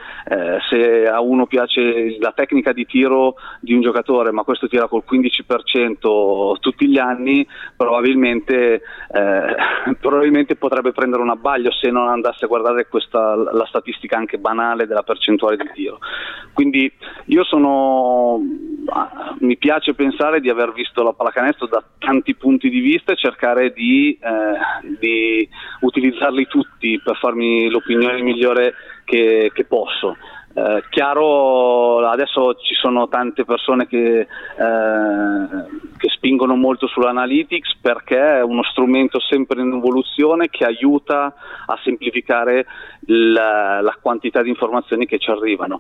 se 0.70 1.07
a 1.07 1.20
uno 1.20 1.45
piace 1.45 2.18
la 2.20 2.32
tecnica 2.32 2.72
di 2.72 2.86
tiro 2.86 3.36
di 3.59 3.74
un 3.74 3.82
giocatore, 3.82 4.32
ma 4.32 4.43
questo 4.43 4.68
tira 4.68 4.88
col 4.88 5.03
15% 5.09 6.59
tutti 6.59 6.88
gli 6.88 6.97
anni, 6.97 7.45
probabilmente, 7.76 8.82
probabilmente 9.99 10.55
potrebbe 10.55 10.91
prendere 10.91 11.22
un 11.22 11.30
abbaglio 11.30 11.72
se 11.72 11.89
non 11.89 12.07
andasse 12.07 12.45
a 12.45 12.47
guardare 12.47 12.88
questa, 12.88 13.36
la 13.36 13.66
statistica 13.68 14.18
anche 14.18 14.38
banale 14.38 14.88
della 14.88 15.03
percentuale 15.03 15.57
di 15.57 15.70
tiro. 15.74 15.99
Quindi 16.54 16.91
io 17.26 17.43
sono, 17.43 18.39
ah, 18.88 19.36
mi 19.39 19.58
piace 19.58 19.93
pensare 19.93 20.41
di 20.41 20.49
aver 20.49 20.74
visto 20.74 21.04
la 21.04 21.14
pallacanestro 21.14 21.68
da 21.68 21.84
tanti 21.97 22.36
punti 22.36 22.70
di 22.70 22.80
vista 22.80 23.12
e 23.12 23.16
cercare 23.16 23.72
di, 23.72 24.18
eh, 24.22 24.97
di 24.99 25.47
utilizzarli 25.82 26.47
tutti 26.47 26.99
per 27.04 27.18
farmi 27.18 27.70
l'opinione 27.70 28.22
migliore 28.22 28.74
che, 29.06 29.52
che 29.54 29.66
posso. 29.66 30.16
Eh, 30.54 30.84
chiaro, 30.89 32.06
adesso 32.06 32.56
ci 32.56 32.74
sono 32.74 33.08
tante 33.08 33.45
persone 33.45 33.88
che, 33.88 34.20
eh, 34.20 34.28
che, 35.97 36.10
spingono 36.10 36.56
molto 36.56 36.88
sull'analytics 36.88 37.78
perché 37.80 38.20
è 38.20 38.43
uno 38.43 38.62
strumento 38.64 39.22
sempre 39.22 39.62
in 39.62 39.72
evoluzione 39.72 40.49
che 40.49 40.66
aiuta 40.66 41.34
a 41.66 41.80
semplificare 41.84 42.66
la, 43.06 43.80
la 43.80 43.97
quantità 44.02 44.41
di 44.41 44.49
informazioni 44.49 45.06
che 45.06 45.20
ci 45.20 45.30
arrivano 45.30 45.80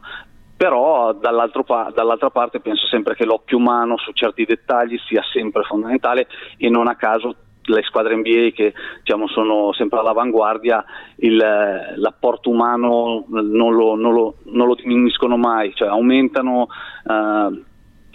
però 0.61 1.15
pa- 1.15 1.91
dall'altra 1.91 2.29
parte 2.29 2.59
penso 2.59 2.85
sempre 2.85 3.15
che 3.15 3.25
l'occhio 3.25 3.57
umano 3.57 3.97
su 3.97 4.11
certi 4.11 4.45
dettagli 4.45 4.95
sia 5.07 5.23
sempre 5.33 5.63
fondamentale 5.63 6.27
e 6.57 6.69
non 6.69 6.87
a 6.87 6.93
caso 6.93 7.33
le 7.63 7.81
squadre 7.81 8.15
NBA 8.15 8.51
che 8.53 8.71
diciamo, 8.99 9.27
sono 9.27 9.73
sempre 9.73 9.97
all'avanguardia, 9.97 10.85
il, 11.15 11.35
l'apporto 11.35 12.51
umano 12.51 13.25
non 13.27 13.73
lo, 13.73 13.95
non, 13.95 14.13
lo, 14.13 14.35
non 14.51 14.67
lo, 14.67 14.75
diminuiscono 14.75 15.35
mai, 15.35 15.73
cioè 15.73 15.87
aumentano, 15.87 16.67
eh, 17.07 17.61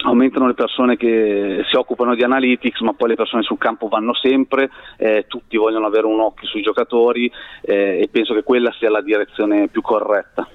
aumentano, 0.05 0.47
le 0.47 0.53
persone 0.53 0.95
che 0.95 1.65
si 1.69 1.75
occupano 1.75 2.15
di 2.15 2.23
analytics, 2.23 2.79
ma 2.79 2.93
poi 2.93 3.09
le 3.09 3.15
persone 3.15 3.43
sul 3.43 3.57
campo 3.57 3.89
vanno 3.89 4.13
sempre, 4.13 4.69
eh, 4.95 5.25
tutti 5.27 5.57
vogliono 5.57 5.87
avere 5.87 6.05
un 6.05 6.21
occhio 6.21 6.47
sui 6.47 6.61
giocatori 6.61 7.29
eh, 7.61 7.99
e 8.03 8.07
penso 8.09 8.33
che 8.33 8.43
quella 8.43 8.71
sia 8.79 8.89
la 8.89 9.01
direzione 9.01 9.67
più 9.67 9.81
corretta 9.81 10.47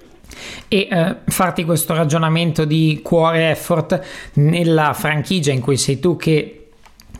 e 0.69 0.89
eh, 0.91 1.17
farti 1.27 1.65
questo 1.65 1.95
ragionamento 1.95 2.65
di 2.65 3.01
cuore 3.03 3.51
effort 3.51 4.01
nella 4.35 4.93
franchigia 4.93 5.53
in 5.53 5.61
cui 5.61 5.77
sei 5.77 5.99
tu 5.99 6.17
che 6.17 6.63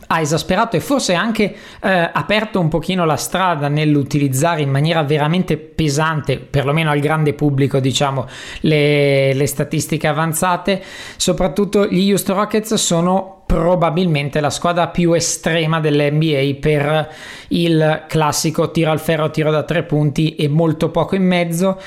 ha 0.07 0.19
esasperato 0.19 0.75
e 0.75 0.79
forse 0.79 1.13
anche 1.13 1.55
eh, 1.81 2.09
aperto 2.13 2.59
un 2.59 2.67
pochino 2.67 3.05
la 3.05 3.15
strada 3.15 3.67
nell'utilizzare 3.67 4.61
in 4.61 4.69
maniera 4.69 5.03
veramente 5.03 5.57
pesante, 5.57 6.37
perlomeno 6.37 6.91
al 6.91 6.99
grande 6.99 7.33
pubblico, 7.33 7.79
diciamo, 7.79 8.27
le, 8.61 9.33
le 9.33 9.47
statistiche 9.47 10.07
avanzate. 10.07 10.83
Soprattutto 11.17 11.87
gli 11.87 12.11
Houston 12.11 12.35
Rockets 12.35 12.73
sono 12.75 13.42
probabilmente 13.45 14.39
la 14.39 14.49
squadra 14.49 14.87
più 14.87 15.13
estrema 15.13 15.79
dell'NBA 15.79 16.57
per 16.59 17.09
il 17.49 18.03
classico 18.07 18.71
tiro 18.71 18.91
al 18.91 18.99
ferro, 18.99 19.29
tiro 19.29 19.51
da 19.51 19.63
tre 19.63 19.83
punti 19.83 20.35
e 20.35 20.47
molto 20.47 20.89
poco 20.89 21.15
in 21.15 21.23
mezzo. 21.23 21.79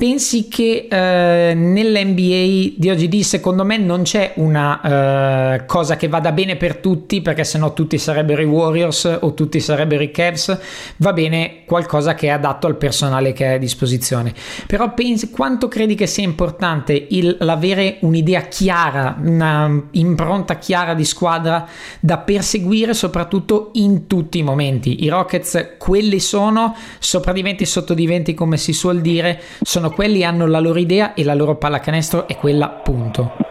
Pensi 0.00 0.48
che 0.48 0.88
eh, 0.90 1.52
nell'NBA 1.52 2.74
di 2.78 2.88
oggi 2.88 3.22
secondo 3.22 3.66
me 3.66 3.76
non 3.76 4.00
c'è 4.00 4.32
una 4.36 5.56
eh, 5.56 5.66
cosa 5.66 5.96
che 5.96 6.08
vada 6.08 6.32
bene 6.32 6.56
per 6.56 6.76
tutti 6.76 7.20
perché 7.20 7.44
sennò 7.44 7.74
tutti 7.74 7.98
sarebbero 7.98 8.40
i 8.40 8.46
Warriors 8.46 9.18
o 9.20 9.34
tutti 9.34 9.60
sarebbero 9.60 10.02
i 10.02 10.10
Cavs, 10.10 10.58
va 10.96 11.12
bene 11.12 11.64
qualcosa 11.66 12.14
che 12.14 12.28
è 12.28 12.30
adatto 12.30 12.66
al 12.66 12.76
personale 12.76 13.34
che 13.34 13.44
è 13.44 13.54
a 13.56 13.58
disposizione. 13.58 14.32
Però 14.66 14.94
pensi 14.94 15.28
quanto 15.28 15.68
credi 15.68 15.94
che 15.94 16.06
sia 16.06 16.24
importante 16.24 17.08
il, 17.10 17.36
l'avere 17.40 17.98
un'idea 18.00 18.40
chiara, 18.44 19.18
una 19.22 19.88
impronta 19.90 20.56
chiara 20.56 20.94
di 20.94 20.99
squadra 21.04 21.66
da 22.00 22.18
perseguire 22.18 22.94
soprattutto 22.94 23.70
in 23.74 24.06
tutti 24.06 24.38
i 24.38 24.42
momenti. 24.42 25.04
I 25.04 25.08
Rockets 25.08 25.74
quelli 25.78 26.20
sono, 26.20 26.74
sopra 26.98 27.32
di 27.32 27.42
20 27.42 27.64
sotto 27.64 27.94
di 27.94 28.06
20 28.06 28.34
come 28.34 28.56
si 28.56 28.72
suol 28.72 29.00
dire, 29.00 29.40
sono 29.62 29.90
quelli 29.90 30.24
hanno 30.24 30.46
la 30.46 30.60
loro 30.60 30.78
idea 30.78 31.14
e 31.14 31.24
la 31.24 31.34
loro 31.34 31.56
pallacanestro 31.56 32.26
è 32.26 32.36
quella, 32.36 32.68
punto. 32.68 33.49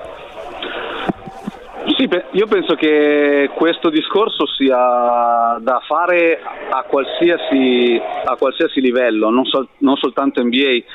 Io 2.39 2.47
penso 2.47 2.75
che 2.75 3.49
questo 3.53 3.89
discorso 3.89 4.47
sia 4.47 5.57
da 5.59 5.81
fare 5.85 6.39
a 6.69 6.83
qualsiasi, 6.83 8.01
a 8.23 8.37
qualsiasi 8.37 8.79
livello, 8.79 9.29
non, 9.29 9.43
sol, 9.43 9.67
non, 9.79 9.97
soltanto 9.97 10.41
NBA. 10.41 10.55
Eh, 10.63 10.85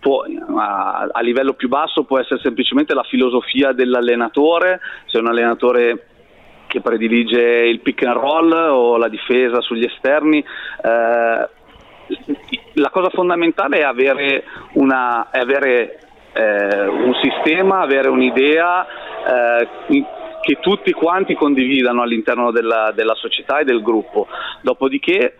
può, 0.00 0.24
a, 0.56 1.06
a 1.12 1.20
livello 1.20 1.52
più 1.52 1.68
basso 1.68 2.04
può 2.04 2.18
essere 2.18 2.40
semplicemente 2.40 2.94
la 2.94 3.02
filosofia 3.02 3.72
dell'allenatore, 3.72 4.80
se 5.04 5.18
un 5.18 5.26
allenatore 5.26 6.06
che 6.66 6.80
predilige 6.80 7.42
il 7.42 7.80
pick 7.80 8.02
and 8.06 8.16
roll 8.16 8.50
o 8.50 8.96
la 8.96 9.08
difesa 9.08 9.60
sugli 9.60 9.84
esterni. 9.84 10.38
Eh, 10.38 11.48
la 12.72 12.90
cosa 12.90 13.10
fondamentale 13.10 13.80
è 13.80 13.82
avere, 13.82 14.44
una, 14.72 15.28
è 15.30 15.40
avere 15.40 15.98
eh, 16.32 16.86
un 16.86 17.12
sistema, 17.20 17.80
avere 17.80 18.08
un'idea 18.08 18.86
eh, 18.86 19.68
che 20.44 20.58
tutti 20.60 20.92
quanti 20.92 21.34
condividano 21.34 22.02
all'interno 22.02 22.50
della, 22.50 22.92
della, 22.94 23.14
società 23.14 23.58
e 23.58 23.64
del 23.64 23.82
gruppo. 23.82 24.28
Dopodiché, 24.60 25.36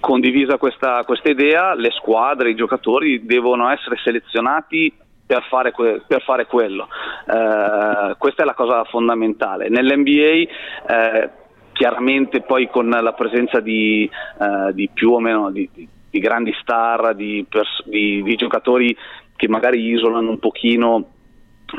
condivisa 0.00 0.58
questa, 0.58 1.04
questa, 1.04 1.30
idea, 1.30 1.74
le 1.74 1.90
squadre, 1.92 2.50
i 2.50 2.56
giocatori 2.56 3.24
devono 3.24 3.70
essere 3.70 3.96
selezionati 4.02 4.92
per 5.24 5.44
fare, 5.48 5.70
que- 5.70 6.02
per 6.06 6.22
fare 6.22 6.46
quello. 6.46 6.88
Eh, 7.26 8.14
questa 8.18 8.42
è 8.42 8.44
la 8.44 8.54
cosa 8.54 8.84
fondamentale. 8.84 9.68
Nell'NBA 9.68 10.50
eh, 10.88 11.30
chiaramente 11.72 12.40
poi 12.40 12.68
con 12.68 12.88
la 12.88 13.12
presenza 13.12 13.60
di, 13.60 14.08
uh, 14.38 14.72
di 14.72 14.88
più 14.92 15.10
o 15.10 15.18
meno 15.18 15.50
di, 15.50 15.68
di 16.08 16.18
grandi 16.20 16.54
star, 16.62 17.14
di, 17.14 17.44
pers- 17.48 17.86
di, 17.86 18.34
giocatori 18.36 18.96
che 19.34 19.48
magari 19.48 19.84
isolano 19.90 20.30
un 20.30 20.38
pochino 20.38 21.13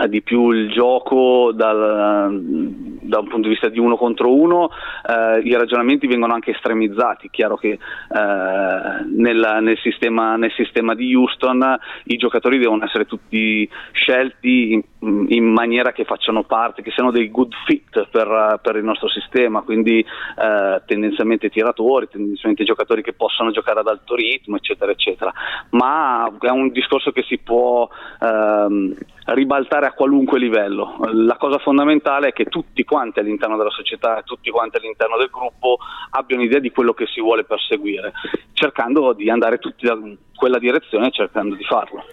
di 0.08 0.22
più 0.22 0.52
il 0.52 0.72
gioco 0.72 1.52
dal, 1.54 2.30
da 3.02 3.20
un 3.20 3.28
punto 3.28 3.48
di 3.48 3.50
vista 3.50 3.70
di 3.70 3.80
uno 3.80 3.96
contro 3.96 4.34
uno, 4.34 4.70
eh, 5.08 5.40
i 5.40 5.54
ragionamenti 5.54 6.08
vengono 6.08 6.34
anche 6.34 6.52
estremizzati. 6.52 7.30
Chiaro 7.32 7.56
che 7.56 7.70
eh, 7.70 7.78
nel, 9.16 9.58
nel, 9.62 9.78
sistema, 9.82 10.36
nel, 10.36 10.52
sistema, 10.52 10.96
di 10.96 11.16
Houston 11.16 11.78
i 12.06 12.18
giocatori 12.18 12.58
devono 12.58 12.84
essere 12.86 13.06
tutti 13.06 13.68
scelti 13.92 14.74
in, 14.74 14.82
in, 15.30 15.46
maniera 15.46 15.92
che 15.92 16.04
facciano 16.04 16.44
parte, 16.44 16.82
che 16.82 16.92
siano 16.92 17.12
dei 17.12 17.30
good 17.30 17.54
fit 17.66 18.08
per, 18.10 18.60
per 18.62 18.76
il 18.76 18.84
nostro 18.84 19.10
sistema, 19.10 19.62
quindi 19.62 20.00
eh, 20.00 20.82
tendenzialmente 20.86 21.50
tiratori, 21.50 22.08
tendenzialmente 22.10 22.64
giocatori 22.64 23.02
che 23.02 23.14
possono 23.14 23.52
giocare 23.52 23.80
ad 23.80 23.88
alto 23.88 24.16
ritmo, 24.16 24.58
eccetera, 24.58 24.92
eccetera. 24.92 25.32
Ma 25.72 26.32
è 26.40 26.50
un 26.50 26.70
discorso 26.72 27.12
che 27.12 27.24
si 27.24 27.38
può 27.38 27.88
ehm, 28.20 28.96
ribaltare 29.26 29.88
a 29.88 29.94
qualunque 29.94 30.40
livello. 30.40 30.98
La 31.12 31.38
cosa 31.38 31.58
fondamentale 31.60 32.30
è 32.30 32.34
che 32.34 32.46
tutti 32.46 32.84
quanti 32.84 33.20
all'interno 33.20 33.58
della 33.58 33.70
società 33.70 34.22
tutti 34.24 34.50
quanti 34.50 34.78
all'interno 34.78 35.18
del 35.18 35.30
gruppo 35.30 35.78
abbiano 36.12 36.44
idea 36.44 36.60
di 36.60 36.72
quello 36.72 36.94
che 36.94 37.06
si 37.08 37.22
vuole 37.22 37.44
perseguire, 37.44 38.12
cercando 38.54 39.14
di 39.14 39.30
andare 39.30 39.58
tutti 39.58 39.86
da 39.86 39.98
quella 40.36 40.60
direzione 40.60 41.08
e 41.08 41.12
cercando 41.12 41.56
di 41.56 41.64
farlo. 41.64 42.04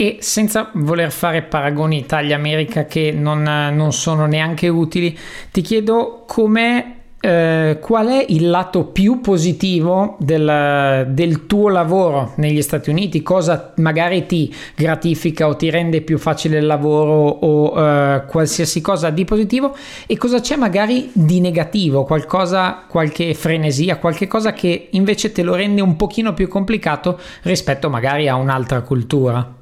E 0.00 0.18
senza 0.20 0.70
voler 0.74 1.10
fare 1.10 1.42
paragoni 1.42 1.98
Italia-America 1.98 2.84
che 2.84 3.10
non, 3.10 3.42
non 3.42 3.92
sono 3.92 4.26
neanche 4.26 4.68
utili, 4.68 5.18
ti 5.50 5.60
chiedo 5.60 6.22
com'è 6.24 6.98
eh, 7.20 7.78
qual 7.80 8.06
è 8.06 8.24
il 8.28 8.48
lato 8.48 8.84
più 8.84 9.20
positivo 9.20 10.16
del, 10.20 11.08
del, 11.10 11.46
tuo 11.46 11.68
lavoro 11.68 12.34
negli 12.36 12.62
Stati 12.62 12.90
Uniti? 12.90 13.24
Cosa 13.24 13.72
magari 13.78 14.24
ti 14.24 14.54
gratifica 14.76 15.48
o 15.48 15.56
ti 15.56 15.68
rende 15.68 16.00
più 16.02 16.16
facile 16.16 16.58
il 16.58 16.66
lavoro 16.66 17.14
o 17.14 17.76
eh, 17.76 18.24
qualsiasi 18.24 18.80
cosa 18.80 19.10
di 19.10 19.24
positivo? 19.24 19.76
E 20.06 20.16
cosa 20.16 20.38
c'è 20.38 20.54
magari 20.54 21.10
di 21.12 21.40
negativo? 21.40 22.04
Qualcosa, 22.04 22.84
qualche 22.88 23.34
frenesia, 23.34 23.96
qualche 23.96 24.28
cosa 24.28 24.52
che 24.52 24.90
invece 24.92 25.32
te 25.32 25.42
lo 25.42 25.56
rende 25.56 25.80
un 25.80 25.96
pochino 25.96 26.34
più 26.34 26.46
complicato 26.46 27.18
rispetto 27.42 27.90
magari 27.90 28.28
a 28.28 28.36
un'altra 28.36 28.82
cultura? 28.82 29.57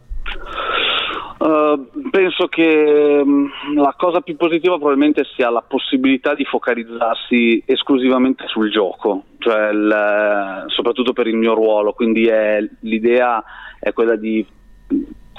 Uh, 1.38 2.08
penso 2.10 2.48
che 2.48 3.22
mm, 3.22 3.76
la 3.76 3.94
cosa 3.96 4.20
più 4.20 4.36
positiva 4.36 4.76
probabilmente 4.76 5.24
sia 5.34 5.50
la 5.50 5.60
possibilità 5.60 6.34
di 6.34 6.44
focalizzarsi 6.44 7.62
esclusivamente 7.66 8.46
sul 8.46 8.70
gioco, 8.70 9.24
cioè 9.38 9.68
il, 9.68 10.64
soprattutto 10.68 11.12
per 11.12 11.26
il 11.26 11.36
mio 11.36 11.52
ruolo, 11.52 11.92
quindi 11.92 12.26
è, 12.26 12.66
l'idea 12.80 13.44
è 13.78 13.92
quella 13.92 14.16
di 14.16 14.44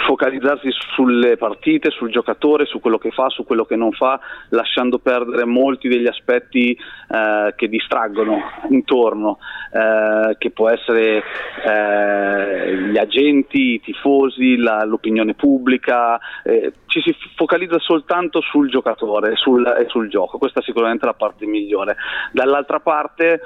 focalizzarsi 0.05 0.69
sulle 0.95 1.37
partite, 1.37 1.89
sul 1.89 2.11
giocatore, 2.11 2.65
su 2.65 2.79
quello 2.79 2.97
che 2.97 3.11
fa, 3.11 3.29
su 3.29 3.43
quello 3.43 3.65
che 3.65 3.75
non 3.75 3.91
fa, 3.91 4.19
lasciando 4.49 4.99
perdere 4.99 5.45
molti 5.45 5.87
degli 5.87 6.07
aspetti 6.07 6.71
eh, 6.71 7.53
che 7.55 7.67
distraggono 7.67 8.39
intorno, 8.69 9.39
eh, 9.71 10.35
che 10.37 10.51
può 10.51 10.69
essere 10.69 11.23
eh, 11.65 12.77
gli 12.89 12.97
agenti, 12.97 13.73
i 13.73 13.81
tifosi, 13.81 14.57
la, 14.57 14.83
l'opinione 14.83 15.33
pubblica, 15.33 16.19
eh, 16.43 16.73
ci 16.85 17.01
si 17.01 17.15
focalizza 17.35 17.79
soltanto 17.79 18.41
sul 18.41 18.69
giocatore 18.69 19.31
e 19.31 19.35
sul, 19.35 19.85
sul 19.87 20.09
gioco, 20.09 20.37
questa 20.37 20.59
è 20.59 20.63
sicuramente 20.63 21.05
la 21.05 21.13
parte 21.13 21.45
migliore. 21.45 21.95
Dall'altra 22.31 22.79
parte 22.79 23.41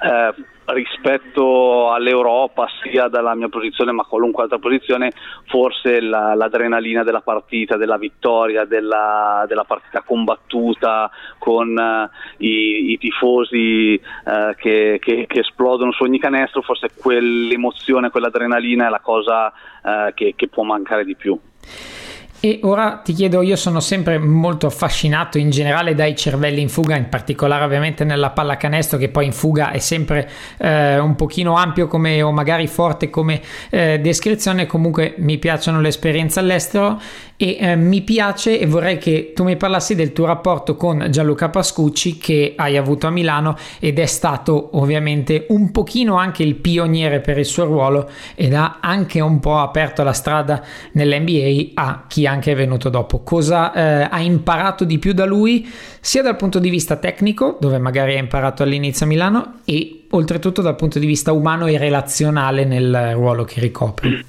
eh, 0.00 0.34
rispetto 0.66 1.92
all'Europa, 1.92 2.66
sia 2.82 3.08
dalla 3.08 3.34
mia 3.34 3.48
posizione 3.48 3.92
ma 3.92 4.04
qualunque 4.04 4.42
altra 4.42 4.58
posizione, 4.58 5.12
forse 5.46 6.00
la, 6.00 6.34
l'adrenalina 6.34 7.04
della 7.04 7.20
partita, 7.20 7.76
della 7.76 7.98
vittoria, 7.98 8.64
della, 8.64 9.44
della 9.46 9.64
partita 9.64 10.02
combattuta 10.02 11.10
con 11.38 11.68
uh, 11.68 12.42
i, 12.42 12.92
i, 12.92 12.98
tifosi 12.98 14.00
uh, 14.24 14.54
che, 14.56 14.98
che, 15.00 15.26
che, 15.26 15.40
esplodono 15.40 15.92
su 15.92 16.02
ogni 16.02 16.18
canestro, 16.18 16.62
forse 16.62 16.90
quell'emozione, 16.96 18.10
quell'adrenalina 18.10 18.86
è 18.86 18.90
la 18.90 19.00
cosa 19.00 19.46
uh, 19.46 20.12
che, 20.14 20.34
che 20.34 20.48
può 20.48 20.64
mancare 20.64 21.04
di 21.04 21.14
più. 21.14 21.38
E 22.46 22.60
ora 22.62 23.00
ti 23.02 23.12
chiedo, 23.12 23.42
io 23.42 23.56
sono 23.56 23.80
sempre 23.80 24.18
molto 24.18 24.68
affascinato 24.68 25.36
in 25.36 25.50
generale 25.50 25.96
dai 25.96 26.14
cervelli 26.14 26.60
in 26.60 26.68
fuga, 26.68 26.94
in 26.94 27.08
particolare 27.08 27.64
ovviamente 27.64 28.04
nella 28.04 28.30
pallacanestro 28.30 28.98
che 28.98 29.08
poi 29.08 29.24
in 29.24 29.32
fuga 29.32 29.72
è 29.72 29.80
sempre 29.80 30.30
eh, 30.58 30.96
un 30.96 31.16
pochino 31.16 31.56
ampio 31.56 31.88
come, 31.88 32.22
o 32.22 32.30
magari 32.30 32.68
forte 32.68 33.10
come 33.10 33.42
eh, 33.68 33.98
descrizione, 33.98 34.66
comunque 34.66 35.14
mi 35.16 35.38
piacciono 35.38 35.80
le 35.80 35.88
esperienze 35.88 36.38
all'estero 36.38 37.00
e 37.36 37.56
eh, 37.60 37.76
mi 37.76 38.02
piace 38.02 38.58
e 38.58 38.66
vorrei 38.66 38.98
che 38.98 39.32
tu 39.34 39.44
mi 39.44 39.56
parlassi 39.56 39.94
del 39.94 40.12
tuo 40.12 40.26
rapporto 40.26 40.76
con 40.76 41.06
Gianluca 41.10 41.48
Pascucci 41.48 42.16
che 42.18 42.54
hai 42.56 42.76
avuto 42.76 43.06
a 43.06 43.10
Milano 43.10 43.56
ed 43.78 43.98
è 43.98 44.06
stato 44.06 44.70
ovviamente 44.72 45.46
un 45.48 45.70
pochino 45.70 46.16
anche 46.16 46.42
il 46.42 46.54
pioniere 46.54 47.20
per 47.20 47.38
il 47.38 47.44
suo 47.44 47.64
ruolo 47.64 48.08
ed 48.34 48.54
ha 48.54 48.78
anche 48.80 49.20
un 49.20 49.38
po' 49.40 49.58
aperto 49.58 50.02
la 50.02 50.12
strada 50.12 50.62
nell'NBA 50.92 51.72
a 51.74 52.04
chi 52.08 52.26
anche 52.26 52.52
è 52.52 52.56
venuto 52.56 52.88
dopo. 52.88 53.20
Cosa 53.20 53.72
eh, 53.72 54.08
ha 54.10 54.20
imparato 54.20 54.84
di 54.84 54.98
più 54.98 55.12
da 55.12 55.24
lui, 55.24 55.68
sia 56.00 56.22
dal 56.22 56.36
punto 56.36 56.58
di 56.58 56.70
vista 56.70 56.96
tecnico, 56.96 57.56
dove 57.60 57.78
magari 57.78 58.16
ha 58.16 58.18
imparato 58.18 58.62
all'inizio 58.62 59.04
a 59.04 59.08
Milano, 59.08 59.54
e 59.64 60.04
oltretutto 60.10 60.62
dal 60.62 60.76
punto 60.76 60.98
di 60.98 61.06
vista 61.06 61.32
umano 61.32 61.66
e 61.66 61.78
relazionale 61.78 62.64
nel 62.64 63.12
ruolo 63.14 63.44
che 63.44 63.60
ricopre. 63.60 64.24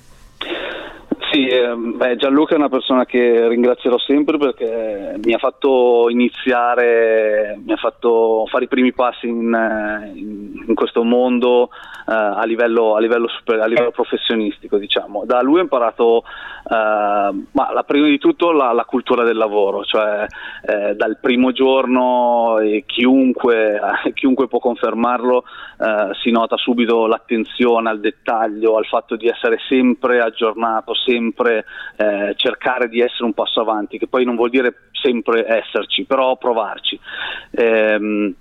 Sì, 1.68 1.74
eh, 1.74 1.76
beh, 1.76 2.16
Gianluca 2.16 2.54
è 2.54 2.58
una 2.58 2.70
persona 2.70 3.06
che 3.06 3.48
ringrazierò 3.48 3.98
sempre 3.98 4.38
perché 4.38 5.20
mi 5.24 5.34
ha 5.34 5.38
fatto 5.38 6.08
iniziare, 6.10 7.60
mi 7.64 7.74
ha 7.74 7.78
fatto 7.78 8.46
fare 8.50 8.66
i 8.66 8.68
primi 8.68 8.94
passi 8.94 9.28
in, 9.28 10.14
in, 10.16 10.64
in 10.68 10.76
questo 10.76 11.04
mondo 11.04 11.70
eh, 12.08 12.14
a, 12.14 12.44
livello, 12.46 12.96
a, 12.96 13.00
livello 13.00 13.28
super, 13.28 13.60
a, 13.60 13.66
livello, 13.66 13.92
professionistico. 13.92 14.78
Diciamo. 14.78 15.24
Da 15.26 15.42
lui 15.42 15.60
ho 15.60 15.64
imparato, 15.64 16.24
eh, 16.70 17.46
ma 17.52 17.74
la, 17.74 17.84
prima 17.86 18.08
di 18.08 18.18
tutto, 18.18 18.52
la, 18.52 18.72
la, 18.72 18.86
cultura 18.86 19.24
del 19.24 19.38
lavoro, 19.38 19.84
cioè 19.84 20.26
eh, 20.66 20.96
dal 20.96 21.18
primo 21.20 21.52
giorno 21.52 22.60
e 22.60 22.84
chiunque, 22.86 23.80
chiunque 24.14 24.48
può 24.48 24.60
confermarlo 24.60 25.44
eh, 25.80 26.10
si 26.24 26.32
nota 26.32 26.58
subito 26.58 27.06
l'attenzione 27.06 27.90
al 27.90 28.00
dettaglio, 28.00 28.78
al 28.78 28.86
fatto 28.86 29.16
di 29.16 29.28
essere 29.28 29.58
sempre 29.68 30.22
aggiornato, 30.22 30.96
sempre 30.96 31.57
eh, 31.96 32.34
cercare 32.36 32.90
di 32.90 33.00
essere 33.00 33.26
un 33.26 33.34
passo 33.34 33.62
avanti, 33.62 33.98
che 33.98 34.08
poi 34.08 34.26
non 34.26 34.36
vuol 34.36 34.50
dire 34.50 34.90
sempre 34.92 35.46
esserci, 35.48 36.06
però 36.06 36.36
provarci. 36.38 37.00
Ehm, 37.52 38.34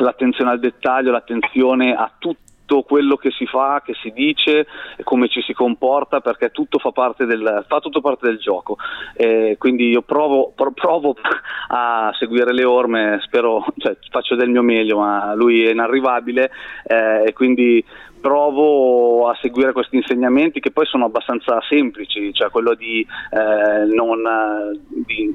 l'attenzione 0.00 0.50
al 0.50 0.60
dettaglio, 0.60 1.10
l'attenzione 1.10 1.94
a 1.94 2.10
tutto 2.18 2.47
tutto 2.68 2.82
quello 2.82 3.16
che 3.16 3.30
si 3.30 3.46
fa, 3.46 3.82
che 3.82 3.94
si 3.94 4.12
dice, 4.12 4.66
come 5.02 5.28
ci 5.28 5.40
si 5.40 5.54
comporta, 5.54 6.20
perché 6.20 6.50
tutto 6.50 6.78
fa 6.78 6.92
parte 6.92 7.24
del, 7.24 7.64
fa 7.66 7.80
tutto 7.80 8.02
parte 8.02 8.26
del 8.26 8.38
gioco. 8.38 8.76
Eh, 9.14 9.56
quindi 9.58 9.88
io 9.88 10.02
provo, 10.02 10.52
provo, 10.54 11.16
a 11.68 12.12
seguire 12.18 12.52
le 12.52 12.64
orme, 12.64 13.20
spero, 13.22 13.64
cioè, 13.78 13.96
faccio 14.10 14.36
del 14.36 14.50
mio 14.50 14.62
meglio, 14.62 14.98
ma 14.98 15.34
lui 15.34 15.64
è 15.64 15.70
inarrivabile 15.70 16.50
eh, 16.86 17.28
e 17.28 17.32
quindi 17.32 17.82
provo 18.20 19.28
a 19.28 19.38
seguire 19.40 19.72
questi 19.72 19.96
insegnamenti 19.96 20.60
che 20.60 20.72
poi 20.72 20.84
sono 20.84 21.06
abbastanza 21.06 21.58
semplici, 21.68 22.34
cioè 22.34 22.50
quello 22.50 22.74
di, 22.74 23.00
eh, 23.30 23.84
non, 23.94 24.22
di 24.88 25.34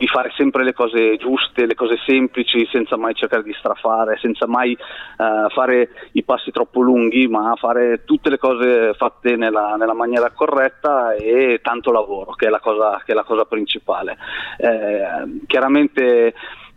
di 0.00 0.06
fare 0.06 0.32
sempre 0.34 0.64
le 0.64 0.72
cose 0.72 1.18
giuste, 1.18 1.66
le 1.66 1.74
cose 1.74 1.98
semplici, 2.06 2.66
senza 2.72 2.96
mai 2.96 3.14
cercare 3.14 3.42
di 3.42 3.52
strafare, 3.52 4.16
senza 4.18 4.46
mai 4.46 4.72
uh, 4.72 5.50
fare 5.50 5.90
i 6.12 6.22
passi 6.22 6.50
troppo 6.50 6.80
lunghi, 6.80 7.28
ma 7.28 7.54
fare 7.56 8.04
tutte 8.06 8.30
le 8.30 8.38
cose 8.38 8.94
fatte 8.94 9.36
nella, 9.36 9.76
nella 9.78 9.92
maniera 9.92 10.30
corretta 10.30 11.12
e 11.12 11.60
tanto 11.62 11.92
lavoro, 11.92 12.32
che 12.32 12.46
è 12.46 12.48
la 12.48 12.60
cosa, 12.60 13.02
è 13.04 13.12
la 13.12 13.24
cosa 13.24 13.44
principale. 13.44 14.16
Eh, 14.56 15.42
chiaramente 15.46 16.32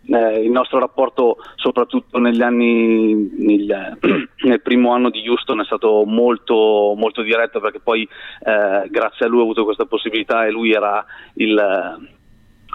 eh, 0.06 0.42
il 0.42 0.50
nostro 0.50 0.78
rapporto, 0.78 1.38
soprattutto 1.54 2.18
negli 2.18 2.42
anni, 2.42 3.30
nel, 3.38 3.96
nel, 4.44 4.60
primo 4.60 4.92
anno 4.92 5.08
di 5.08 5.26
Houston, 5.26 5.62
è 5.62 5.64
stato 5.64 6.04
molto, 6.04 6.92
molto 6.94 7.22
diretto 7.22 7.58
perché 7.58 7.80
poi 7.80 8.02
eh, 8.02 8.86
grazie 8.90 9.24
a 9.24 9.28
lui 9.30 9.38
ho 9.38 9.44
avuto 9.44 9.64
questa 9.64 9.86
possibilità 9.86 10.44
e 10.44 10.50
lui 10.50 10.72
era 10.72 11.02
il 11.36 12.12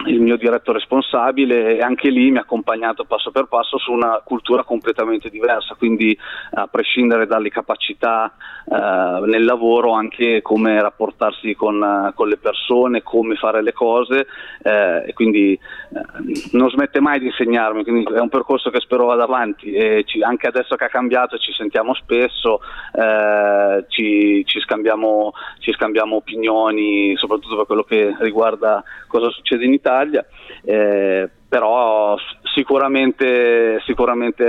il 0.06 0.20
mio 0.20 0.36
diretto 0.36 0.72
responsabile 0.72 1.76
e 1.76 1.80
anche 1.80 2.08
lì 2.08 2.30
mi 2.30 2.38
ha 2.38 2.42
accompagnato 2.42 3.04
passo 3.04 3.30
per 3.30 3.46
passo 3.46 3.78
su 3.78 3.92
una 3.92 4.20
cultura 4.24 4.64
completamente 4.64 5.28
diversa, 5.28 5.74
quindi 5.74 6.16
a 6.52 6.66
prescindere 6.66 7.26
dalle 7.26 7.50
capacità 7.50 8.32
eh, 8.64 9.20
nel 9.26 9.44
lavoro 9.44 9.92
anche 9.92 10.40
come 10.42 10.80
rapportarsi 10.80 11.54
con, 11.54 11.80
uh, 11.80 12.14
con, 12.14 12.28
le 12.28 12.38
persone, 12.38 13.02
come 13.02 13.34
fare 13.34 13.62
le 13.62 13.72
cose 13.72 14.26
eh, 14.62 15.04
e 15.06 15.12
quindi 15.12 15.52
eh, 15.52 16.48
non 16.52 16.70
smette 16.70 17.00
mai 17.00 17.18
di 17.18 17.26
insegnarmi, 17.26 17.82
quindi 17.82 18.10
è 18.12 18.20
un 18.20 18.28
percorso 18.28 18.70
che 18.70 18.80
spero 18.80 19.06
vada 19.06 19.24
avanti. 19.24 19.72
E 19.72 20.04
ci, 20.06 20.22
anche 20.22 20.46
adesso 20.46 20.76
che 20.76 20.84
ha 20.84 20.88
cambiato 20.88 21.36
ci 21.38 21.52
sentiamo 21.52 21.94
spesso, 21.94 22.60
eh, 22.92 23.84
ci, 23.88 24.44
ci, 24.46 24.60
scambiamo, 24.60 25.32
ci 25.58 25.72
scambiamo 25.72 26.16
opinioni 26.16 27.16
soprattutto 27.16 27.56
per 27.56 27.66
quello 27.66 27.82
che 27.82 28.14
riguarda 28.20 28.82
cosa 29.06 29.28
succede 29.30 29.64
in 29.64 29.72
Italia 29.72 29.89
Italia, 29.90 30.24
eh, 30.64 31.28
però 31.48 32.16
sicuramente, 32.54 33.80
sicuramente 33.84 34.44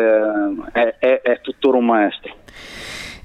è, 0.71 0.95
è, 0.99 1.21
è 1.21 1.41
tuttora 1.41 1.77
un 1.77 1.85
maestro. 1.85 2.35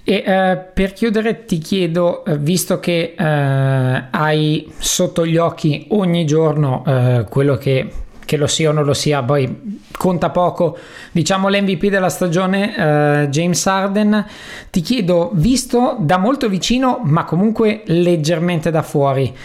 E 0.09 0.23
eh, 0.25 0.57
per 0.73 0.93
chiudere 0.93 1.45
ti 1.47 1.59
chiedo, 1.59 2.25
eh, 2.25 2.39
visto 2.39 2.79
che 2.79 3.17
eh, 3.19 4.05
hai 4.09 4.73
sotto 4.79 5.27
gli 5.27 5.37
occhi 5.37 5.87
ogni 5.91 6.25
giorno 6.25 6.85
eh, 6.87 7.27
quello 7.29 7.57
che, 7.57 7.91
che, 8.25 8.37
lo 8.37 8.47
sia 8.47 8.71
o 8.71 8.73
non 8.73 8.85
lo 8.85 8.95
sia, 8.95 9.25
poi 9.25 9.81
conta 9.99 10.31
poco, 10.31 10.79
diciamo 11.11 11.49
l'MVP 11.49 11.87
della 11.87 12.09
stagione, 12.09 12.77
eh, 12.77 13.29
James 13.31 13.67
Harden, 13.67 14.25
ti 14.71 14.81
chiedo, 14.81 15.31
visto 15.33 15.97
da 15.99 16.19
molto 16.19 16.49
vicino 16.49 17.01
ma 17.03 17.25
comunque 17.25 17.83
leggermente 17.87 18.71
da 18.71 18.83
fuori, 18.83 19.37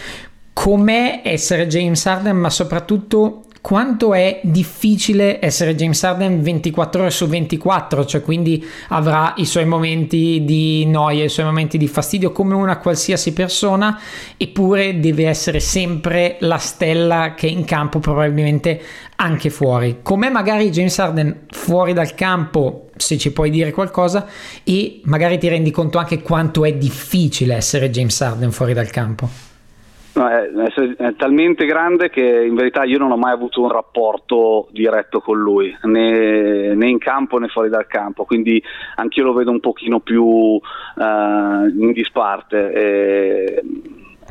com'è 0.52 1.22
essere 1.24 1.66
James 1.66 2.04
Harden, 2.06 2.36
ma 2.36 2.50
soprattutto 2.50 3.44
quanto 3.62 4.12
è 4.12 4.40
difficile 4.42 5.38
essere 5.40 5.76
James 5.76 6.02
Harden 6.02 6.42
24 6.42 7.02
ore 7.02 7.10
su 7.10 7.28
24, 7.28 8.04
cioè 8.04 8.20
quindi 8.20 8.62
avrà 8.88 9.34
i 9.36 9.46
suoi 9.46 9.64
momenti 9.64 10.42
di 10.44 10.84
noia, 10.84 11.24
i 11.24 11.28
suoi 11.28 11.46
momenti 11.46 11.78
di 11.78 11.86
fastidio 11.86 12.32
come 12.32 12.54
una 12.54 12.78
qualsiasi 12.78 13.32
persona, 13.32 13.98
eppure 14.36 14.98
deve 14.98 15.28
essere 15.28 15.60
sempre 15.60 16.38
la 16.40 16.58
stella 16.58 17.34
che 17.36 17.46
è 17.46 17.50
in 17.50 17.64
campo, 17.64 18.00
probabilmente 18.00 18.82
anche 19.16 19.48
fuori. 19.48 19.98
Com'è 20.02 20.28
magari 20.28 20.70
James 20.70 20.98
Harden 20.98 21.46
fuori 21.48 21.92
dal 21.92 22.14
campo, 22.14 22.90
se 22.96 23.16
ci 23.16 23.30
puoi 23.30 23.50
dire 23.50 23.70
qualcosa, 23.70 24.26
e 24.64 25.00
magari 25.04 25.38
ti 25.38 25.46
rendi 25.46 25.70
conto 25.70 25.98
anche 25.98 26.20
quanto 26.20 26.64
è 26.64 26.74
difficile 26.74 27.54
essere 27.54 27.90
James 27.90 28.20
Harden 28.20 28.50
fuori 28.50 28.72
dal 28.72 28.90
campo. 28.90 29.51
No, 30.22 30.28
è, 30.28 30.94
è, 30.96 31.14
talmente 31.16 31.66
grande 31.66 32.08
che 32.08 32.44
in 32.44 32.54
verità 32.54 32.84
io 32.84 32.98
non 32.98 33.10
ho 33.10 33.16
mai 33.16 33.32
avuto 33.32 33.60
un 33.60 33.70
rapporto 33.70 34.68
diretto 34.70 35.20
con 35.20 35.36
lui, 35.36 35.76
né, 35.82 36.74
né 36.74 36.88
in 36.88 36.98
campo 36.98 37.38
né 37.38 37.48
fuori 37.48 37.68
dal 37.68 37.88
campo, 37.88 38.24
quindi 38.24 38.62
anch'io 38.96 39.24
lo 39.24 39.32
vedo 39.32 39.50
un 39.50 39.58
pochino 39.58 39.98
più 39.98 40.22
uh, 40.24 40.60
in 40.96 41.90
disparte. 41.92 42.72
E 42.72 43.62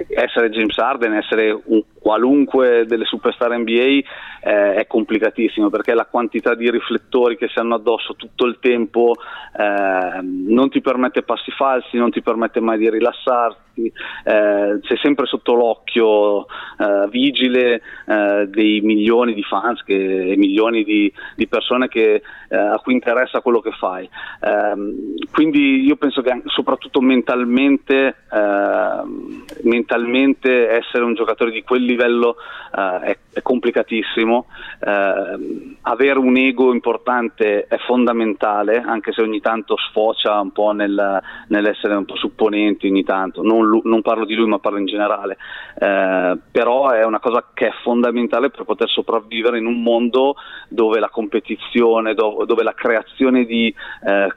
essere 0.08 0.50
James 0.50 0.78
Harden, 0.78 1.14
essere 1.14 1.52
un 1.66 1.84
qualunque 2.02 2.86
delle 2.88 3.06
superstar 3.06 3.56
NBA 3.56 4.02
eh, 4.42 4.74
è 4.74 4.88
complicatissimo 4.88 5.70
perché 5.70 5.94
la 5.94 6.08
quantità 6.08 6.56
di 6.56 6.70
riflettori 6.72 7.38
che 7.38 7.48
si 7.48 7.60
hanno 7.60 7.76
addosso 7.76 8.16
tutto 8.16 8.48
il 8.48 8.58
tempo 8.60 9.14
eh, 9.56 10.22
non 10.22 10.72
ti 10.72 10.82
permette 10.82 11.22
passi 11.22 11.52
falsi, 11.52 11.98
non 11.98 12.10
ti 12.10 12.24
permette 12.24 12.60
mai 12.60 12.80
di 12.80 12.90
rilassarti, 12.90 13.86
eh, 14.24 14.80
sei 14.82 14.98
sempre 15.00 15.28
sotto 15.28 15.54
l'occhio 15.54 16.46
eh, 16.46 17.08
vigile 17.10 17.82
eh, 18.08 18.48
dei 18.48 18.82
milioni 18.82 19.36
di 19.36 19.44
fans 19.44 19.84
e 19.86 20.34
milioni 20.38 20.84
di, 20.84 21.12
di 21.36 21.48
persone 21.48 21.88
che, 21.88 22.24
eh, 22.50 22.58
a 22.58 22.80
cui 22.80 22.94
interessa 22.94 23.42
quello 23.42 23.60
che 23.60 23.72
fai. 23.72 24.10
Ehm, 24.42 25.16
quindi 25.32 25.86
io 25.86 25.98
penso 25.98 26.22
che 26.22 26.42
soprattutto 26.46 27.00
mentalmente, 27.00 28.16
ehm, 28.32 29.44
mentalmente 29.64 30.70
essere 30.70 31.04
un 31.04 31.14
giocatore 31.14 31.52
di 31.52 31.62
quel 31.62 31.91
livello 31.92 32.36
è, 32.72 33.18
è 33.34 33.42
complicatissimo. 33.42 34.46
Eh, 34.80 35.76
avere 35.82 36.20
un 36.20 36.38
ego 36.38 36.74
importante 36.74 37.66
è 37.68 37.78
fondamentale, 37.86 38.82
anche 38.82 39.12
se 39.12 39.22
ogni 39.22 39.40
tanto 39.42 39.76
sfocia 39.78 40.40
un 40.40 40.52
po' 40.52 40.72
nel, 40.72 41.22
nell'essere 41.48 41.96
un 41.96 42.06
po' 42.06 42.16
supponenti 42.16 42.88
ogni 42.88 43.04
tanto, 43.04 43.42
non, 43.42 43.82
non, 43.84 44.02
parlo 44.02 44.26
di 44.26 44.36
lui 44.36 44.48
ma 44.48 44.60
parlo 44.60 44.80
in 44.80 44.86
generale, 44.86 45.38
eh, 45.78 46.38
però 46.52 46.90
è 46.90 47.04
una 47.04 47.20
cosa 47.20 47.46
che 47.54 47.68
è 47.68 47.74
fondamentale 47.84 48.50
per 48.50 48.66
poter 48.66 48.90
sopravvivere 48.90 49.58
in 49.58 49.66
un 49.66 49.82
mondo 49.82 50.36
dove 50.68 51.00
la 51.00 51.10
competizione, 51.10 52.14
dove, 52.14 52.46
dove 52.46 52.64
la 52.64 52.74
creazione 52.74 53.46
di... 53.46 53.74
Eh, 54.06 54.34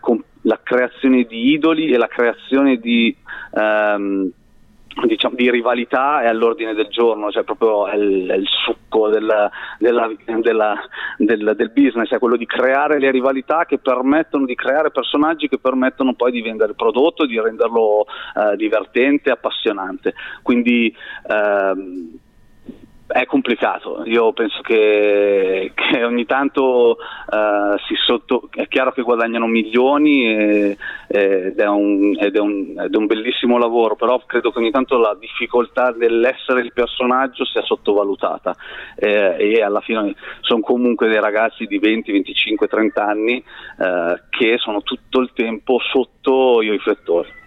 la 0.47 0.61
creazione 0.63 1.23
di 1.25 1.53
idoli 1.53 1.91
e 1.91 1.97
la 1.97 2.07
creazione 2.07 2.77
di 2.77 3.17
ehm, 3.55 4.31
diciamo, 5.07 5.35
di 5.35 5.51
rivalità 5.51 6.23
è 6.23 6.27
all'ordine 6.27 6.75
del 6.75 6.89
giorno, 6.89 7.31
cioè 7.31 7.43
proprio 7.43 7.87
è 7.87 7.97
il, 7.97 8.29
è 8.29 8.35
il 8.35 8.47
succo 8.47 9.09
della, 9.09 9.51
della, 9.79 10.11
della, 10.41 10.75
del, 11.19 11.53
del, 11.57 11.71
business, 11.73 12.11
è 12.11 12.19
quello 12.19 12.37
di 12.37 12.47
creare 12.47 12.99
le 12.99 13.11
rivalità 13.11 13.65
che 13.67 13.79
permettono 13.79 14.45
di 14.45 14.55
creare 14.55 14.91
personaggi 14.91 15.49
che 15.49 15.59
permettono 15.59 16.15
poi 16.15 16.31
di 16.31 16.43
vendere 16.43 16.71
il 16.71 16.77
prodotto, 16.77 17.27
di 17.27 17.41
renderlo 17.41 18.07
eh, 18.37 18.57
divertente, 18.57 19.31
appassionante. 19.31 20.15
Quindi 20.43 20.95
ehm, 21.29 22.19
è 23.07 23.27
complicato, 23.27 24.03
io 24.07 24.33
penso 24.33 24.61
che, 24.63 25.73
che 25.75 26.05
ogni 26.05 26.25
tanto 26.25 26.97
uh, 26.99 27.79
si 27.87 27.95
sotto, 28.07 28.49
è 28.51 28.67
chiaro 28.67 28.93
che 28.93 29.03
guadagnano 29.03 29.47
milioni 29.47 30.27
e, 30.27 30.77
ed, 31.07 31.59
è 31.59 31.67
un, 31.69 32.17
ed, 32.19 32.35
è 32.35 32.41
un, 32.41 32.75
ed, 32.79 32.95
è 32.95 32.97
un, 32.97 33.07
bellissimo 33.07 33.59
lavoro, 33.59 33.95
però 33.95 34.23
credo 34.25 34.51
che 34.51 34.59
ogni 34.59 34.71
tanto 34.71 34.97
la 34.97 35.15
difficoltà 35.21 35.93
dell'essere 35.93 36.63
il 36.63 36.73
personaggio 36.73 37.45
sia 37.45 37.63
sottovalutata 37.63 38.55
eh, 38.97 39.37
e 39.39 39.63
alla 39.63 39.81
fine 39.81 40.15
sono 40.41 40.61
comunque 40.61 41.09
dei 41.09 41.21
ragazzi 41.21 41.67
di 41.67 41.79
20, 41.79 42.11
25, 42.11 42.67
30 42.67 43.05
anni 43.05 43.45
uh, 43.79 44.19
che 44.31 44.57
sono 44.59 44.83
tutto 44.83 45.21
il 45.21 45.31
tempo 45.35 45.79
sotto 45.79 46.63
i 46.63 46.71
riflettori. 46.71 47.43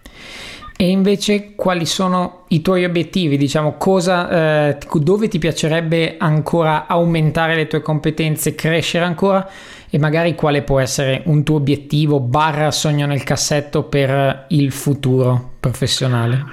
E 0.80 0.88
invece 0.88 1.55
quali 1.55 1.88
sono 1.88 2.43
i 2.49 2.61
tuoi 2.61 2.86
obiettivi? 2.86 3.36
Diciamo, 3.36 3.78
cosa, 3.78 4.69
eh, 4.69 4.78
dove 4.93 5.28
ti 5.28 5.39
piacerebbe 5.39 6.17
ancora 6.19 6.86
aumentare 6.86 7.55
le 7.55 7.65
tue 7.65 7.82
competenze, 7.82 8.53
crescere 8.53 9.03
ancora 9.03 9.49
e 9.89 9.97
magari 9.97 10.36
quale 10.36 10.61
può 10.61 10.80
essere 10.80 11.23
un 11.25 11.41
tuo 11.43 11.55
obiettivo 11.55 12.19
barra 12.19 12.69
sogno 12.69 13.07
nel 13.07 13.23
cassetto 13.23 13.86
per 13.86 14.45
il 14.49 14.71
futuro 14.71 15.53
professionale? 15.59 16.43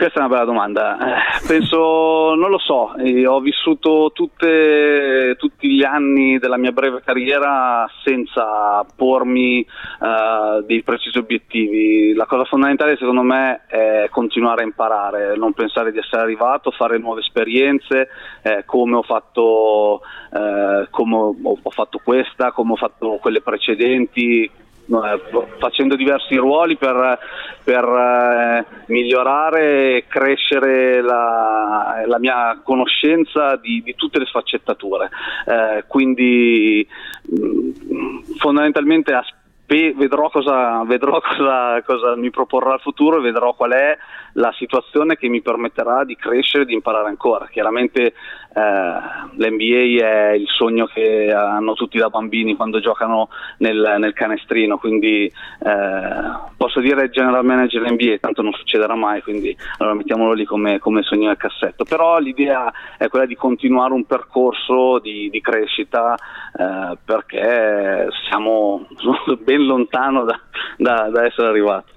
Questa 0.00 0.18
è 0.18 0.24
una 0.24 0.32
bella 0.32 0.46
domanda. 0.46 0.96
Eh, 0.96 1.46
penso, 1.46 2.34
non 2.34 2.48
lo 2.48 2.56
so, 2.58 2.96
eh, 2.96 3.26
ho 3.26 3.38
vissuto 3.40 4.12
tutte, 4.14 5.36
tutti 5.38 5.68
gli 5.68 5.84
anni 5.84 6.38
della 6.38 6.56
mia 6.56 6.72
breve 6.72 7.02
carriera 7.04 7.86
senza 8.02 8.82
pormi 8.96 9.60
uh, 9.60 10.62
dei 10.64 10.82
precisi 10.82 11.18
obiettivi. 11.18 12.14
La 12.14 12.24
cosa 12.24 12.44
fondamentale 12.44 12.96
secondo 12.96 13.20
me 13.20 13.66
è 13.66 14.08
continuare 14.10 14.62
a 14.62 14.64
imparare, 14.64 15.36
non 15.36 15.52
pensare 15.52 15.92
di 15.92 15.98
essere 15.98 16.22
arrivato, 16.22 16.70
fare 16.70 16.96
nuove 16.96 17.20
esperienze, 17.20 18.08
eh, 18.40 18.62
come, 18.64 18.96
ho 18.96 19.02
fatto, 19.02 20.00
eh, 20.32 20.86
come 20.88 21.16
ho 21.42 21.70
fatto 21.70 22.00
questa, 22.02 22.52
come 22.52 22.72
ho 22.72 22.76
fatto 22.76 23.18
quelle 23.20 23.42
precedenti 23.42 24.44
eh, 24.44 24.50
facendo 25.58 25.96
diversi 25.96 26.36
ruoli 26.36 26.76
per, 26.76 27.18
per 27.62 27.84
eh, 27.84 28.66
migliorare 28.86 29.96
e 29.96 30.04
crescere 30.08 31.00
la, 31.00 32.02
la, 32.06 32.18
mia 32.18 32.60
conoscenza 32.62 33.56
di, 33.56 33.82
di 33.82 33.94
tutte 33.94 34.18
le 34.18 34.26
sfaccettature. 34.26 35.10
Eh, 35.46 35.84
quindi 35.86 36.86
mh, 37.22 37.46
mm, 37.46 38.20
fondamentalmente 38.38 39.12
aspetto 39.12 39.38
vedrò, 39.96 40.28
cosa, 40.30 40.82
vedrò 40.84 41.20
cosa, 41.22 41.80
cosa, 41.82 42.16
mi 42.16 42.30
proporrà 42.30 42.74
il 42.74 42.80
futuro 42.80 43.18
e 43.18 43.20
vedrò 43.20 43.54
qual 43.54 43.70
è 43.70 43.96
la 44.34 44.52
situazione 44.56 45.16
che 45.16 45.28
mi 45.28 45.40
permetterà 45.42 46.04
di 46.04 46.16
crescere 46.16 46.62
e 46.64 46.66
di 46.66 46.74
imparare 46.74 47.08
ancora. 47.08 47.46
Chiaramente 47.46 48.12
eh, 48.52 48.62
l'NBA 49.36 50.04
è 50.04 50.32
il 50.32 50.46
sogno 50.48 50.86
che 50.86 51.32
hanno 51.32 51.74
tutti 51.74 51.98
da 51.98 52.08
bambini 52.08 52.56
quando 52.56 52.80
giocano 52.80 53.28
nel, 53.58 53.96
nel 53.98 54.12
canestrino, 54.12 54.78
quindi 54.78 55.24
eh, 55.26 55.32
posso 56.56 56.80
dire 56.80 57.10
general 57.10 57.44
manager 57.44 57.90
NBA, 57.90 58.18
tanto 58.20 58.42
non 58.42 58.52
succederà 58.52 58.94
mai, 58.94 59.22
quindi 59.22 59.56
allora 59.78 59.96
mettiamolo 59.96 60.32
lì 60.32 60.44
come, 60.44 60.78
come 60.78 61.02
sogno 61.02 61.28
nel 61.28 61.36
cassetto. 61.36 61.84
Però 61.84 62.18
l'idea 62.18 62.72
è 62.98 63.08
quella 63.08 63.26
di 63.26 63.36
continuare 63.36 63.92
un 63.92 64.04
percorso 64.04 64.98
di, 64.98 65.30
di 65.30 65.40
crescita 65.40 66.14
eh, 66.14 66.96
perché 67.04 68.08
siamo 68.28 68.86
ben 69.42 69.64
lontano 69.64 70.24
da, 70.24 70.38
da, 70.76 71.08
da 71.10 71.24
essere 71.24 71.48
arrivati. 71.48 71.92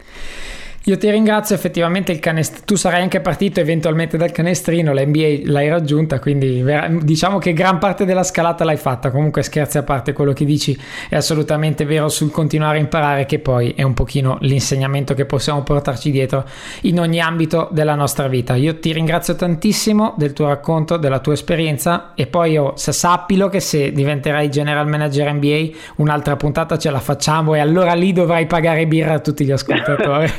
Io 0.85 0.97
ti 0.97 1.09
ringrazio, 1.09 1.55
effettivamente 1.55 2.11
il 2.11 2.19
canest- 2.19 2.65
tu 2.65 2.75
sarai 2.75 3.01
anche 3.01 3.21
partito 3.21 3.61
eventualmente 3.61 4.17
dal 4.17 4.33
canestrino, 4.33 4.91
la 4.91 5.05
NBA 5.05 5.43
l'hai 5.45 5.69
raggiunta, 5.69 6.19
quindi 6.19 6.61
vera- 6.61 6.89
diciamo 6.89 7.37
che 7.37 7.53
gran 7.53 7.77
parte 7.77 8.03
della 8.03 8.23
scalata 8.23 8.65
l'hai 8.65 8.75
fatta, 8.75 9.09
comunque 9.09 9.43
scherzi 9.43 9.77
a 9.77 9.83
parte, 9.83 10.11
quello 10.11 10.33
che 10.33 10.43
dici 10.43 10.77
è 11.07 11.15
assolutamente 11.15 11.85
vero 11.85 12.09
sul 12.09 12.31
continuare 12.31 12.79
a 12.79 12.81
imparare 12.81 13.25
che 13.25 13.39
poi 13.39 13.71
è 13.77 13.81
un 13.83 13.93
pochino 13.93 14.37
l'insegnamento 14.41 15.13
che 15.13 15.23
possiamo 15.23 15.63
portarci 15.63 16.11
dietro 16.11 16.43
in 16.81 16.99
ogni 16.99 17.21
ambito 17.21 17.69
della 17.71 17.95
nostra 17.95 18.27
vita. 18.27 18.55
Io 18.55 18.77
ti 18.77 18.91
ringrazio 18.91 19.35
tantissimo 19.35 20.15
del 20.17 20.33
tuo 20.33 20.47
racconto, 20.47 20.97
della 20.97 21.19
tua 21.19 21.31
esperienza 21.31 22.11
e 22.13 22.27
poi 22.27 22.51
io 22.51 22.73
se 22.75 22.91
sappilo 22.91 23.47
che 23.47 23.61
se 23.61 23.93
diventerai 23.93 24.49
general 24.49 24.89
manager 24.89 25.31
NBA 25.31 25.69
un'altra 25.97 26.35
puntata 26.35 26.77
ce 26.77 26.91
la 26.91 26.99
facciamo 26.99 27.55
e 27.55 27.59
allora 27.59 27.93
lì 27.93 28.11
dovrai 28.11 28.47
pagare 28.47 28.85
birra 28.85 29.13
a 29.13 29.19
tutti 29.19 29.45
gli 29.45 29.51
ascoltatori. 29.53 30.29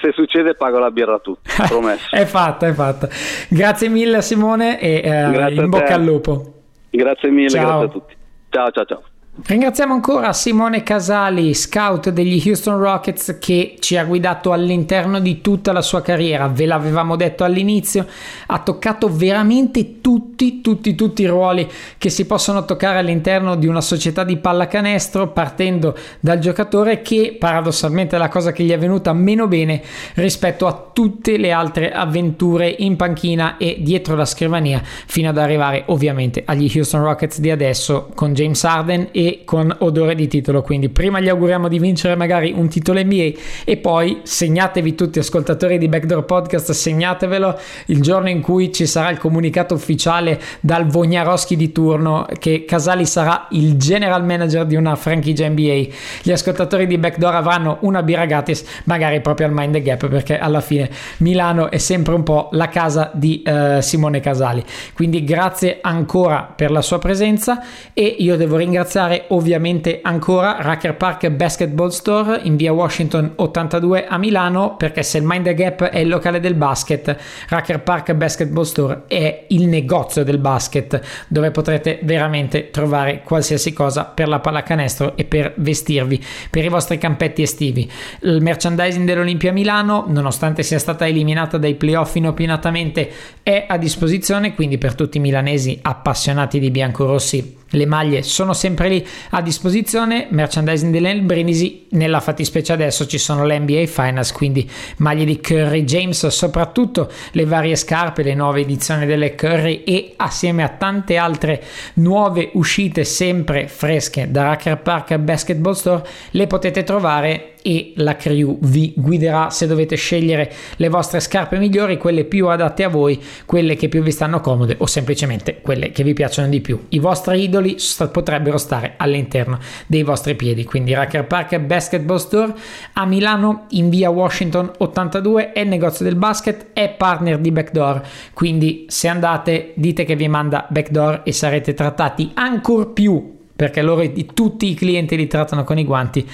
Se 0.00 0.12
succede 0.12 0.54
pago 0.54 0.78
la 0.78 0.90
birra 0.90 1.14
a 1.14 1.18
tutti, 1.18 1.50
promesso. 1.68 2.14
è 2.14 2.24
fatta, 2.24 2.66
è 2.66 2.72
fatta. 2.72 3.08
Grazie 3.48 3.88
mille 3.88 4.22
Simone 4.22 4.80
e 4.80 5.00
eh, 5.04 5.54
in 5.54 5.68
bocca 5.68 5.94
al 5.94 6.04
lupo. 6.04 6.54
Grazie 6.90 7.30
mille, 7.30 7.48
ciao. 7.50 7.64
grazie 7.64 7.86
a 7.86 7.88
tutti. 7.88 8.16
Ciao, 8.50 8.70
ciao, 8.70 8.84
ciao. 8.84 9.02
Ringraziamo 9.40 9.94
ancora 9.94 10.32
Simone 10.32 10.82
Casali, 10.82 11.54
scout 11.54 12.10
degli 12.10 12.42
Houston 12.44 12.76
Rockets, 12.76 13.36
che 13.38 13.76
ci 13.78 13.96
ha 13.96 14.04
guidato 14.04 14.52
all'interno 14.52 15.20
di 15.20 15.40
tutta 15.40 15.70
la 15.70 15.80
sua 15.80 16.02
carriera. 16.02 16.48
Ve 16.48 16.66
l'avevamo 16.66 17.14
detto 17.14 17.44
all'inizio, 17.44 18.04
ha 18.46 18.58
toccato 18.58 19.08
veramente 19.08 20.00
tutti, 20.00 20.60
tutti, 20.60 20.96
tutti 20.96 21.22
i 21.22 21.26
ruoli 21.26 21.70
che 21.98 22.10
si 22.10 22.26
possono 22.26 22.64
toccare 22.64 22.98
all'interno 22.98 23.54
di 23.54 23.68
una 23.68 23.80
società 23.80 24.24
di 24.24 24.38
pallacanestro, 24.38 25.28
partendo 25.28 25.96
dal 26.18 26.40
giocatore 26.40 27.00
che 27.00 27.36
paradossalmente 27.38 28.16
è 28.16 28.18
la 28.18 28.28
cosa 28.28 28.50
che 28.50 28.64
gli 28.64 28.72
è 28.72 28.78
venuta 28.78 29.12
meno 29.12 29.46
bene 29.46 29.80
rispetto 30.14 30.66
a 30.66 30.90
tutte 30.92 31.38
le 31.38 31.52
altre 31.52 31.92
avventure 31.92 32.74
in 32.76 32.96
panchina 32.96 33.56
e 33.56 33.76
dietro 33.80 34.16
la 34.16 34.26
scrivania, 34.26 34.82
fino 34.82 35.28
ad 35.28 35.38
arrivare 35.38 35.84
ovviamente 35.86 36.42
agli 36.44 36.70
Houston 36.74 37.02
Rockets 37.02 37.38
di 37.38 37.52
adesso 37.52 38.10
con 38.16 38.34
James 38.34 38.62
Harden 38.64 39.08
e 39.12 39.26
con 39.44 39.74
odore 39.80 40.14
di 40.14 40.28
titolo. 40.28 40.62
Quindi 40.62 40.88
prima 40.88 41.20
gli 41.20 41.28
auguriamo 41.28 41.68
di 41.68 41.78
vincere 41.78 42.14
magari 42.14 42.52
un 42.54 42.68
titolo 42.68 43.02
NBA 43.02 43.30
e 43.64 43.76
poi 43.76 44.20
segnatevi 44.22 44.94
tutti 44.94 45.18
ascoltatori 45.18 45.78
di 45.78 45.88
Backdoor 45.88 46.24
Podcast, 46.24 46.72
segnatevelo 46.72 47.58
il 47.86 48.00
giorno 48.00 48.28
in 48.28 48.40
cui 48.40 48.72
ci 48.72 48.86
sarà 48.86 49.10
il 49.10 49.18
comunicato 49.18 49.74
ufficiale 49.74 50.40
dal 50.60 50.86
Vognaroschi 50.86 51.56
di 51.56 51.72
turno 51.72 52.26
che 52.38 52.64
Casali 52.64 53.06
sarà 53.06 53.46
il 53.50 53.76
general 53.76 54.24
manager 54.24 54.64
di 54.64 54.76
una 54.76 54.96
franchigia 54.96 55.48
NBA. 55.48 55.86
Gli 56.22 56.32
ascoltatori 56.32 56.86
di 56.86 56.98
Backdoor 56.98 57.34
avranno 57.34 57.78
una 57.80 58.02
birra 58.02 58.26
gratis, 58.26 58.64
magari 58.84 59.20
proprio 59.20 59.46
al 59.46 59.52
Mind 59.52 59.72
the 59.72 59.82
Gap 59.82 60.08
perché 60.08 60.38
alla 60.38 60.60
fine 60.60 60.90
Milano 61.18 61.70
è 61.70 61.78
sempre 61.78 62.14
un 62.14 62.22
po' 62.22 62.48
la 62.52 62.68
casa 62.68 63.10
di 63.14 63.42
uh, 63.44 63.80
Simone 63.80 64.20
Casali. 64.20 64.64
Quindi 64.94 65.24
grazie 65.24 65.78
ancora 65.80 66.42
per 66.54 66.70
la 66.70 66.82
sua 66.82 66.98
presenza 66.98 67.62
e 67.92 68.16
io 68.18 68.36
devo 68.36 68.56
ringraziare 68.56 69.17
ricordare 69.18 69.24
ovviamente 69.28 70.00
ancora 70.02 70.56
Racker 70.60 70.96
Park 70.96 71.28
Basketball 71.30 71.88
Store 71.88 72.40
in 72.42 72.56
via 72.56 72.72
Washington 72.72 73.32
82 73.36 74.06
a 74.06 74.18
Milano 74.18 74.76
perché 74.76 75.02
se 75.02 75.18
il 75.18 75.24
Mind 75.24 75.44
the 75.44 75.54
Gap 75.54 75.84
è 75.84 75.98
il 75.98 76.08
locale 76.08 76.40
del 76.40 76.54
basket, 76.54 77.16
Racker 77.48 77.80
Park 77.80 78.12
Basketball 78.14 78.64
Store 78.64 79.02
è 79.06 79.46
il 79.48 79.66
negozio 79.66 80.22
del 80.24 80.38
basket 80.38 81.00
dove 81.28 81.50
potrete 81.50 81.98
veramente 82.02 82.70
trovare 82.70 83.22
qualsiasi 83.24 83.72
cosa 83.72 84.04
per 84.04 84.28
la 84.28 84.40
pallacanestro 84.40 85.16
e 85.16 85.24
per 85.24 85.54
vestirvi 85.56 86.24
per 86.50 86.64
i 86.64 86.68
vostri 86.68 86.98
campetti 86.98 87.42
estivi. 87.42 87.90
Il 88.20 88.40
merchandising 88.42 89.06
dell'Olimpia 89.06 89.52
Milano, 89.52 90.04
nonostante 90.08 90.62
sia 90.62 90.78
stata 90.78 91.06
eliminata 91.06 91.58
dai 91.58 91.74
playoff 91.74 92.14
inopinatamente, 92.16 93.10
è 93.42 93.66
a 93.68 93.76
disposizione, 93.76 94.54
quindi 94.54 94.78
per 94.78 94.94
tutti 94.94 95.18
i 95.18 95.20
milanesi 95.20 95.78
appassionati 95.80 96.58
di 96.58 96.70
biancorossi 96.70 97.56
le 97.70 97.86
maglie 97.86 98.22
sono 98.22 98.52
sempre 98.52 98.88
lì 98.88 99.06
a 99.30 99.42
disposizione, 99.42 100.26
merchandising 100.30 100.92
dell'El 100.92 101.22
Brindisi, 101.22 101.86
nella 101.90 102.20
fattispecie 102.20 102.72
adesso 102.72 103.06
ci 103.06 103.18
sono 103.18 103.44
le 103.44 103.58
NBA 103.58 103.86
Finals, 103.86 104.32
quindi 104.32 104.68
maglie 104.98 105.24
di 105.24 105.40
Curry 105.40 105.84
James, 105.84 106.26
soprattutto 106.26 107.10
le 107.32 107.44
varie 107.44 107.76
scarpe, 107.76 108.22
le 108.22 108.34
nuove 108.34 108.60
edizioni 108.60 109.06
delle 109.06 109.34
Curry 109.34 109.82
e 109.84 110.14
assieme 110.16 110.62
a 110.62 110.68
tante 110.68 111.16
altre 111.16 111.62
nuove 111.94 112.50
uscite 112.54 113.04
sempre 113.04 113.68
fresche 113.68 114.30
da 114.30 114.42
Racker 114.44 114.78
Park 114.78 115.16
Basketball 115.16 115.74
Store, 115.74 116.06
le 116.30 116.46
potete 116.46 116.84
trovare 116.84 117.52
e 117.62 117.92
la 117.96 118.16
crew 118.16 118.58
vi 118.60 118.92
guiderà. 118.96 119.50
Se 119.50 119.66
dovete 119.66 119.96
scegliere 119.96 120.52
le 120.76 120.88
vostre 120.88 121.20
scarpe 121.20 121.58
migliori, 121.58 121.96
quelle 121.96 122.24
più 122.24 122.48
adatte 122.48 122.84
a 122.84 122.88
voi, 122.88 123.20
quelle 123.46 123.76
che 123.76 123.88
più 123.88 124.02
vi 124.02 124.10
stanno 124.10 124.40
comode 124.40 124.76
o 124.78 124.86
semplicemente 124.86 125.60
quelle 125.60 125.90
che 125.90 126.02
vi 126.02 126.14
piacciono 126.14 126.48
di 126.48 126.60
più. 126.60 126.86
I 126.90 126.98
vostri 126.98 127.42
idoli 127.42 127.76
potrebbero 128.12 128.58
stare 128.58 128.94
all'interno 128.96 129.58
dei 129.86 130.02
vostri 130.02 130.34
piedi, 130.34 130.64
quindi 130.64 130.94
Racker 130.94 131.26
Park 131.26 131.58
Basketball 131.58 132.16
Store 132.18 132.54
a 132.94 133.04
Milano 133.06 133.66
in 133.70 133.88
via 133.88 134.10
Washington 134.10 134.70
82 134.78 135.52
è 135.52 135.60
il 135.60 135.68
negozio 135.68 136.04
del 136.04 136.16
basket, 136.16 136.68
è 136.72 136.90
partner 136.90 137.38
di 137.38 137.52
Backdoor, 137.52 138.02
quindi 138.34 138.86
se 138.88 139.08
andate 139.08 139.72
dite 139.74 140.04
che 140.04 140.16
vi 140.16 140.28
manda 140.28 140.66
Backdoor 140.68 141.22
e 141.24 141.32
sarete 141.32 141.74
trattati 141.74 142.30
ancora 142.34 142.86
più 142.86 143.36
perché 143.58 143.82
loro 143.82 144.08
tutti 144.34 144.70
i 144.70 144.74
clienti 144.74 145.16
li 145.16 145.26
trattano 145.26 145.64
con 145.64 145.80
i 145.80 145.84
guanti, 145.84 146.24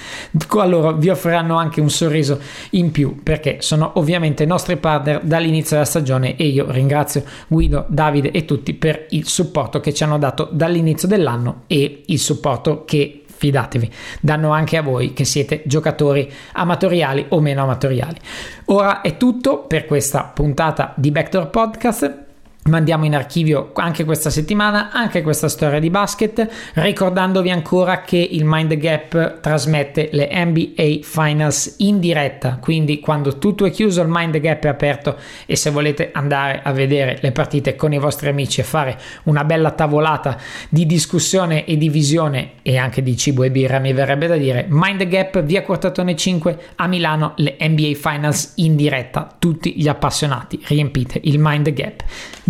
allora 0.59 0.91
vi 0.91 1.09
offriranno 1.09 1.57
anche 1.57 1.81
un 1.81 1.89
sorriso 1.89 2.39
in 2.71 2.91
più 2.91 3.23
perché 3.23 3.57
sono 3.61 3.93
ovviamente 3.95 4.45
nostri 4.45 4.77
partner 4.77 5.21
dall'inizio 5.23 5.71
della 5.71 5.87
stagione 5.87 6.35
e 6.35 6.45
io 6.45 6.69
ringrazio 6.69 7.23
Guido, 7.47 7.85
Davide 7.87 8.29
e 8.29 8.45
tutti 8.45 8.75
per 8.75 9.07
il 9.09 9.27
supporto 9.27 9.79
che 9.79 9.91
ci 9.91 10.03
hanno 10.03 10.19
dato 10.19 10.49
dall'inizio 10.51 11.07
dell'anno 11.07 11.63
e 11.65 12.03
il 12.05 12.19
supporto 12.19 12.85
che 12.85 13.23
fidatevi, 13.25 13.91
danno 14.21 14.51
anche 14.51 14.77
a 14.77 14.83
voi 14.83 15.13
che 15.13 15.25
siete 15.25 15.63
giocatori 15.65 16.31
amatoriali 16.53 17.25
o 17.29 17.39
meno 17.39 17.63
amatoriali. 17.63 18.19
Ora 18.65 19.01
è 19.01 19.17
tutto 19.17 19.63
per 19.63 19.85
questa 19.85 20.31
puntata 20.31 20.93
di 20.95 21.09
Backdoor 21.09 21.49
Podcast 21.49 22.24
mandiamo 22.67 23.05
in 23.05 23.13
archivio 23.13 23.69
anche 23.75 24.05
questa 24.05 24.31
settimana, 24.31 24.89
anche 24.91 25.21
questa 25.21 25.47
storia 25.47 25.77
di 25.77 25.91
basket, 25.91 26.49
ricordandovi 26.73 27.51
ancora 27.51 28.01
che 28.01 28.17
il 28.17 28.43
Mind 28.43 28.73
Gap 28.77 29.39
trasmette 29.39 30.09
le 30.11 30.29
NBA 30.33 31.01
Finals 31.03 31.75
in 31.79 31.99
diretta, 31.99 32.57
quindi 32.59 32.99
quando 32.99 33.37
tutto 33.37 33.65
è 33.65 33.69
chiuso 33.69 34.01
il 34.01 34.07
Mind 34.09 34.39
Gap 34.39 34.63
è 34.63 34.67
aperto 34.67 35.15
e 35.45 35.55
se 35.55 35.69
volete 35.69 36.09
andare 36.11 36.61
a 36.63 36.71
vedere 36.71 37.19
le 37.21 37.31
partite 37.31 37.75
con 37.75 37.93
i 37.93 37.99
vostri 37.99 38.29
amici 38.29 38.61
e 38.61 38.63
fare 38.63 38.99
una 39.25 39.43
bella 39.43 39.69
tavolata 39.69 40.35
di 40.67 40.87
discussione 40.87 41.65
e 41.65 41.77
di 41.77 41.89
visione 41.89 42.53
e 42.63 42.77
anche 42.77 43.03
di 43.03 43.15
cibo 43.15 43.43
e 43.43 43.51
birra 43.51 43.77
mi 43.77 43.93
verrebbe 43.93 44.25
da 44.25 44.37
dire, 44.37 44.65
Mind 44.69 45.03
Gap 45.07 45.43
via 45.43 45.61
Quartatone 45.61 46.15
5 46.15 46.57
a 46.77 46.87
Milano, 46.87 47.33
le 47.35 47.57
NBA 47.59 47.91
Finals 47.93 48.53
in 48.55 48.75
diretta, 48.75 49.35
tutti 49.37 49.75
gli 49.79 49.87
appassionati, 49.87 50.59
riempite 50.65 51.21
il 51.25 51.37
Mind 51.37 51.71
Gap. 51.71 52.03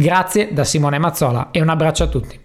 Grazie 0.05 0.53
da 0.53 0.63
Simone 0.63 0.99
Mazzola 0.99 1.49
e 1.49 1.63
un 1.63 1.69
abbraccio 1.69 2.03
a 2.03 2.07
tutti. 2.07 2.44